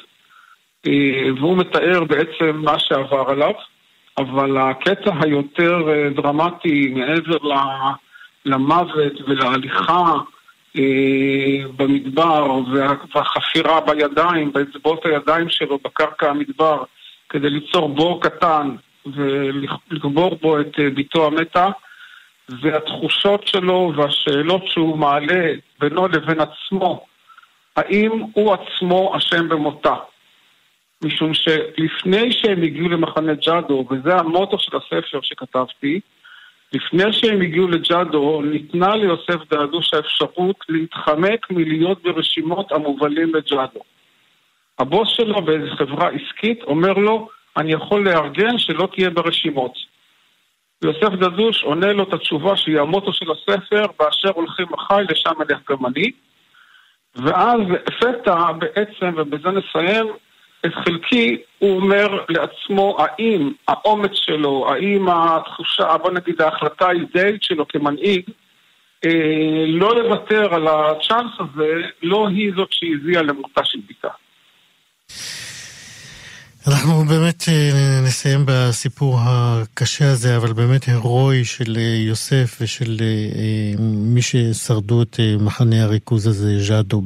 והוא 1.37 1.57
מתאר 1.57 2.05
בעצם 2.05 2.57
מה 2.65 2.79
שעבר 2.79 3.25
עליו, 3.29 3.53
אבל 4.19 4.57
הקטע 4.59 5.11
היותר 5.21 5.79
דרמטי 6.15 6.89
מעבר. 6.89 7.39
למוות 8.45 9.21
ולהליכה 9.29 9.93
אה, 9.93 10.19
במדבר 11.77 12.61
והחפירה 13.15 13.81
בידיים, 13.81 14.53
באצבעות 14.53 15.07
הידיים 15.07 15.49
שלו 15.49 15.79
בקרקע 15.79 16.31
המדבר 16.31 16.85
כדי 17.29 17.51
ליצור 17.51 17.89
בור 17.89 18.23
קטן 18.23 18.77
ולקבור 19.07 20.39
בו 20.43 20.61
את 20.61 20.77
בתו 20.95 21.27
המתה, 21.27 21.69
והתחושות 22.49 23.49
שלו 23.49 23.93
והשאלות 23.97 24.67
שהוא 24.67 24.99
מעלה 24.99 25.53
בינו 25.81 26.09
לבין 26.09 26.39
עצמו, 26.41 27.07
האם 27.77 28.11
הוא 28.33 28.55
עצמו 28.55 29.17
אשם 29.17 29.49
במותה? 29.49 29.95
משום 31.05 31.35
שלפני 31.35 32.33
שהם 32.33 32.63
הגיעו 32.63 32.89
למחנה 32.89 33.35
ג'אדו, 33.35 33.87
וזה 33.91 34.17
המוטו 34.17 34.59
של 34.59 34.77
הספר 34.77 35.21
שכתבתי, 35.23 36.01
לפני 36.73 37.13
שהם 37.13 37.41
הגיעו 37.41 37.69
לג'אדו, 37.69 38.43
ניתנה 38.43 38.97
ליוסף 38.97 39.51
דעדוש 39.51 39.95
האפשרות 39.95 40.57
להתחמק 40.69 41.51
מלהיות 41.51 42.03
ברשימות 42.03 42.73
המובלים 42.73 43.35
לג'אדו. 43.35 43.81
הבוס 44.79 45.09
שלו 45.09 45.43
באיזו 45.43 45.77
חברה 45.77 46.09
עסקית 46.09 46.63
אומר 46.63 46.93
לו, 46.93 47.29
אני 47.57 47.73
יכול 47.73 48.05
לארגן 48.05 48.59
שלא 48.59 48.89
תהיה 48.95 49.11
ברשימות. 49.11 49.73
יוסף 50.85 51.13
דדוש 51.13 51.63
עונה 51.63 51.93
לו 51.93 52.03
את 52.03 52.13
התשובה 52.13 52.57
שהיא 52.57 52.81
המוטו 52.81 53.13
של 53.13 53.27
הספר, 53.31 53.87
באשר 53.99 54.31
הולכים 54.35 54.67
אחי 54.75 55.03
לשם 55.09 55.33
אלך 55.41 55.71
גם 55.71 55.87
אני. 55.87 56.11
ואז 57.17 57.61
לפתע 57.71 58.53
בעצם, 58.53 59.15
ובזה 59.17 59.49
נסיים, 59.49 60.07
את 60.67 60.75
חלקי 60.85 61.37
הוא 61.59 61.77
אומר 61.77 62.25
לעצמו 62.29 62.97
האם 62.99 63.53
האומץ 63.69 64.11
שלו, 64.15 64.67
האם 64.73 65.09
התחושה, 65.09 65.97
בוא 65.99 66.11
נגיד 66.11 66.41
ההחלטה 66.41 66.87
האידאית 66.87 67.43
שלו 67.43 67.69
כמנהיג, 67.69 68.23
אה, 69.05 69.65
לא 69.67 69.95
לוותר 69.95 70.55
על 70.55 70.69
הצ'אנס 70.69 71.33
הזה, 71.39 71.73
לא 72.03 72.29
היא 72.29 72.53
זאת 72.57 72.69
שהביאה 72.73 73.23
למותה 73.23 73.65
של 73.65 73.79
ביתה. 73.87 74.09
אנחנו 76.67 77.05
באמת 77.05 77.45
אה, 77.49 78.01
נסיים 78.07 78.41
בסיפור 78.47 79.19
הקשה 79.21 80.11
הזה, 80.11 80.37
אבל 80.37 80.53
באמת 80.53 80.85
הירואי 80.85 81.45
של 81.45 81.77
אה, 81.77 81.97
יוסף 82.07 82.59
ושל 82.61 82.97
אה, 83.01 83.75
מי 83.81 84.23
ששרדו 84.23 85.03
את 85.03 85.21
מחנה 85.41 85.83
הריכוז 85.83 86.27
הזה, 86.27 86.63
ז'אדו, 86.63 87.03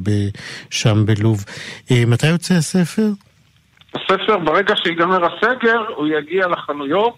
שם 0.69 1.05
בלוב. 1.05 1.45
מתי 1.91 2.27
יוצא 2.27 2.53
הספר? 2.53 3.07
הספר, 3.97 4.37
ברגע 4.37 4.73
שיגמר 4.75 5.25
הסגר, 5.25 5.79
הוא 5.95 6.07
יגיע 6.07 6.47
לחנויות 6.47 7.17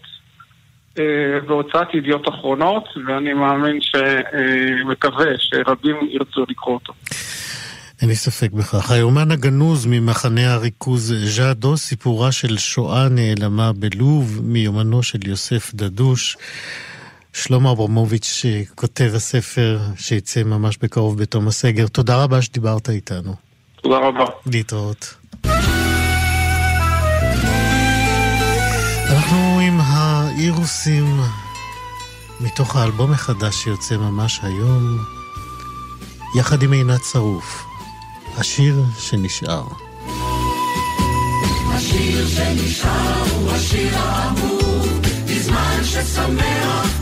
בהוצאת 1.48 1.94
ידיעות 1.94 2.30
אחרונות, 2.30 2.84
ואני 3.08 3.34
מאמין 3.34 3.80
שמקווה 3.82 5.26
שרבים 5.38 5.96
ירצו 6.12 6.46
לקרוא 6.50 6.74
אותו. 6.74 6.94
אין 8.02 8.10
לי 8.10 8.16
ספק 8.16 8.52
בכך. 8.52 8.92
היומן 8.92 9.32
הגנוז 9.32 9.86
ממחנה 9.86 10.54
הריכוז 10.54 11.14
ז'אדו, 11.24 11.78
סיפורה 11.78 12.32
של 12.32 12.58
שואה 12.58 13.10
נעלמה 13.10 13.72
בלוב, 13.74 14.42
מיומנו 14.44 15.04
של 15.04 15.28
יוסף 15.28 15.74
דדוש. 15.74 16.38
שלמה 17.34 17.72
אברמוביץ' 17.72 18.46
כותב 18.76 19.12
הספר 19.16 19.78
שיצא 19.98 20.44
ממש 20.44 20.78
בקרוב 20.78 21.22
בתום 21.22 21.48
הסגר. 21.48 21.88
תודה 21.88 22.24
רבה 22.24 22.42
שדיברת 22.42 22.90
איתנו. 22.90 23.36
תודה 23.82 23.98
רבה. 23.98 24.26
להתראות. 24.46 25.16
אנחנו 29.10 29.60
עם 29.60 29.80
האירוסים 29.82 31.22
מתוך 32.40 32.76
האלבום 32.76 33.12
החדש 33.12 33.56
שיוצא 33.56 33.98
ממש 33.98 34.40
היום, 34.44 34.98
יחד 36.36 36.64
עם 36.64 36.72
עינת 36.72 37.04
שרוף. 37.04 37.66
השיר 38.38 38.84
שנשאר. 39.00 39.64
השיר 41.74 42.28
שנשאר 42.28 43.24
הוא 43.36 43.52
השיר 43.52 43.98
האהוב, 43.98 45.02
בזמן 45.26 45.80
ששמח 45.84 47.00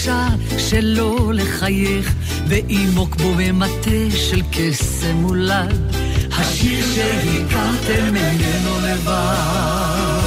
אפשר 0.00 0.58
שלא 0.58 1.32
לחייך, 1.34 2.14
ועמוק 2.48 3.16
בו 3.16 3.34
במטה 3.34 4.16
של 4.16 4.42
קסם 4.52 5.16
מולד, 5.16 5.96
השיר 6.32 6.86
שהכרתם 6.94 8.14
ממנו 8.14 8.80
לבד. 8.82 10.19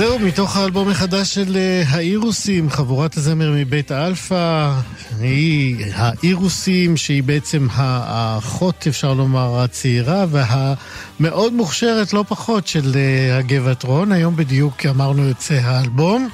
זהו, 0.00 0.18
מתוך 0.18 0.56
האלבום 0.56 0.88
החדש 0.88 1.34
של 1.34 1.56
אה, 1.56 1.82
האירוסים, 1.88 2.70
חבורת 2.70 3.16
הזמר 3.16 3.52
מבית 3.56 3.92
אלפא, 3.92 4.72
היא 5.20 5.86
האירוסים, 5.94 6.96
שהיא 6.96 7.22
בעצם 7.22 7.66
האחות, 7.72 8.86
אפשר 8.88 9.14
לומר, 9.14 9.60
הצעירה, 9.60 10.26
והמאוד 10.30 11.52
מוכשרת, 11.52 12.12
לא 12.12 12.24
פחות, 12.28 12.66
של 12.66 12.92
אה, 12.96 13.38
הגבעטרון. 13.38 14.12
היום 14.12 14.36
בדיוק 14.36 14.86
אמרנו 14.86 15.28
יוצא 15.28 15.54
האלבום. 15.54 16.28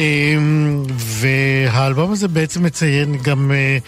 אמ, 0.00 0.82
והאלבום 0.96 2.12
הזה 2.12 2.28
בעצם 2.28 2.62
מציין 2.62 3.16
גם 3.22 3.52
אה, 3.52 3.78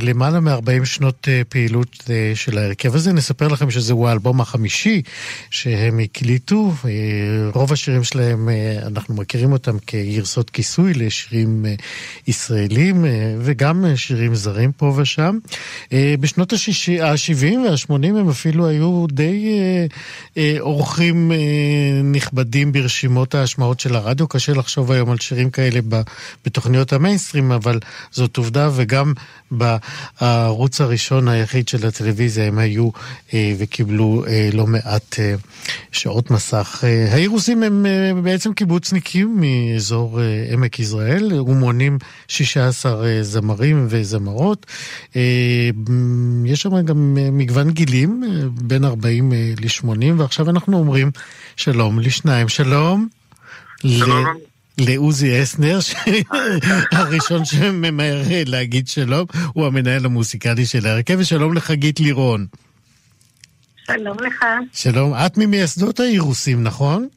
למעלה 0.00 0.40
מ-40 0.40 0.84
שנות 0.84 1.28
אה, 1.28 1.42
פעילות 1.48 2.04
של 2.34 2.58
ההרכב 2.58 2.94
הזה. 2.94 3.12
נספר 3.12 3.48
לכם 3.48 3.70
שזהו 3.70 4.08
האלבום 4.08 4.40
החמישי 4.40 5.02
שהם 5.50 5.98
הקליטו. 5.98 6.72
רוב 7.54 7.72
השירים 7.72 8.04
שלהם, 8.04 8.48
אנחנו 8.86 9.14
מכירים 9.14 9.52
אותם 9.52 9.76
כגרסות 9.86 10.50
כיסוי 10.50 10.94
לשירים 10.94 11.66
ישראלים 12.26 13.04
וגם 13.40 13.84
שירים 13.96 14.34
זרים 14.34 14.72
פה 14.72 14.94
ושם. 14.96 15.38
בשנות 16.20 16.52
ה-70 16.52 17.58
וה-80 17.58 17.92
הם 17.92 18.28
אפילו 18.28 18.66
היו 18.68 19.06
די 19.06 19.48
אורחים 20.60 21.32
נכבדים 22.04 22.72
ברשימות 22.72 23.34
ההשמעות 23.34 23.80
של 23.80 23.96
הרדיו. 23.96 24.28
קשה 24.28 24.52
לחשוב 24.52 24.92
היום 24.92 25.10
על 25.10 25.18
שירים 25.18 25.50
כאלה 25.50 25.80
בתוכניות 26.46 26.92
המיינסטרים, 26.92 27.52
אבל 27.52 27.80
זאת 28.10 28.36
עובדה, 28.36 28.70
וגם 28.74 29.12
בערוץ 29.58 30.80
הראשון 30.80 31.28
היחיד 31.28 31.68
של 31.68 31.86
הטלוויזיה 31.86 32.46
הם 32.46 32.58
היו 32.58 32.90
אה, 33.34 33.54
וקיבלו 33.58 34.24
אה, 34.26 34.50
לא 34.52 34.66
מעט 34.66 35.16
אה, 35.18 35.34
שעות 35.92 36.30
מסך. 36.30 36.84
האירוסים 37.12 37.62
הם 37.62 37.86
בעצם 38.22 38.52
קיבוצניקים 38.52 39.40
מאזור 39.40 40.20
עמק 40.52 40.78
יזרעאל, 40.78 41.40
ומונים 41.40 41.98
16 42.28 43.22
זמרים 43.22 43.86
וזמרות. 43.90 44.66
יש 46.44 46.62
שם 46.62 46.80
גם 46.80 47.16
מגוון 47.32 47.70
גילים, 47.70 48.22
בין 48.50 48.84
40 48.84 49.32
ל-80, 49.32 49.88
ועכשיו 50.16 50.50
אנחנו 50.50 50.78
אומרים 50.78 51.10
שלום 51.56 51.98
לשניים. 51.98 52.48
שלום. 52.48 53.08
שלום. 53.86 54.47
לעוזי 54.80 55.42
אסנר, 55.42 55.78
הראשון 56.92 57.44
שממהר 57.44 58.22
להגיד 58.46 58.88
שלום, 58.88 59.26
הוא 59.54 59.66
המנהל 59.66 60.04
המוסיקלי 60.04 60.66
של 60.66 60.86
ההרכב, 60.86 61.16
ושלום 61.18 61.54
לחגית 61.54 62.00
לירון. 62.00 62.46
שלום 63.86 64.16
לך. 64.20 64.44
שלום, 64.72 65.14
את 65.14 65.38
ממייסדות 65.38 66.00
האירוסים, 66.00 66.62
נכון? 66.62 67.08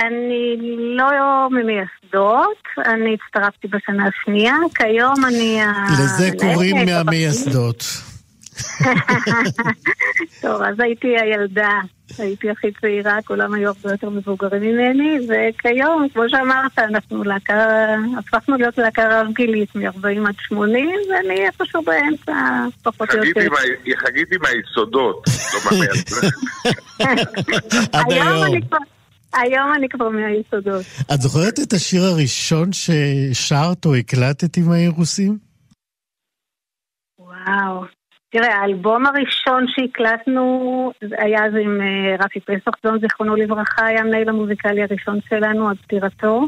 אני 0.00 0.56
לא 0.96 1.48
ממייסדות, 1.50 2.62
אני 2.86 3.14
הצטרפתי 3.14 3.68
בשנה 3.68 4.08
השנייה, 4.08 4.54
כיום 4.74 5.24
אני... 5.24 5.60
לזה 5.92 6.30
קוראים 6.38 6.76
מהמייסדות. 6.86 7.84
טוב, 10.42 10.62
אז 10.62 10.80
הייתי 10.80 11.18
הילדה, 11.18 11.80
הייתי 12.18 12.50
הכי 12.50 12.66
צעירה, 12.80 13.18
כולם 13.24 13.54
היו 13.54 13.68
הרבה 13.68 13.90
יותר 13.90 14.10
מבוגרים 14.10 14.62
ממני, 14.62 15.18
וכיום, 15.28 16.08
כמו 16.12 16.22
שאמרת, 16.28 16.78
אנחנו 16.78 17.24
להקה, 17.24 17.86
הפכנו 18.18 18.56
להיות 18.56 18.78
להקה 18.78 19.20
רב 19.20 19.26
גילית 19.32 19.74
מ-40 19.74 20.28
עד 20.28 20.34
80, 20.38 20.88
ואני 21.10 21.46
איפשהו 21.46 21.82
באמצע, 21.82 22.32
פחות 22.82 23.10
או 23.10 23.24
יותר. 23.24 23.40
חגיתי 23.96 24.36
מהיסודות, 24.42 25.24
לא 25.54 25.60
מהמייסדות. 25.64 26.32
עד 27.92 28.12
היום. 28.12 28.60
היום 29.34 29.74
אני 29.76 29.88
כבר 29.88 30.08
מהיסודות. 30.08 30.84
את 31.14 31.20
זוכרת 31.20 31.58
את 31.62 31.72
השיר 31.72 32.02
הראשון 32.02 32.70
ששרת 32.72 33.84
או 33.84 33.94
הקלטת 33.94 34.56
עם 34.56 34.72
האירוסים? 34.72 35.38
וואו. 37.18 37.84
תראה, 38.32 38.56
האלבום 38.56 39.06
הראשון 39.06 39.66
שהקלטנו 39.68 40.92
היה 41.18 41.44
אז 41.44 41.52
עם 41.64 41.80
אה, 41.80 42.24
רפי 42.24 42.40
פסח, 42.40 42.72
זון 42.82 43.00
זיכרונו 43.00 43.36
לברכה, 43.36 43.86
היה 43.86 44.00
המנהל 44.00 44.28
המוזיקלי 44.28 44.82
הראשון 44.82 45.18
שלנו 45.28 45.68
עד 45.68 45.76
פטירתו. 45.76 46.46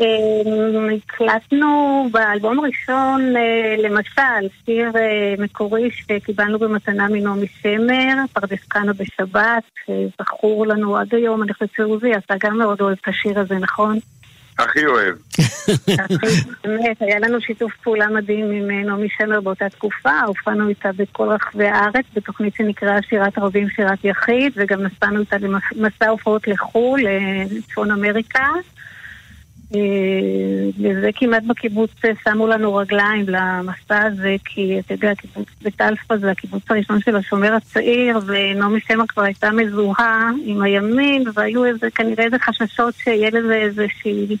אמ, 0.00 0.88
הקלטנו 0.96 2.08
באלבום 2.12 2.58
הראשון, 2.58 3.36
אה, 3.36 3.74
למשל, 3.78 4.48
שיר 4.64 4.90
אה, 4.96 5.34
מקורי 5.38 5.90
שקיבלנו 5.90 6.58
במתנה 6.58 7.08
מנעמי 7.08 7.46
שמר, 7.46 8.24
פרדס 8.32 8.64
קאנה 8.68 8.92
בשבת, 8.92 9.62
זכור 10.20 10.66
לנו 10.66 10.96
עד 10.96 11.14
היום, 11.14 11.42
אני 11.42 11.52
חושבת 11.54 11.70
שעוזי, 11.76 12.12
אתה 12.16 12.34
גם 12.40 12.58
מאוד 12.58 12.80
אוהב 12.80 12.96
את 13.02 13.08
השיר 13.08 13.40
הזה, 13.40 13.54
נכון? 13.54 13.98
הכי 14.58 14.86
אוהב. 14.86 15.14
באמת, 16.64 16.96
היה 17.02 17.18
לנו 17.18 17.40
שיתוף 17.40 17.72
פעולה 17.82 18.06
מדהים 18.06 18.50
עם 18.50 18.70
אה, 18.70 18.82
נעמי 18.84 19.08
שמר 19.18 19.40
באותה 19.40 19.68
תקופה, 19.68 20.20
הופענו 20.26 20.68
איתה 20.68 20.90
בכל 20.96 21.28
רחבי 21.28 21.66
הארץ, 21.66 22.04
בתוכנית 22.16 22.54
שנקראה 22.54 23.02
שירת 23.08 23.38
ערבים, 23.38 23.68
שירת 23.70 24.04
יחיד, 24.04 24.52
וגם 24.56 24.82
נסענו 24.82 25.20
איתה 25.20 25.36
למסע 25.76 26.08
הופעות 26.08 26.48
לחו"ל, 26.48 27.00
לצפון 27.50 27.90
אמריקה. 27.90 28.46
אה, 29.74 29.80
וזה 30.78 31.10
כמעט 31.14 31.42
בקיבוץ 31.46 31.90
אה, 32.04 32.10
שמו 32.24 32.46
לנו 32.46 32.74
רגליים 32.74 33.24
למסע 33.28 34.02
הזה, 34.02 34.36
כי 34.44 34.78
אתה 34.78 34.94
יודע, 34.94 35.14
קיבוץ 35.14 35.48
בית 35.62 35.80
אלפא 35.80 36.16
זה 36.16 36.30
הקיבוץ 36.30 36.62
הראשון 36.70 37.00
של 37.00 37.16
השומר 37.16 37.54
הצעיר, 37.54 38.18
ונעמי 38.26 38.80
שמר 38.88 39.04
כבר 39.08 39.22
הייתה 39.22 39.50
מזוהה 39.50 40.30
עם 40.44 40.62
הימין, 40.62 41.24
והיו 41.34 41.64
איזה, 41.64 41.90
כנראה 41.94 42.24
איזה 42.24 42.36
חששות 42.38 42.94
שיהיה 42.94 43.30
לזה 43.30 43.54
איזושהי 43.54 44.36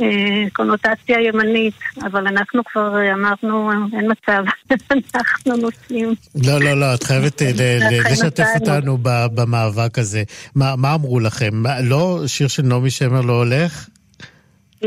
אה, 0.00 0.50
קונוטציה 0.52 1.20
ימנית, 1.20 1.74
אבל 2.02 2.26
אנחנו 2.26 2.64
כבר 2.64 3.12
אמרנו, 3.12 3.70
אין 3.92 4.10
מצב, 4.10 4.42
אנחנו 5.14 5.56
נוסעים. 5.56 6.14
לא, 6.46 6.60
לא, 6.60 6.80
לא, 6.80 6.94
את 6.94 7.02
חייבת 7.02 7.42
לשתף 8.12 8.48
אותנו 8.60 8.98
במאבק 9.34 9.98
הזה. 9.98 10.22
מה 10.54 10.94
אמרו 10.94 11.20
לכם? 11.20 11.62
לא, 11.82 12.22
שיר 12.26 12.48
של 12.48 12.62
נעמי 12.62 12.90
שמר 12.90 13.20
לא 13.20 13.32
הולך? 13.32 13.88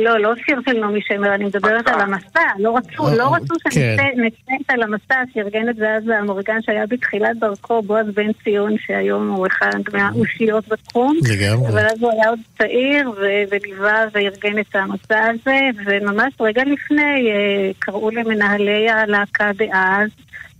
לא, 0.04 0.20
לא 0.20 0.34
שיר 0.46 0.60
של 0.66 0.80
נעמי 0.80 1.00
שמר, 1.08 1.36
אני 1.36 1.46
מדברת 1.46 1.88
על 1.88 2.02
המסע. 2.02 2.40
לא 2.60 2.78
רצו, 2.78 3.04
לא 3.18 3.24
אה, 3.24 3.38
רצו 3.38 3.56
כן. 3.64 3.98
שנצא 3.98 4.74
על 4.74 4.84
המסע, 4.84 5.16
שארגן 5.34 5.70
את 5.70 5.76
זה 5.76 5.96
אז 5.96 6.04
המורגן 6.20 6.62
שהיה 6.62 6.86
בתחילת 6.88 7.38
דרכו, 7.40 7.82
בועז 7.82 8.08
בן 8.14 8.34
ציון, 8.44 8.76
שהיום 8.86 9.30
הוא 9.30 9.48
אחד 9.48 9.80
מהאושיות 9.94 10.68
בתחום. 10.68 11.18
לגמרי. 11.24 11.70
אבל 11.70 11.86
אז 11.86 12.02
הוא 12.02 12.12
היה 12.12 12.30
עוד 12.30 12.40
צעיר, 12.58 13.12
וליווה 13.52 14.06
וארגן 14.14 14.60
את 14.60 14.76
המסע 14.76 15.26
הזה, 15.26 15.60
וממש 15.86 16.34
רגע 16.40 16.64
לפני 16.64 17.32
אה, 17.32 17.72
קראו 17.80 18.12
למנהלי 18.12 18.90
הלהקה 18.90 19.52
דאז, 19.58 20.10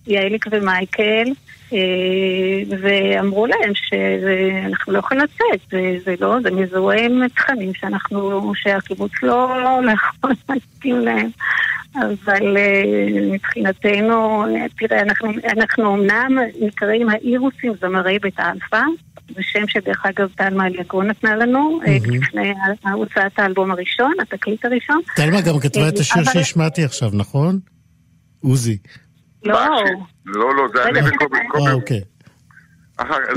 יעליק 0.08 0.46
ומייקל, 0.52 1.32
ואמרו 2.82 3.48
להם 3.48 3.72
שאנחנו 3.74 4.94
לא 4.94 5.00
יכולים 5.00 5.24
לצאת, 5.24 5.70
זה, 5.72 5.96
זה 6.06 6.16
לא, 6.20 6.36
זה 6.44 6.52
מזוהה 6.52 7.06
עם 7.06 7.28
תכנים 7.28 7.74
שאנחנו, 7.74 8.52
שהקיבוץ 8.56 9.12
לא, 9.24 9.64
לא 9.86 9.92
יכול 9.92 10.32
להסכים 10.50 11.00
להם. 11.00 11.30
אבל 11.96 12.58
אה, 12.58 13.32
מבחינתנו, 13.32 14.46
תראה, 14.78 15.02
אנחנו, 15.02 15.32
אנחנו 15.58 15.96
אמנם 15.96 16.38
נקראים 16.62 17.10
האירוסים 17.10 17.74
זמרי 17.82 18.20
בית 18.20 18.40
האלפא, 18.40 18.82
זה 19.36 19.42
שם 19.42 19.68
שדרך 19.68 20.06
אגב 20.06 20.30
טלמה 20.36 20.68
אליגון 20.68 21.08
נתנה 21.08 21.36
לנו, 21.36 21.80
mm-hmm. 21.84 22.12
לפני 22.12 22.54
הוצאת 22.94 23.40
האלבום 23.40 23.72
הראשון, 23.72 24.14
התקליט 24.22 24.66
הראשון. 24.66 25.00
טלמה 25.16 25.42
גם 25.42 25.60
כתבה 25.60 25.90
את 25.90 26.00
השיר 26.00 26.24
אבל... 26.24 26.34
שהשמעתי 26.34 26.84
עכשיו, 26.84 27.10
נכון? 27.14 27.60
עוזי. 28.44 28.78
לא. 29.44 29.84
לא, 30.26 30.56
לא, 30.56 30.68
זה 30.74 30.84
אני 30.84 31.00
וקובי. 31.00 31.38
אה, 31.68 31.74
אוקיי. 31.74 32.02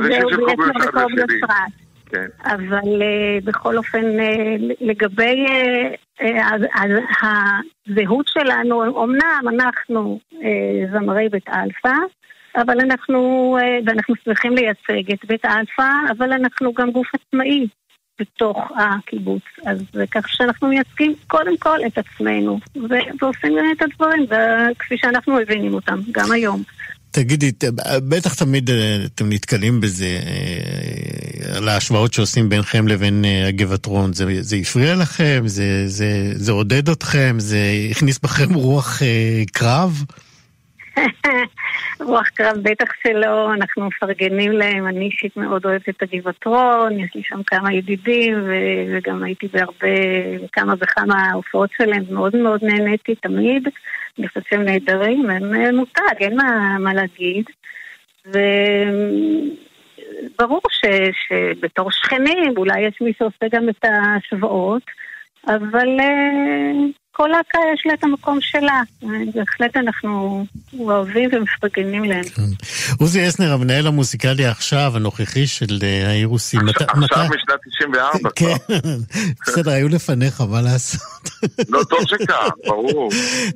זה 0.02 0.12
שיר 0.12 0.28
של 0.30 0.36
קובי 0.36 0.62
אושרת 0.62 0.94
ושלי. 0.94 1.40
כן. 2.06 2.26
אבל 2.44 3.02
אה, 3.02 3.38
בכל 3.44 3.76
אופן, 3.76 4.20
אה, 4.20 4.56
לגבי 4.80 5.46
הזהות 7.22 8.28
שלנו, 8.28 9.04
אמנם 9.04 9.48
אנחנו 9.48 10.20
זמרי 10.92 11.28
בית 11.28 11.48
אלפא, 11.48 11.94
אבל 12.56 12.80
אנחנו, 12.80 13.56
ואנחנו 13.86 14.14
שמחים 14.24 14.54
לייצג 14.54 15.12
את 15.12 15.24
בית 15.24 15.44
אלפא, 15.44 15.88
אבל 16.10 16.32
אנחנו 16.32 16.72
גם 16.72 16.90
גוף 16.90 17.06
עצמאי. 17.14 17.66
בתוך 18.20 18.58
הקיבוץ. 18.76 19.42
אז 19.66 19.78
כך 20.10 20.28
שאנחנו 20.28 20.68
מייצגים 20.68 21.14
קודם 21.26 21.56
כל 21.56 21.78
את 21.86 21.98
עצמנו, 21.98 22.58
ועושים 23.20 23.58
את 23.76 23.82
הדברים 23.82 24.26
כפי 24.78 24.94
שאנחנו 24.98 25.34
מבינים 25.34 25.74
אותם, 25.74 26.00
גם 26.12 26.32
היום. 26.32 26.62
תגידי, 27.12 27.52
בטח 28.08 28.34
תמיד 28.34 28.70
אה, 28.70 29.04
אתם 29.04 29.32
נתקלים 29.32 29.80
בזה, 29.80 30.20
אה, 30.26 31.56
על 31.56 31.68
ההשוואות 31.68 32.12
שעושים 32.12 32.48
בינכם 32.48 32.88
לבין 32.88 33.24
אה, 33.24 33.48
הגבעתרון. 33.48 34.12
זה, 34.12 34.24
זה 34.40 34.56
הפריע 34.56 34.94
לכם? 34.94 35.42
זה, 35.46 35.84
זה, 35.86 36.32
זה 36.34 36.52
עודד 36.52 36.88
אתכם? 36.88 37.36
זה 37.38 37.58
הכניס 37.90 38.18
בכם 38.18 38.54
רוח 38.54 39.02
קרב? 39.52 40.04
רוח 42.08 42.28
קרב 42.28 42.56
בטח 42.62 42.86
שלא, 43.02 43.54
אנחנו 43.54 43.86
מפרגנים 43.86 44.52
להם, 44.52 44.86
אני 44.86 45.04
אישית 45.04 45.36
מאוד 45.36 45.64
אוהבת 45.64 45.88
את 45.88 46.02
הגבעתרון, 46.02 46.98
יש 46.98 47.14
לי 47.14 47.22
שם 47.24 47.42
כמה 47.46 47.74
ידידים 47.74 48.34
ו- 48.34 48.96
וגם 48.96 49.22
הייתי 49.22 49.48
בהרבה, 49.52 49.88
כמה 50.52 50.74
וכמה 50.80 51.32
הופעות 51.32 51.70
שלהם, 51.78 52.04
מאוד 52.10 52.36
מאוד 52.36 52.64
נהניתי 52.64 53.14
תמיד, 53.14 53.68
אני 54.18 54.28
חושבת 54.28 54.44
שהם 54.50 54.62
נהדרים, 54.62 55.30
הם 55.30 55.74
מותג, 55.76 56.14
אין 56.20 56.36
מה, 56.36 56.76
מה 56.78 56.94
להגיד. 56.94 57.44
וברור 60.36 60.60
ש- 60.70 61.10
שבתור 61.28 61.90
שכנים, 61.90 62.54
אולי 62.56 62.80
יש 62.80 63.00
מי 63.00 63.12
שעושה 63.18 63.46
גם 63.52 63.68
את 63.68 63.84
ההשוואות, 63.84 64.82
אבל 65.46 65.88
כל 67.12 67.28
להקה 67.28 67.58
יש 67.74 67.82
לה 67.86 67.94
את 67.94 68.04
המקום 68.04 68.38
שלה. 68.40 68.82
בהחלט 69.34 69.76
אנחנו 69.76 70.44
אוהבים 70.78 71.30
ומפרגנים 71.32 72.04
להם. 72.04 72.24
כן. 72.24 72.42
עוזי 73.00 73.28
אסנר, 73.28 73.52
המנהל 73.52 73.86
המוזיקלי 73.86 74.46
עכשיו, 74.46 74.92
הנוכחי 74.94 75.46
של 75.46 75.78
אה, 75.82 76.08
האירוסים. 76.08 76.60
עכשיו 76.68 77.24
משנת 77.24 77.60
94 77.78 78.30
כן, 78.36 78.56
בסדר, 79.46 79.70
היו 79.70 79.88
לפניך, 79.88 80.40
מה 80.40 80.60
לעשות? 80.60 81.00
לא, 81.68 81.84
טוב 81.84 82.00
שכך, 82.06 82.48
ברור. 82.66 83.10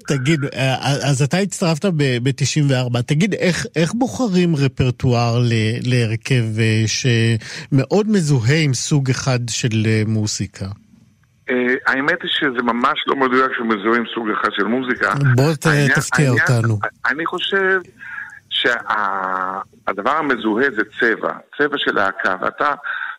תגיד, 0.09 0.41
אה, 0.55 1.09
אז 1.11 1.23
אתה 1.23 1.39
הצטרפת 1.39 1.85
ב-94. 1.97 3.03
תגיד, 3.03 3.35
איך 3.77 3.95
בוחרים 3.95 4.57
רפרטואר 4.57 5.43
להרכב 5.83 6.45
אה, 6.59 6.85
שמאוד 6.87 8.11
מזוהה 8.11 8.61
עם 8.61 8.75
סוג 8.75 9.11
אחד 9.11 9.41
של 9.49 9.87
מוזיקה? 10.07 10.67
אה, 11.51 11.75
האמת 11.87 12.23
היא 12.23 12.31
שזה 12.31 12.63
ממש 12.63 13.05
לא 13.07 13.17
מדויק 13.17 13.53
שמזוהים 13.59 14.05
סוג 14.15 14.31
אחד 14.31 14.49
של 14.53 14.65
מוזיקה. 14.65 15.15
בוא 15.35 15.53
תפתיע 15.95 16.31
אותנו. 16.31 16.79
אני 17.11 17.27
חושב 17.27 17.81
שהדבר 18.51 20.11
המזוהה 20.11 20.67
זה 20.71 20.83
צבע, 21.01 21.33
צבע 21.59 21.77
של 21.79 21.95
להקה, 21.95 22.35
ואתה 22.41 22.75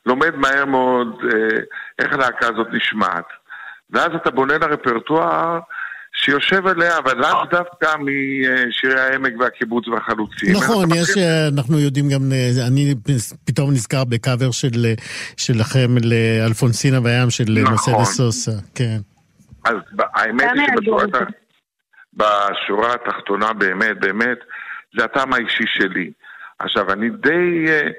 לומד 0.05 0.35
מהר 0.35 0.65
מאוד 0.65 1.21
אה, 1.23 1.59
איך 1.99 2.13
הלהקה 2.13 2.47
הזאת 2.47 2.67
נשמעת. 2.71 3.25
ואז 3.89 4.11
אתה 4.15 4.31
בונה 4.31 4.57
לרפרטואר 4.57 5.59
שיושב 6.17 6.67
עליה, 6.67 6.97
אבל 6.97 7.17
לאו 7.17 7.45
דווקא 7.51 7.87
משירי 7.99 8.99
העמק 8.99 9.33
והקיבוץ 9.39 9.87
והחלוצים. 9.87 10.55
נכון, 10.55 10.89
יש, 10.95 11.17
אנחנו 11.53 11.79
יודעים 11.79 12.09
גם, 12.09 12.21
אני 12.67 12.95
פתאום 13.45 13.71
נזכר 13.71 14.03
בקאבר 14.03 14.51
של, 14.51 14.93
שלכם 15.37 15.89
לאלפונסינה 16.03 17.01
בים 17.01 17.29
של 17.29 17.57
נכון. 17.61 17.73
מסעדת 17.73 18.05
סוסה, 18.05 18.51
כן. 18.75 18.97
אז 19.65 19.75
האמת 19.99 20.51
היא 20.55 20.67
שבשורה 22.13 22.93
התחתונה 22.93 23.53
באמת, 23.53 23.99
באמת, 23.99 24.37
זה 24.97 25.03
הטעם 25.03 25.33
האישי 25.33 25.63
שלי. 25.67 26.11
עכשיו, 26.59 26.91
אני 26.91 27.09
די... 27.09 27.65
Uh, 27.65 27.93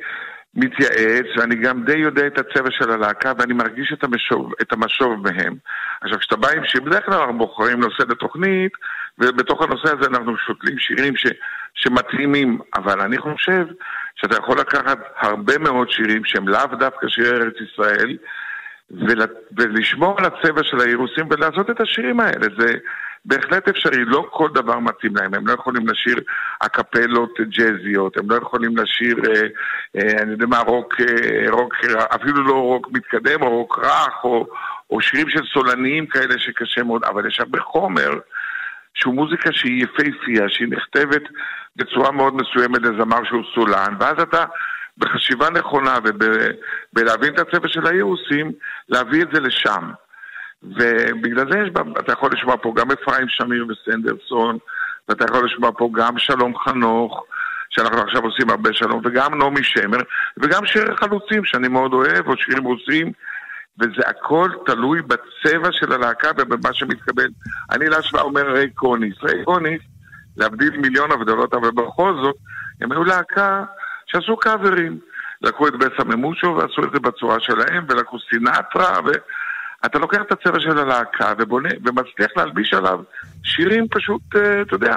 מתייעץ, 0.59 1.27
ואני 1.37 1.55
גם 1.55 1.85
די 1.85 1.99
יודע 1.99 2.27
את 2.27 2.39
הצבע 2.39 2.71
של 2.71 2.91
הלהקה, 2.91 3.33
ואני 3.39 3.53
מרגיש 3.55 3.93
את 3.93 4.05
המשוב, 4.05 4.53
את 4.63 4.73
המשוב 4.73 5.29
מהם. 5.29 5.55
עכשיו, 6.01 6.19
כשאתה 6.19 6.37
בא 6.37 6.49
עם 6.57 6.63
שיר, 6.65 6.81
בדרך 6.81 7.05
כלל 7.05 7.15
אנחנו 7.15 7.39
בוחרים 7.39 7.81
נושא 7.81 8.03
לתוכנית, 8.09 8.73
ובתוך 9.19 9.63
הנושא 9.63 9.89
הזה 9.99 10.11
אנחנו 10.11 10.37
שותלים 10.37 10.79
שירים 10.79 11.17
ש, 11.17 11.27
שמתאימים, 11.75 12.59
אבל 12.75 13.01
אני 13.01 13.19
חושב 13.19 13.67
שאתה 14.17 14.37
יכול 14.37 14.59
לקחת 14.61 14.99
הרבה 15.19 15.59
מאוד 15.59 15.91
שירים 15.91 16.25
שהם 16.25 16.49
לאו 16.49 16.67
דווקא 16.79 17.09
שירי 17.09 17.31
ארץ 17.31 17.55
ישראל, 17.61 18.17
ול, 18.91 19.23
ולשמור 19.57 20.19
על 20.19 20.25
הצבע 20.25 20.63
של 20.65 20.81
האירוסים 20.81 21.27
ולעשות 21.31 21.71
את 21.71 21.81
השירים 21.81 22.21
האלה. 22.21 22.47
זה 22.59 22.73
בהחלט 23.29 23.69
אפשרי, 23.69 24.05
לא 24.05 24.27
כל 24.31 24.49
דבר 24.55 24.79
מתאים 24.79 25.17
להם. 25.17 25.35
הם 25.35 25.47
לא 25.47 25.53
יכולים 25.53 25.89
לשיר 25.89 26.17
אקפלות 26.59 27.35
ג'אזיות, 27.41 28.17
הם 28.17 28.31
לא 28.31 28.37
יכולים 28.37 28.77
לשיר, 28.77 29.17
אה, 29.27 29.43
אה, 29.97 30.23
אני 30.23 30.33
יודע 30.33 30.47
מה, 30.47 30.59
רוק, 30.59 30.95
אה, 31.01 31.51
רוק, 31.51 31.75
אפילו 32.15 32.43
לא 32.43 32.55
רוק 32.55 32.89
מתקדם, 32.93 33.43
או 33.43 33.51
רוק 33.51 33.79
רך, 33.79 34.25
או, 34.25 34.47
או 34.91 35.01
שירים 35.01 35.31
של 35.31 35.47
סולניים 35.53 36.07
כאלה 36.07 36.39
שקשה 36.39 36.83
מאוד, 36.83 37.05
אבל 37.05 37.29
יש 37.29 37.41
הרבה 37.41 37.61
חומר. 37.61 38.11
שהוא 38.95 39.15
מוזיקה 39.15 39.53
שהיא 39.53 39.85
יפהפייה, 39.85 40.49
שהיא 40.49 40.69
נכתבת 40.69 41.23
בצורה 41.77 42.11
מאוד 42.13 42.35
מסוימת 42.35 42.83
לזמר 42.83 43.25
שהוא 43.25 43.43
סולן, 43.55 43.95
ואז 44.01 44.21
אתה 44.23 44.45
בחשיבה 44.99 45.51
נכונה 45.51 45.99
ובלהבין 46.05 47.35
את 47.35 47.39
הצבע 47.39 47.69
של 47.69 47.87
האירוסים, 47.87 48.53
להביא 48.89 49.23
את 49.23 49.29
זה 49.33 49.41
לשם. 49.41 49.91
ובגלל 50.63 51.53
זה 51.53 51.59
יש, 51.59 51.69
אתה 51.99 52.13
יכול 52.13 52.31
לשמוע 52.33 52.57
פה 52.57 52.73
גם 52.77 52.91
אפרים 52.91 53.29
שמיר 53.29 53.67
וסנדרסון, 53.69 54.59
ואתה 55.09 55.25
יכול 55.25 55.47
לשמוע 55.47 55.71
פה 55.79 55.91
גם 55.93 56.19
שלום 56.19 56.59
חנוך, 56.59 57.25
שאנחנו 57.71 57.99
עכשיו 57.99 58.23
עושים 58.23 58.51
הרבה 58.51 58.73
שלום, 58.73 59.01
וגם 59.05 59.39
נעמי 59.39 59.65
שמר, 59.65 59.99
וגם 60.37 60.67
שירי 60.67 60.97
חלוצים 60.97 61.45
שאני 61.45 61.69
מאוד 61.69 61.93
אוהב, 61.93 62.29
או 62.29 62.37
שירים 62.37 62.65
רוסים, 62.65 63.13
וזה 63.81 64.03
הכל 64.07 64.51
תלוי 64.67 65.03
בצבע 65.03 65.73
של 65.73 65.93
הלהקה 65.93 66.29
ובמה 66.39 66.73
שמתקבל. 66.73 67.29
אני 67.71 67.89
להשוואה 67.89 68.23
אומר 68.23 68.53
ריי 68.53 68.71
קוניס. 68.71 69.15
ריי 69.23 69.45
קוניס, 69.45 69.83
להבדיל 70.37 70.77
מיליון 70.77 71.13
הבדלות, 71.13 71.55
אבל 71.55 71.71
בכל 71.71 72.15
זאת, 72.23 72.37
הם 72.81 72.93
היו 72.93 73.05
להקה 73.05 73.65
שעשו 74.07 74.37
קאברים. 74.37 74.99
לקחו 75.43 75.69
את 75.69 75.73
בסה 75.73 76.05
ממושו 76.05 76.57
ועשו 76.57 76.85
את 76.85 76.93
זה 76.93 77.01
בצורה 77.01 77.41
שלהם, 77.41 77.85
ולקחו 77.89 78.19
סינטרה, 78.31 78.99
ואתה 79.83 79.99
לוקח 79.99 80.19
את 80.27 80.33
הצבע 80.33 80.61
של 80.61 80.79
הלהקה 80.79 81.33
ובונה, 81.39 81.69
ומצליח 81.85 82.31
להלביש 82.37 82.75
עליו 82.75 82.99
שירים 83.43 83.87
פשוט, 83.91 84.23
אה, 84.37 84.63
אתה 84.63 84.75
יודע, 84.75 84.97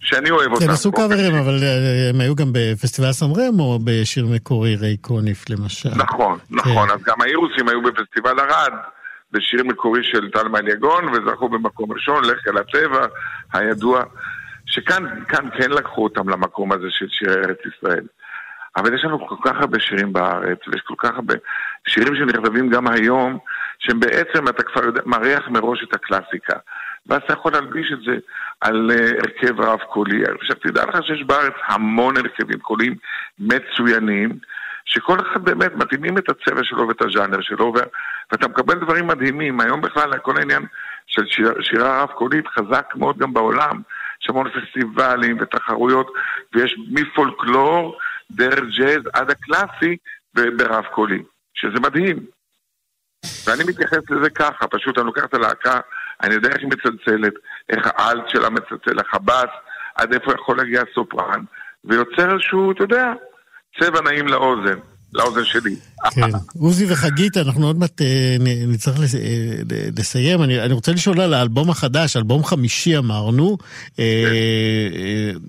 שאני 0.00 0.30
אוהב 0.30 0.52
אותם. 0.52 0.64
הם 0.64 0.70
עשו 0.70 0.92
קאברים, 0.92 1.34
אבל 1.34 1.58
אה, 1.62 2.10
הם 2.14 2.20
היו 2.20 2.34
גם 2.34 2.52
בפסטיבל 2.52 3.12
סן 3.12 3.26
רמו, 3.36 3.78
בשיר 3.84 4.26
מקורי 4.26 4.76
ריי 4.76 4.96
קוניף 4.96 5.50
למשל. 5.50 5.90
נכון, 5.96 6.38
נכון, 6.50 6.88
כן. 6.88 6.94
אז 6.94 7.02
גם 7.02 7.20
האירוסים 7.20 7.68
היו 7.68 7.82
בפסטיבל 7.82 8.40
ערד. 8.40 8.72
בשיר 9.32 9.64
מקורי 9.64 10.00
של 10.04 10.30
טל 10.30 10.48
מליגון, 10.48 11.04
וזכו 11.08 11.48
במקום 11.48 11.92
ראשון, 11.92 12.24
לך 12.24 12.48
אל 12.48 12.58
הטבע, 12.58 13.06
הידוע, 13.52 14.02
שכאן 14.66 15.04
כאן 15.28 15.48
כן 15.58 15.70
לקחו 15.70 16.04
אותם 16.04 16.28
למקום 16.28 16.72
הזה 16.72 16.86
של 16.90 17.06
שירי 17.08 17.34
ארץ 17.34 17.58
ישראל. 17.66 18.04
אבל 18.76 18.94
יש 18.94 19.04
לנו 19.04 19.28
כל 19.28 19.34
כך 19.44 19.56
הרבה 19.60 19.80
שירים 19.80 20.12
בארץ, 20.12 20.58
ויש 20.68 20.80
כל 20.86 20.94
כך 20.98 21.10
הרבה 21.14 21.34
שירים 21.88 22.14
שנכתבים 22.16 22.70
גם 22.70 22.88
היום, 22.88 23.38
שהם 23.80 24.00
בעצם, 24.00 24.48
אתה 24.48 24.62
כבר 24.62 24.80
מריח 25.06 25.48
מראש 25.48 25.84
את 25.84 25.94
הקלאסיקה. 25.94 26.58
ואז 27.06 27.20
אתה 27.24 27.32
יכול 27.32 27.52
להלביש 27.52 27.92
את 27.92 27.98
זה 28.06 28.16
על 28.60 28.90
uh, 28.90 28.94
הרכב 28.94 29.60
רב 29.60 29.78
קולי. 29.78 30.22
עכשיו 30.40 30.56
תדע 30.56 30.84
לך 30.84 31.06
שיש 31.06 31.22
בארץ 31.22 31.54
המון 31.66 32.16
הרכבים 32.16 32.58
קוליים 32.58 32.94
מצוינים, 33.38 34.30
שכל 34.84 35.16
אחד 35.20 35.44
באמת 35.44 35.74
מתאימים 35.74 36.18
את 36.18 36.28
הצבע 36.28 36.64
שלו 36.64 36.88
ואת 36.88 37.02
הז'אנר 37.02 37.40
שלו, 37.40 37.72
ואתה 38.30 38.48
מקבל 38.48 38.74
דברים 38.74 39.06
מדהימים. 39.06 39.60
היום 39.60 39.80
בכלל 39.80 40.18
כל 40.18 40.36
העניין 40.36 40.62
של 41.06 41.26
שיר, 41.26 41.54
שירה 41.60 42.02
רב 42.02 42.08
קולית 42.08 42.46
חזק 42.48 42.92
מאוד 42.94 43.18
גם 43.18 43.32
בעולם. 43.32 43.80
יש 44.22 44.30
המון 44.30 44.46
פסטיבלים 44.50 45.36
ותחרויות, 45.40 46.12
ויש 46.54 46.76
מפולקלור 46.90 47.98
דרך 48.30 48.64
ג'אז 48.78 49.02
עד 49.12 49.30
הקלאסי 49.30 49.96
ברב 50.34 50.84
קולי, 50.84 51.22
שזה 51.54 51.80
מדהים. 51.80 52.39
ואני 53.46 53.64
מתייחס 53.64 54.10
לזה 54.10 54.30
ככה, 54.30 54.66
פשוט 54.66 54.98
אני 54.98 55.06
לוקח 55.06 55.24
את 55.24 55.34
הלהקה, 55.34 55.80
אני 56.22 56.34
יודע 56.34 56.48
איך 56.48 56.58
היא 56.58 56.68
מצלצלת, 56.68 57.32
איך 57.68 57.88
האלט 57.94 58.28
שלה 58.28 58.50
מצלצל, 58.50 58.98
איך 58.98 59.14
הבאס, 59.14 59.50
עד 59.94 60.12
איפה 60.12 60.32
יכול 60.32 60.56
להגיע 60.56 60.82
הסופרן, 60.90 61.44
ויוצר 61.84 62.32
איזשהו, 62.32 62.72
אתה 62.72 62.84
יודע, 62.84 63.12
צבע 63.80 64.00
נעים 64.00 64.28
לאוזן. 64.28 64.78
לאוזן 65.14 65.44
שלי. 65.44 65.76
כן. 66.10 66.22
עוזי 66.58 66.86
וחגית, 66.88 67.36
אנחנו 67.36 67.66
עוד 67.66 67.78
מעט 67.78 68.02
אה, 68.02 68.36
נצטרך 68.68 68.98
אה, 68.98 69.04
לסיים. 69.98 70.42
אני, 70.42 70.60
אני 70.60 70.72
רוצה 70.72 70.92
לשאול 70.92 71.20
על 71.20 71.34
האלבום 71.34 71.70
החדש, 71.70 72.16
אלבום 72.16 72.44
חמישי 72.44 72.98
אמרנו. 72.98 73.58
כן. 73.96 74.02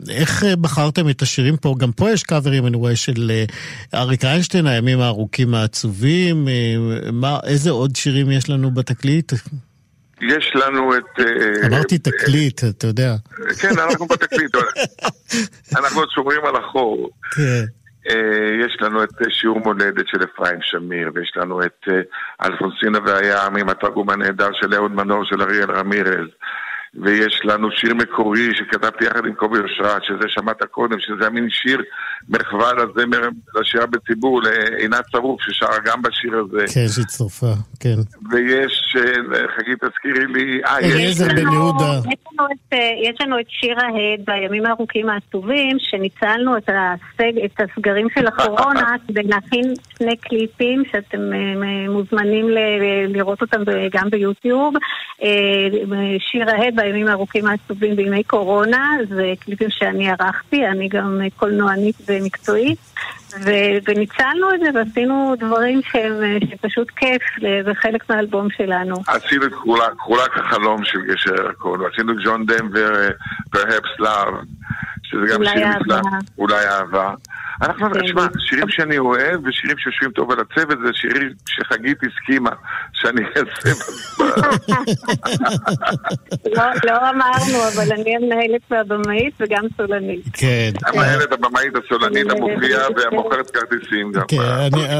איך 0.09 0.43
בחרתם 0.61 1.09
את 1.09 1.21
השירים 1.21 1.57
פה? 1.57 1.75
גם 1.77 1.91
פה 1.91 2.11
יש 2.11 2.23
קאברים, 2.23 2.67
אני 2.67 2.77
רואה, 2.77 2.95
של 2.95 3.31
אריק 3.93 4.25
איינשטיין, 4.25 4.67
הימים 4.67 4.99
הארוכים 4.99 5.53
העצובים. 5.53 6.47
מה, 7.13 7.39
איזה 7.43 7.69
עוד 7.69 7.95
שירים 7.95 8.31
יש 8.31 8.49
לנו 8.49 8.71
בתקליט? 8.71 9.33
יש 10.21 10.51
לנו 10.55 10.97
את... 10.97 11.25
אמרתי 11.65 11.97
תקליט, 11.97 12.63
אתה 12.63 12.87
יודע. 12.87 13.15
כן, 13.59 13.79
אנחנו 13.79 14.05
בתקליט. 14.05 14.55
אנחנו 15.77 15.99
עוד 15.99 16.09
שומרים 16.09 16.45
על 16.45 16.55
החור. 16.55 17.09
כן. 17.35 17.65
אה, 18.09 18.65
יש 18.65 18.77
לנו 18.81 19.03
את 19.03 19.09
שיעור 19.29 19.59
מולדת 19.59 20.07
של 20.07 20.23
אפרים 20.23 20.59
שמיר, 20.61 21.11
ויש 21.15 21.33
לנו 21.35 21.61
את 21.61 21.87
אה, 21.91 22.01
אלפונסינה 22.45 22.99
והים 23.05 23.55
עם 23.59 23.69
התרגום 23.69 24.09
הנהדר 24.09 24.49
של 24.53 24.73
אהוד 24.73 24.91
מנור 24.91 25.23
של 25.25 25.41
אריאל 25.41 25.71
רמירז. 25.71 26.27
ויש 26.95 27.41
לנו 27.43 27.71
שיר 27.71 27.93
מקורי 27.95 28.55
שכתבתי 28.55 29.05
יחד 29.05 29.25
עם 29.25 29.33
קובי 29.33 29.59
אושרת, 29.59 30.03
שזה 30.03 30.27
שמעת 30.27 30.63
קודם, 30.63 30.99
שזה 30.99 31.27
המין 31.27 31.47
שיר 31.49 31.81
מחווה 32.29 32.73
לזמר, 32.73 33.29
לשירה 33.59 33.85
בציבור, 33.85 34.41
לעינת 34.41 35.05
שרוף, 35.11 35.41
ששרה 35.41 35.77
גם 35.85 36.01
בשיר 36.01 36.37
הזה. 36.37 36.65
כן, 36.73 36.87
שהצטרפה, 36.95 37.53
כן. 37.79 37.95
ויש, 38.31 38.95
אה, 38.97 39.47
חגית 39.57 39.83
תזכירי 39.83 40.25
לי, 40.27 40.61
אה, 40.65 40.81
יש... 40.81 41.21
בן 41.21 41.37
יהודה. 41.37 42.09
אה, 42.73 42.79
יש 43.03 43.21
לנו 43.21 43.39
את 43.39 43.45
שיר 43.49 43.75
ההד 43.79 44.25
בימים 44.25 44.65
הארוכים 44.65 45.09
העצובים, 45.09 45.77
שניצלנו 45.79 46.57
את, 46.57 46.69
הסג, 46.69 47.39
את 47.45 47.59
הסגרים 47.59 48.07
של 48.15 48.27
הקורונה 48.27 48.95
כדי 49.07 49.23
להכין 49.23 49.73
שני 49.97 50.17
קליפים 50.17 50.83
שאתם 50.91 51.33
אה, 51.33 51.89
מוזמנים 51.89 52.49
ל, 52.49 52.57
לראות 53.07 53.41
אותם 53.41 53.61
גם 53.93 54.09
ביוטיוב. 54.09 54.73
שיר 56.19 56.49
ההד 56.49 56.79
בימים 56.81 57.07
הארוכים 57.07 57.47
העצובים 57.47 57.95
בימי 57.95 58.23
קורונה, 58.23 58.97
זה 59.09 59.33
קליפים 59.39 59.69
שאני 59.69 60.09
ערכתי, 60.09 60.67
אני 60.67 60.87
גם 60.87 61.21
קולנוענית 61.35 61.95
ומקצועית, 62.07 62.79
ו- 63.45 63.77
וניצלנו 63.87 64.53
את 64.55 64.59
זה 64.59 64.69
ועשינו 64.73 65.33
דברים 65.39 65.81
שהם, 65.91 66.13
שפשוט 66.51 66.91
כיף, 66.95 67.21
זה 67.65 67.71
חלק 67.73 68.09
מהאלבום 68.09 68.47
שלנו. 68.49 68.95
עשינו 69.07 69.45
את 69.45 69.51
כחולק 69.97 70.37
החלום 70.37 70.85
של 70.85 70.99
גשר 71.01 71.35
ירקון, 71.35 71.79
עשינו 71.93 72.13
ג'ון 72.25 72.45
דנבר, 72.45 72.91
Perhaps 73.55 74.01
Love, 74.01 74.45
שזה 75.11 75.33
גם 75.33 75.45
שיר 75.45 75.67
נפלא, 75.67 76.01
אולי 76.37 76.65
אהבה. 76.65 77.13
אנחנו, 77.61 77.87
תשמע, 78.03 78.27
כן. 78.27 78.39
שירים 78.39 78.69
שאני 78.69 78.97
אוהב 78.97 79.45
ושירים 79.45 79.77
שיושבים 79.77 80.11
טוב 80.11 80.31
על 80.31 80.37
הצוות 80.39 80.77
זה 80.85 80.89
שירים 80.93 81.29
שחגית 81.49 81.97
הסכימה 82.03 82.49
שאני 82.93 83.21
אעשה 83.37 83.69
לא, 86.55 86.63
לא 86.83 87.09
אמרנו, 87.09 87.67
אבל 87.73 87.91
אני 87.91 88.15
המנהלת 88.15 88.61
והבמאית 88.71 89.33
וגם 89.39 89.63
סולנית. 89.77 90.25
כן. 90.33 90.71
המנהלת, 90.85 91.31
הבמאית, 91.31 91.73
הסולנית, 91.85 92.31
המופיעה 92.31 92.83
והמוכרת 92.97 93.51
כרטיסים 93.51 94.11
גם. 94.11 94.21
כן, 94.27 94.37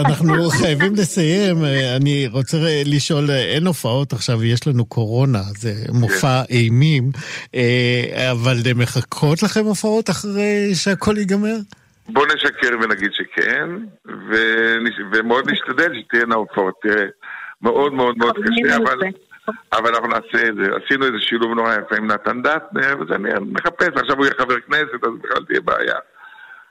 אנחנו 0.05 0.49
חייבים 0.49 0.95
לסיים. 0.95 1.65
אני 1.95 2.27
רוצה 2.31 2.57
לשאול, 2.85 3.29
אין 3.31 3.67
הופעות 3.67 4.13
עכשיו, 4.13 4.43
יש 4.43 4.67
לנו 4.67 4.85
קורונה, 4.85 5.41
זה 5.57 5.73
מופע 5.93 6.43
כן. 6.47 6.53
אימים, 6.53 7.11
אה, 7.55 8.31
אבל 8.31 8.57
מחכות 8.75 9.43
לכם 9.43 9.65
הופעות 9.65 10.00
אחרי 10.09 10.75
שהכל 10.75 11.17
ייגמר? 11.17 11.55
בוא 12.09 12.25
נשקר 12.25 12.77
ונגיד 12.81 13.11
שכן, 13.13 13.69
ונש... 14.05 14.93
ומאוד 15.13 15.51
נשתדל 15.51 15.91
שתהיינה 15.99 16.35
הופעות. 16.35 16.73
תראה, 16.81 17.05
מאוד 17.61 17.93
מאוד 17.93 18.17
מאוד 18.17 18.35
קשה, 18.35 18.77
אבל, 18.77 18.99
אבל 19.73 19.89
אנחנו 19.95 20.07
נעשה 20.07 20.47
את 20.47 20.55
זה. 20.55 20.71
עשינו 20.85 21.05
איזה 21.05 21.17
שילוב 21.19 21.53
נורא 21.53 21.73
יפה 21.73 21.95
עם 21.97 22.07
נתן 22.07 22.41
דטנר, 22.41 22.95
וזה 22.99 23.15
אני 23.15 23.29
מחפש, 23.51 23.87
עכשיו 23.95 24.17
הוא 24.17 24.25
יהיה 24.25 24.35
חבר 24.39 24.59
כנסת, 24.59 25.03
אז 25.03 25.09
בכלל 25.23 25.45
תהיה 25.47 25.61
בעיה. 25.61 25.95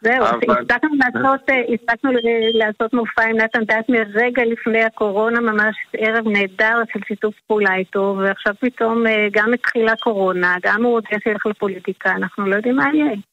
זהו, 0.03 0.24
הספקנו 0.24 0.90
לעשות, 0.98 1.40
הספקנו 1.74 2.11
לעשות 2.55 2.92
מופע 2.92 3.22
עם 3.24 3.36
נתן 3.36 3.64
דטנר 3.64 4.03
רגע 4.14 4.42
לפני 4.44 4.82
הקורונה, 4.82 5.40
ממש 5.40 5.76
ערב 5.92 6.28
נהדר 6.28 6.82
של 6.92 7.01
שיתוף 7.09 7.34
פעולה 7.46 7.74
איתו, 7.74 8.16
ועכשיו 8.18 8.55
פתאום 8.61 9.07
אה, 9.07 9.28
גם 9.32 9.55
התחילה 9.55 9.96
קורונה, 9.96 10.57
גם 10.62 10.84
הוא 10.84 10.92
רוצה 10.92 11.16
שילך 11.22 11.46
לפוליטיקה, 11.46 12.11
אנחנו 12.11 12.46
לא 12.46 12.57
יודעים 12.57 12.76
מה 12.76 12.84
יהיה. 12.94 13.30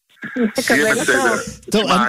יהיה 0.69 0.95
בסדר. 0.95 1.35
תשמע, 1.71 2.05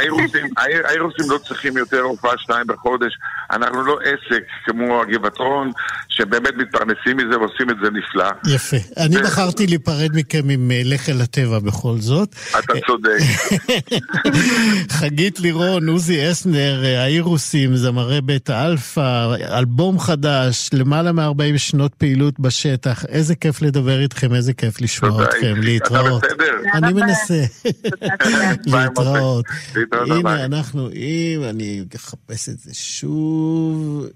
האירוסים 0.84 1.30
לא 1.30 1.38
צריכים 1.38 1.76
יותר 1.76 2.00
הופעה 2.00 2.38
שתיים 2.38 2.66
בחודש. 2.66 3.12
אנחנו 3.50 3.82
לא 3.82 3.98
עסק 4.00 4.42
כמו 4.64 5.02
הגבעתרון, 5.02 5.70
שבאמת 6.08 6.54
מתפרנסים 6.56 7.16
מזה 7.16 7.38
ועושים 7.38 7.70
את 7.70 7.76
זה 7.84 7.90
נפלא. 7.90 8.54
יפה. 8.54 8.76
אני 8.96 9.16
בחרתי 9.16 9.66
להיפרד 9.66 10.10
מכם 10.14 10.48
עם 10.50 10.70
אה, 10.70 10.82
לך 10.84 11.08
אל 11.08 11.20
הטבע 11.20 11.58
בכל 11.58 11.94
זאת. 11.98 12.34
אתה 12.58 12.72
צודק. 12.86 13.18
חגית 14.98 15.40
לירון, 15.40 15.88
עוזי 15.88 16.30
אסנר, 16.30 16.84
אה, 16.84 17.02
האירוסים, 17.02 17.76
זמרי 17.76 18.20
בית 18.20 18.50
האלפא, 18.50 19.34
אלבום 19.58 19.98
חדש, 19.98 20.70
למעלה 20.72 21.12
מ-40 21.12 21.58
שנות 21.58 21.94
פעילות 21.94 22.40
בשטח. 22.40 23.04
איזה 23.04 23.34
כיף 23.34 23.62
לדבר 23.62 24.00
איתכם, 24.00 24.34
איזה 24.34 24.52
כיף 24.52 24.80
לשמוע 24.80 25.24
אתכם, 25.24 25.54
להתראות. 25.56 26.24
אתה 26.24 26.34
בסדר? 26.34 26.54
אני 26.74 26.92
מנסה. 26.92 27.44
להתראות. 28.72 29.44
הנה, 29.92 30.44
אנחנו 30.44 30.90
אם, 30.90 31.42
אני 31.50 31.84
אחפש 31.96 32.48
את 32.48 32.58
זה 32.58 32.74
שוב. 32.74 34.06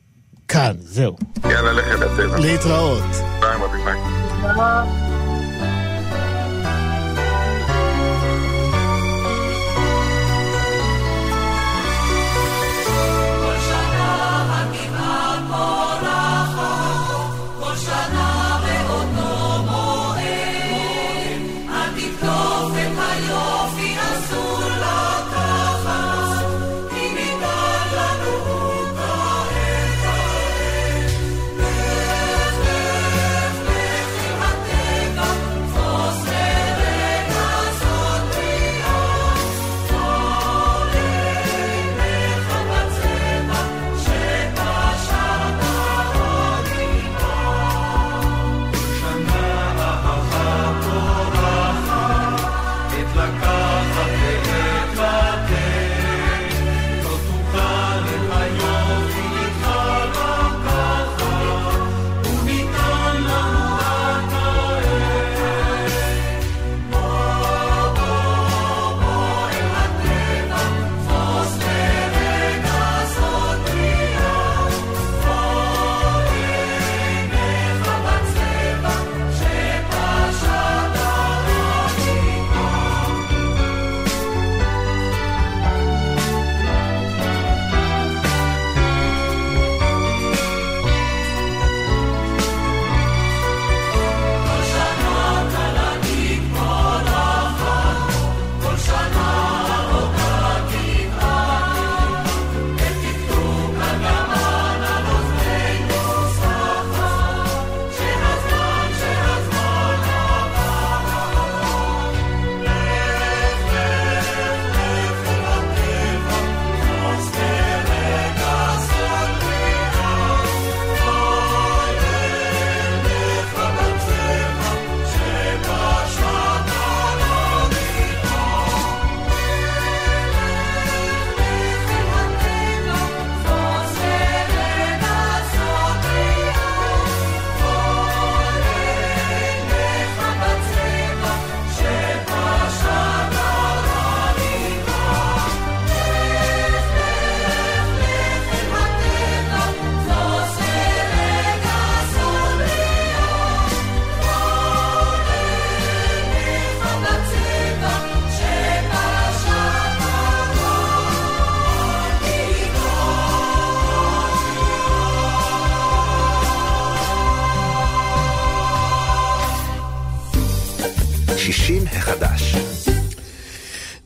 כאן, 0.49 0.77
זהו. 0.79 1.17
יאללה, 1.51 1.73
לך 1.73 1.85
אל 1.87 2.03
הטבע. 2.03 2.39
להתראות. 2.39 3.05
ביי, 3.41 3.59
ביי. 3.85 5.22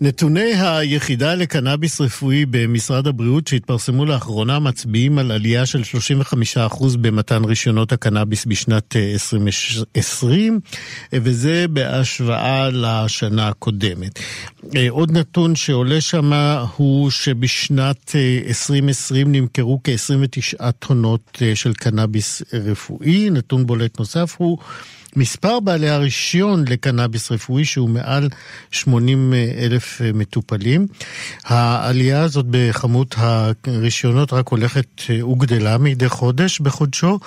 נתוני 0.07 0.53
היחידה 0.55 1.35
לקנאביס 1.35 2.01
רפואי 2.01 2.47
במשרד 2.47 3.07
הבריאות 3.07 3.47
שהתפרסמו 3.47 4.05
לאחרונה 4.05 4.59
מצביעים 4.59 5.19
על 5.19 5.31
עלייה 5.33 5.67
של 5.67 5.83
35% 6.57 6.97
במתן 7.01 7.45
רישיונות 7.45 7.93
הקנאביס 7.93 8.47
בשנת 8.47 8.97
2020, 8.97 10.61
אה, 11.13 11.19
וזה 11.23 11.67
בהשוואה 11.71 12.69
לשנה 12.73 13.49
הקודמת. 13.49 14.19
אה, 14.77 14.87
עוד 14.91 15.11
נתון 15.13 15.57
שעולה 15.57 16.01
שם 16.01 16.33
הוא 16.77 17.11
שבשנת 17.11 18.13
2020 18.49 19.27
אה, 19.27 19.41
נמכרו 19.41 19.81
כ-29 19.85 20.71
טונות 20.73 21.43
של 21.55 21.75
קנאביס 21.75 22.43
רפואי. 22.53 23.31
נתון 23.31 23.67
בולט 23.67 23.99
נוסף 23.99 24.35
הוא 24.39 24.59
מספר 25.17 25.61
בעלי 25.61 25.89
הרישיון 25.89 26.65
לקנאביס 26.69 27.33
רפואי 27.33 27.65
שהוא 27.65 27.89
מעל 27.89 28.29
80 28.71 29.35
אלף 29.59 30.01
מטופלים. 30.15 30.87
העלייה 31.45 32.23
הזאת 32.23 32.47
בכמות 32.51 33.15
הרישיונות 33.67 34.33
רק 34.33 34.49
הולכת 34.49 34.87
וגדלה 35.33 35.79
מדי 35.79 36.09
חודש 36.09 36.61
בחודשו. 36.61 37.19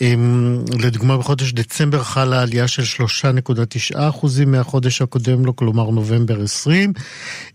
אמ, 0.00 0.58
לדוגמה 0.78 1.18
בחודש 1.18 1.52
דצמבר 1.52 2.02
חלה 2.02 2.42
עלייה 2.42 2.68
של 2.68 2.82
3.9 2.82 4.08
אחוזים 4.08 4.50
מהחודש 4.52 5.02
הקודם 5.02 5.44
לו, 5.44 5.56
כלומר 5.56 5.90
נובמבר 5.90 6.42
20. 6.42 6.92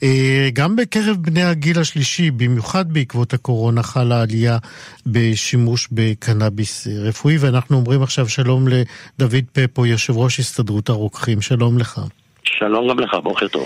אה, 0.03 0.49
גם 0.53 0.75
בקרב 0.75 1.17
בני 1.21 1.43
הגיל 1.43 1.79
השלישי, 1.79 2.31
במיוחד 2.31 2.93
בעקבות 2.93 3.33
הקורונה, 3.33 3.83
חלה 3.83 4.21
עלייה 4.21 4.57
בשימוש 5.05 5.87
בקנאביס 5.91 6.87
רפואי, 6.87 7.37
ואנחנו 7.37 7.77
אומרים 7.77 8.03
עכשיו 8.03 8.29
שלום 8.29 8.67
לדוד 8.67 9.43
פפו. 9.51 9.82
יושב 9.85 10.17
ראש 10.17 10.39
הסתדרות 10.39 10.89
הרוקחים, 10.89 11.41
שלום 11.41 11.77
לך. 11.77 11.99
שלום 12.43 12.89
גם 12.89 12.99
לך, 12.99 13.13
בוקר 13.23 13.47
טוב. 13.47 13.65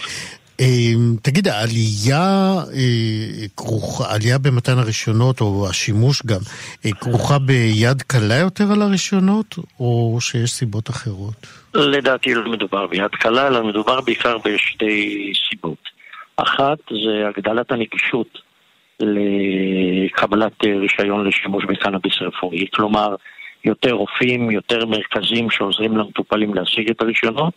אמ, 0.59 1.15
תגיד, 1.21 1.47
העלייה 1.47 2.53
אה, 2.73 3.47
כרוכה, 3.57 4.15
עלייה 4.15 4.37
במתן 4.37 4.77
הרישיונות, 4.77 5.41
או 5.41 5.67
השימוש 5.69 6.25
גם, 6.25 6.39
אה, 6.85 6.91
כרוכה 6.91 7.39
ביד 7.39 8.01
קלה 8.01 8.35
יותר 8.35 8.63
על 8.71 8.81
הרישיונות, 8.81 9.55
או 9.79 10.17
שיש 10.21 10.51
סיבות 10.51 10.89
אחרות? 10.89 11.47
לדעתי 11.73 12.33
לא 12.33 12.51
מדובר 12.51 12.87
ביד 12.87 13.11
קלה, 13.11 13.47
אלא 13.47 13.63
מדובר 13.63 14.01
בעיקר 14.01 14.37
בשתי 14.37 15.31
סיבות. 15.49 15.97
אחת 16.37 16.77
זה 16.89 17.27
הגדלת 17.27 17.71
הנגישות 17.71 18.39
לקבלת 18.99 20.65
אה, 20.65 20.77
רישיון 20.79 21.27
לשימוש 21.27 21.65
בקנאביס 21.65 22.13
רפואי, 22.21 22.65
כלומר 22.73 23.15
יותר 23.65 23.91
רופאים, 23.91 24.51
יותר 24.51 24.85
מרכזים 24.85 25.49
שעוזרים 25.49 25.97
למטופלים 25.97 26.53
להשיג 26.53 26.89
את 26.89 27.01
הרישיונות. 27.01 27.53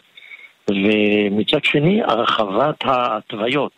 ומצד 0.70 1.64
שני, 1.64 2.02
הרחבת 2.02 2.84
ההתוויות. 2.84 3.72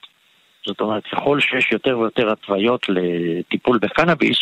זאת 0.66 0.80
אומרת, 0.80 1.02
ככל 1.12 1.40
שיש 1.40 1.72
יותר 1.72 1.98
ויותר 1.98 2.32
התוויות 2.32 2.86
לטיפול 2.88 3.78
בקנאביס, 3.78 4.38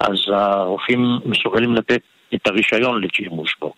אז 0.00 0.16
הרופאים 0.32 1.18
מסוגלים 1.24 1.74
לתת 1.74 2.00
את 2.34 2.46
הרישיון 2.46 3.04
לשימוש 3.04 3.56
בו. 3.60 3.72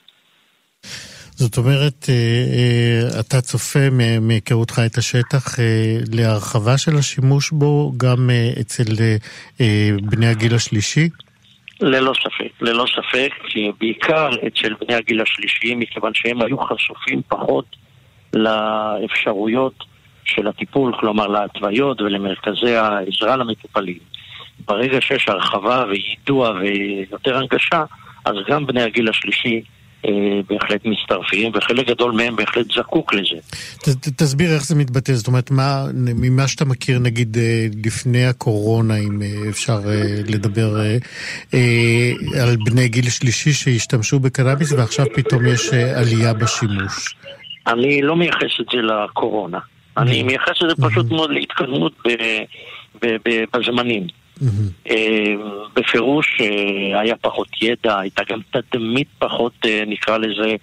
זאת 1.31 1.59
אומרת, 1.59 2.07
אה, 2.09 2.15
אה, 2.15 3.21
אתה 3.21 3.41
צופה 3.41 3.91
מהיכרותך 4.21 4.81
את 4.87 4.99
השטח 4.99 5.61
אה, 5.61 5.99
להרחבה 6.13 6.79
של 6.79 6.97
השימוש 6.97 7.51
בו 7.51 7.93
גם 7.97 8.31
אצל 8.61 8.85
בני 10.03 10.27
הגיל 10.27 10.55
השלישי? 10.55 11.09
ללא 11.83 12.13
ספק, 12.23 12.53
ללא 12.61 12.85
ספק, 12.97 13.31
בעיקר 13.79 14.29
אצל 14.47 14.75
בני 14.81 14.95
הגיל 14.95 15.21
השלישי, 15.21 15.75
מכיוון 15.75 16.15
שהם 16.15 16.43
היו 16.43 16.59
חשופים 16.59 17.23
פחות 17.29 17.77
לאפשרויות 18.33 19.85
של 20.25 20.49
הטיפול, 20.49 20.93
כלומר 21.01 21.27
להתוויות 21.27 22.01
ולמרכזי 22.01 22.75
העזרה 22.75 23.37
למטופלים. 23.37 23.99
ברגע 24.67 25.01
שיש 25.01 25.29
הרחבה 25.29 25.85
ויידוע 25.89 26.51
ויותר 26.51 27.37
הנגשה, 27.37 27.85
אז 28.25 28.35
גם 28.49 28.67
בני 28.67 28.83
הגיל 28.83 29.09
השלישי 29.09 29.63
בהחלט 30.49 30.81
מצטרפים, 30.85 31.53
וחלק 31.55 31.87
גדול 31.87 32.13
מהם 32.13 32.37
בהחלט 32.37 32.67
זקוק 32.73 33.15
לזה. 33.15 33.37
ת, 33.79 33.89
ת, 33.89 34.09
תסביר 34.23 34.55
איך 34.55 34.65
זה 34.65 34.75
מתבטא, 34.75 35.13
זאת 35.13 35.27
אומרת, 35.27 35.51
מה, 35.51 35.85
ממה 35.95 36.49
שאתה 36.49 36.65
מכיר 36.65 36.99
נגיד 36.99 37.37
אה, 37.37 37.67
לפני 37.85 38.27
הקורונה, 38.27 38.97
אם 38.97 39.23
אה, 39.23 39.49
אפשר 39.51 39.79
לדבר 40.29 40.75
על 42.43 42.57
בני 42.65 42.89
גיל 42.89 43.11
שלישי 43.11 43.53
שהשתמשו 43.53 44.21
בקנאביס 44.21 44.73
ועכשיו 44.73 45.07
פתאום 45.15 45.47
יש 45.47 45.73
עלייה 45.73 46.35
בשימוש. 46.35 47.15
אני 47.67 48.03
לא 48.03 48.17
מייחס 48.17 48.61
את 48.61 48.67
זה 48.73 48.79
לקורונה. 48.79 49.59
אני 49.97 50.23
מייחס 50.23 50.63
את 50.63 50.69
זה 50.69 50.89
פשוט 50.89 51.11
מאוד 51.11 51.31
להתקדמות 51.31 51.93
בזמנים. 53.55 54.22
אה, 54.91 55.35
בפירוש 55.75 56.41
אה, 56.41 57.01
היה 57.01 57.17
פחות 57.17 57.49
ידע, 57.63 57.99
הייתה 57.99 58.23
גם 58.29 58.41
תדמית 58.51 59.09
פחות, 59.19 59.53
אה, 59.65 59.83
נקרא 59.87 60.19
לזה, 60.19 60.57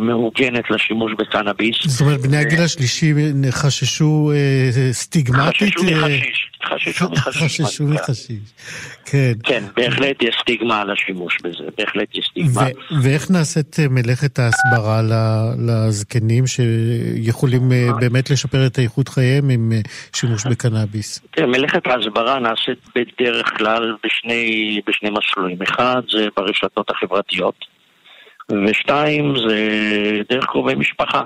מאורגנת 0.00 0.70
לשימוש 0.70 1.12
בקנאביס. 1.18 1.76
זאת 1.86 2.00
אומרת, 2.00 2.20
בני 2.20 2.36
הגיל 2.36 2.60
השלישי 2.60 3.12
חששו 3.50 4.32
סטיגמטית? 4.92 5.74
חששו 5.74 5.84
מחשיש. 5.84 6.50
חששו 6.64 7.10
מחשיש. 7.10 7.60
חששו 7.60 7.84
מחשיש, 7.84 8.38
כן. 9.04 9.32
כן, 9.42 9.64
בהחלט 9.76 10.22
יש 10.22 10.36
סטיגמה 10.40 10.80
על 10.80 10.90
השימוש 10.90 11.38
בזה, 11.44 11.64
בהחלט 11.78 12.14
יש 12.14 12.26
סטיגמה. 12.30 12.66
ואיך 13.02 13.30
נעשית 13.30 13.76
מלאכת 13.90 14.38
ההסברה 14.38 15.02
לזקנים 15.66 16.46
שיכולים 16.46 17.68
באמת 18.00 18.30
לשפר 18.30 18.66
את 18.66 18.78
איכות 18.78 19.08
חייהם 19.08 19.50
עם 19.50 19.72
שימוש 20.16 20.46
בקנאביס? 20.46 21.20
מלאכת 21.40 21.86
ההסברה 21.86 22.38
נעשית 22.38 22.78
בדרך 22.94 23.58
כלל 23.58 23.96
בשני, 24.04 24.80
בשני 24.88 25.10
מסלולים. 25.10 25.62
אחד 25.62 26.00
זה 26.12 26.26
ברשתות 26.36 26.90
החברתיות, 26.90 27.75
ושתיים 28.52 29.34
זה 29.48 29.58
דרך 30.28 30.44
קרובי 30.44 30.74
משפחה. 30.74 31.22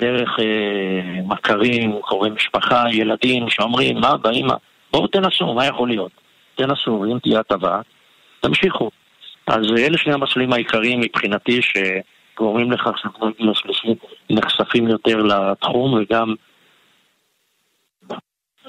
דרך 0.00 0.36
אה, 0.38 1.22
מכרים, 1.24 1.98
קרובי 2.02 2.30
משפחה, 2.30 2.84
ילדים 2.92 3.48
שאומרים, 3.48 3.96
מה 4.00 4.14
אמא, 4.32 4.54
בואו 4.92 5.06
תנסו, 5.06 5.54
מה 5.54 5.66
יכול 5.66 5.88
להיות? 5.88 6.12
תנסו, 6.54 7.04
אם 7.04 7.18
תהיה 7.18 7.40
הטבה, 7.40 7.80
תמשיכו. 8.40 8.90
אז 9.46 9.66
אלה 9.78 9.98
שני 9.98 10.14
המסלולים 10.14 10.52
העיקריים 10.52 11.00
מבחינתי 11.00 11.60
שגורמים 11.62 12.72
לכך 12.72 12.98
שבני 12.98 13.30
גיל 13.38 13.50
נחשפים 14.30 14.88
יותר 14.88 15.16
לתחום 15.22 15.94
וגם 15.94 16.34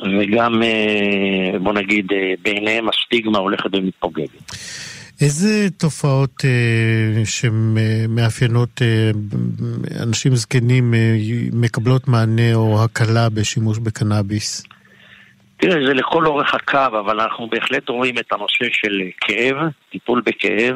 וגם, 0.04 0.64
אה, 0.64 1.60
בוא 1.60 1.74
נגיד, 1.74 2.12
אה, 2.12 2.34
בעיניהם 2.42 2.90
הסטיגמה 2.90 3.38
הולכת 3.38 3.70
ומתפוגגת. 3.74 4.52
איזה 5.22 5.70
תופעות 5.80 6.46
אה, 6.46 7.26
שמאפיינות 7.26 8.82
אה, 8.82 9.12
אנשים 10.04 10.36
זקנים 10.36 10.94
אה, 10.94 11.16
מקבלות 11.54 12.08
מענה 12.08 12.54
או 12.56 12.84
הקלה 12.84 13.30
בשימוש 13.30 13.80
בקנאביס? 13.80 14.64
תראה, 15.58 15.86
זה 15.88 15.94
לכל 15.94 16.26
אורך 16.26 16.54
הקו, 16.54 17.00
אבל 17.00 17.20
אנחנו 17.20 17.48
בהחלט 17.50 17.90
רואים 17.90 18.18
את 18.18 18.32
הנושא 18.32 18.66
של 18.72 19.02
כאב, 19.22 19.56
טיפול 19.92 20.22
בכאב, 20.26 20.76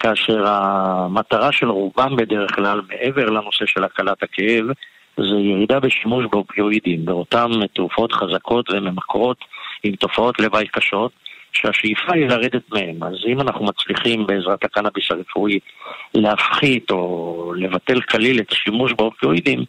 כאשר 0.00 0.46
המטרה 0.46 1.52
של 1.52 1.68
רובם 1.68 2.16
בדרך 2.16 2.54
כלל, 2.54 2.80
מעבר 2.88 3.26
לנושא 3.26 3.66
של 3.66 3.84
הקלת 3.84 4.22
הכאב, 4.22 4.64
זה 5.16 5.36
ירידה 5.40 5.80
בשימוש 5.80 6.24
באופיואידים, 6.30 7.04
באותן 7.04 7.66
תרופות 7.74 8.12
חזקות 8.12 8.70
וממכרות 8.70 9.44
עם 9.82 9.94
תופעות 9.96 10.40
לוואי 10.40 10.66
קשות. 10.66 11.27
שהשאיפה 11.52 12.14
היא 12.14 12.26
לרדת 12.26 12.62
מהם. 12.72 13.02
אז 13.02 13.14
אם 13.26 13.40
אנחנו 13.40 13.64
מצליחים 13.64 14.26
בעזרת 14.26 14.64
הקנאביס 14.64 15.10
הרפואי 15.10 15.58
להפחית 16.14 16.90
או 16.90 17.52
לבטל 17.56 18.00
כליל 18.00 18.40
את 18.40 18.52
השימוש 18.52 18.92
באופיואידים, 18.92 19.64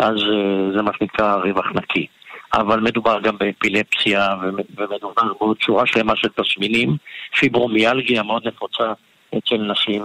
אז 0.00 0.14
uh, 0.16 0.76
זה 0.76 0.82
מה 0.82 0.90
שנקרא 0.98 1.34
רווח 1.34 1.66
נקי. 1.74 2.06
אבל 2.54 2.80
מדובר 2.80 3.20
גם 3.20 3.36
באפילפסיה 3.38 4.28
ומדובר 4.42 5.32
בעוד 5.38 5.56
שורה 5.60 5.86
שלמה 5.86 6.12
של 6.16 6.28
תסמינים, 6.28 6.96
פיברומיאלגיה 7.38 8.22
מאוד 8.22 8.46
נפוצה 8.46 8.92
אצל 9.38 9.56
נשים. 9.56 10.02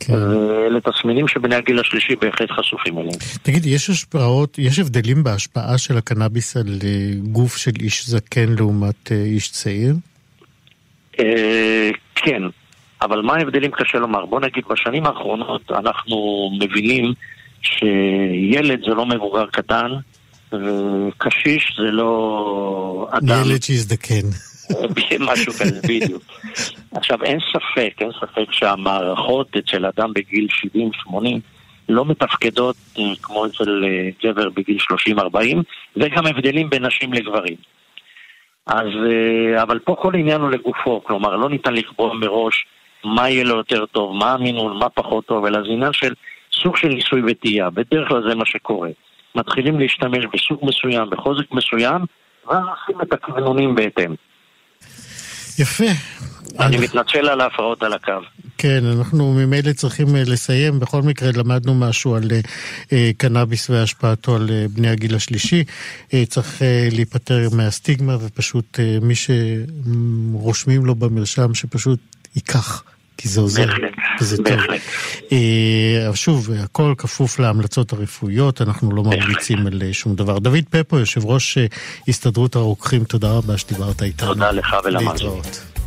כן. 0.00 0.14
אלה 0.66 0.80
תסמינים 0.80 1.28
שבני 1.28 1.54
הגיל 1.54 1.80
השלישי 1.80 2.16
בהחלט 2.16 2.50
חשופים 2.50 2.98
אליהם. 2.98 3.18
תגיד, 3.42 3.66
יש 3.66 3.90
השפעות, 3.90 4.58
יש 4.58 4.78
הבדלים 4.78 5.24
בהשפעה 5.24 5.78
של 5.78 5.96
הקנאביס 5.96 6.56
על 6.56 6.78
אה, 6.84 7.10
גוף 7.22 7.56
של 7.56 7.70
איש 7.80 8.08
זקן 8.08 8.54
לעומת 8.58 9.12
אה, 9.12 9.16
איש 9.16 9.50
צעיר? 9.50 9.94
אה, 11.20 11.90
כן, 12.14 12.42
אבל 13.02 13.20
מה 13.22 13.34
ההבדלים 13.34 13.70
קשה 13.70 13.98
לומר. 13.98 14.26
בוא 14.26 14.40
נגיד, 14.40 14.64
בשנים 14.70 15.06
האחרונות 15.06 15.70
אנחנו 15.70 16.50
מבינים 16.60 17.12
שילד 17.62 18.80
זה 18.88 18.94
לא 18.94 19.06
מבוגר 19.06 19.46
קטן, 19.46 19.90
וקשיש 20.52 21.76
זה 21.78 21.90
לא 21.90 23.08
אדם. 23.10 23.42
ילד 23.46 23.62
שיזדקן. 23.62 24.26
משהו 25.32 25.52
כזה, 25.52 25.80
בדיוק. 25.88 26.22
עכשיו, 26.94 27.22
אין 27.24 27.38
ספק, 27.52 27.94
אין 28.00 28.10
ספק 28.20 28.52
שהמערכות 28.52 29.56
אצל 29.56 29.86
אדם 29.86 30.12
בגיל 30.14 30.46
70-80 31.06 31.16
לא 31.88 32.04
מתפקדות 32.04 32.76
אה, 32.98 33.04
כמו 33.22 33.46
אצל 33.46 33.84
אה, 33.84 34.08
גבר 34.24 34.48
בגיל 34.50 34.78
30-40, 35.18 35.18
וגם 35.96 36.26
הבדלים 36.26 36.70
בין 36.70 36.86
נשים 36.86 37.12
לגברים. 37.12 37.56
אז, 38.66 38.86
אה, 39.10 39.62
אבל 39.62 39.78
פה 39.78 39.94
כל 39.94 40.14
עניין 40.14 40.40
הוא 40.40 40.50
לגופו, 40.50 41.04
כלומר 41.04 41.36
לא 41.36 41.50
ניתן 41.50 41.74
לקבוע 41.74 42.14
מראש 42.14 42.66
מה 43.04 43.28
יהיה 43.28 43.44
לו 43.44 43.56
יותר 43.56 43.86
טוב, 43.86 44.16
מה 44.16 44.32
המינון, 44.32 44.78
מה 44.78 44.88
פחות 44.88 45.26
טוב, 45.26 45.44
אלא 45.44 45.62
זה 45.62 45.68
עניין 45.68 45.92
של 45.92 46.14
סוג 46.52 46.76
של 46.76 46.88
ניסוי 46.88 47.22
וטעייה, 47.26 47.70
בדרך 47.70 48.08
כלל 48.08 48.28
זה 48.28 48.34
מה 48.34 48.46
שקורה. 48.46 48.88
מתחילים 49.34 49.78
להשתמש 49.78 50.26
בסוג 50.32 50.58
מסוים, 50.62 51.10
בחוזק 51.10 51.52
מסוים, 51.52 52.00
ואז 52.46 52.64
עושים 52.80 53.00
את 53.02 53.12
הכוונונים 53.12 53.74
בהתאם. 53.74 54.14
יפה. 55.58 55.84
אני 56.60 56.78
מתנצל 56.78 57.28
על 57.28 57.40
ההפרעות 57.40 57.82
על 57.82 57.92
הקו. 57.92 58.12
כן, 58.58 58.84
אנחנו 58.98 59.32
ממילא 59.32 59.72
צריכים 59.72 60.16
אה, 60.16 60.22
לסיים. 60.26 60.80
בכל 60.80 61.02
מקרה, 61.02 61.30
למדנו 61.34 61.74
משהו 61.74 62.14
על 62.14 62.30
אה, 62.92 63.10
קנאביס 63.16 63.70
והשפעתו 63.70 64.36
על 64.36 64.50
אה, 64.50 64.66
בני 64.68 64.88
הגיל 64.88 65.14
השלישי. 65.14 65.64
צריך 66.28 66.62
להיפטר 66.90 67.48
מהסטיגמה, 67.52 68.16
ופשוט 68.20 68.78
מי 69.02 69.14
שרושמים 69.14 70.86
לו 70.86 70.94
במרשם, 70.94 71.54
שפשוט 71.54 71.98
ייקח. 72.34 72.84
כי 73.22 73.28
זה 73.28 73.40
עוזר, 73.40 73.66
בהחלט, 73.66 73.92
וזה 74.20 74.42
בהחלט. 74.42 74.80
טוב. 75.30 75.38
אבל 76.06 76.14
שוב, 76.14 76.50
הכל 76.50 76.94
כפוף 76.98 77.38
להמלצות 77.38 77.92
הרפואיות, 77.92 78.62
אנחנו 78.62 78.92
לא 78.96 79.02
ממליצים 79.02 79.66
על 79.66 79.82
שום 79.92 80.14
דבר. 80.14 80.38
דוד 80.38 80.64
פפו, 80.70 80.98
יושב 80.98 81.24
ראש 81.24 81.58
הסתדרות 82.08 82.56
הרוקחים, 82.56 83.04
תודה 83.04 83.30
רבה 83.32 83.58
שדיברת 83.58 84.02
איתנו. 84.02 84.28
תודה 84.28 84.50
לך 84.50 84.76
ולמאזינים. 84.84 85.42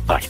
ביי. 0.06 0.20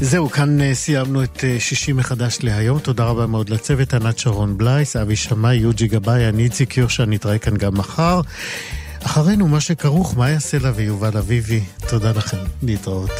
זהו, 0.00 0.30
כאן 0.30 0.60
אה, 0.60 0.74
סיימנו 0.74 1.22
את 1.24 1.44
אה, 1.44 1.56
שישי 1.60 1.92
מחדש 1.92 2.38
להיום. 2.42 2.78
תודה 2.78 3.04
רבה 3.04 3.26
מאוד 3.26 3.48
לצוות, 3.48 3.94
ענת 3.94 4.18
שרון 4.18 4.58
בלייס, 4.58 4.96
אבי 4.96 5.16
שמאי, 5.16 5.56
יוג'י 5.56 5.88
גבאי, 5.88 6.28
אני 6.28 6.44
איציק 6.44 6.76
יושע, 6.76 7.04
נתראה 7.04 7.38
כאן 7.38 7.56
גם 7.56 7.74
מחר. 7.74 8.20
אחרינו, 9.06 9.48
מה 9.48 9.60
שכרוך, 9.60 10.16
מה 10.16 10.30
יעשה 10.30 10.58
לה 10.58 10.72
ויובל 10.74 11.16
אביבי. 11.16 11.64
תודה 11.88 12.10
לכם, 12.10 12.36
להתראות. 12.62 13.10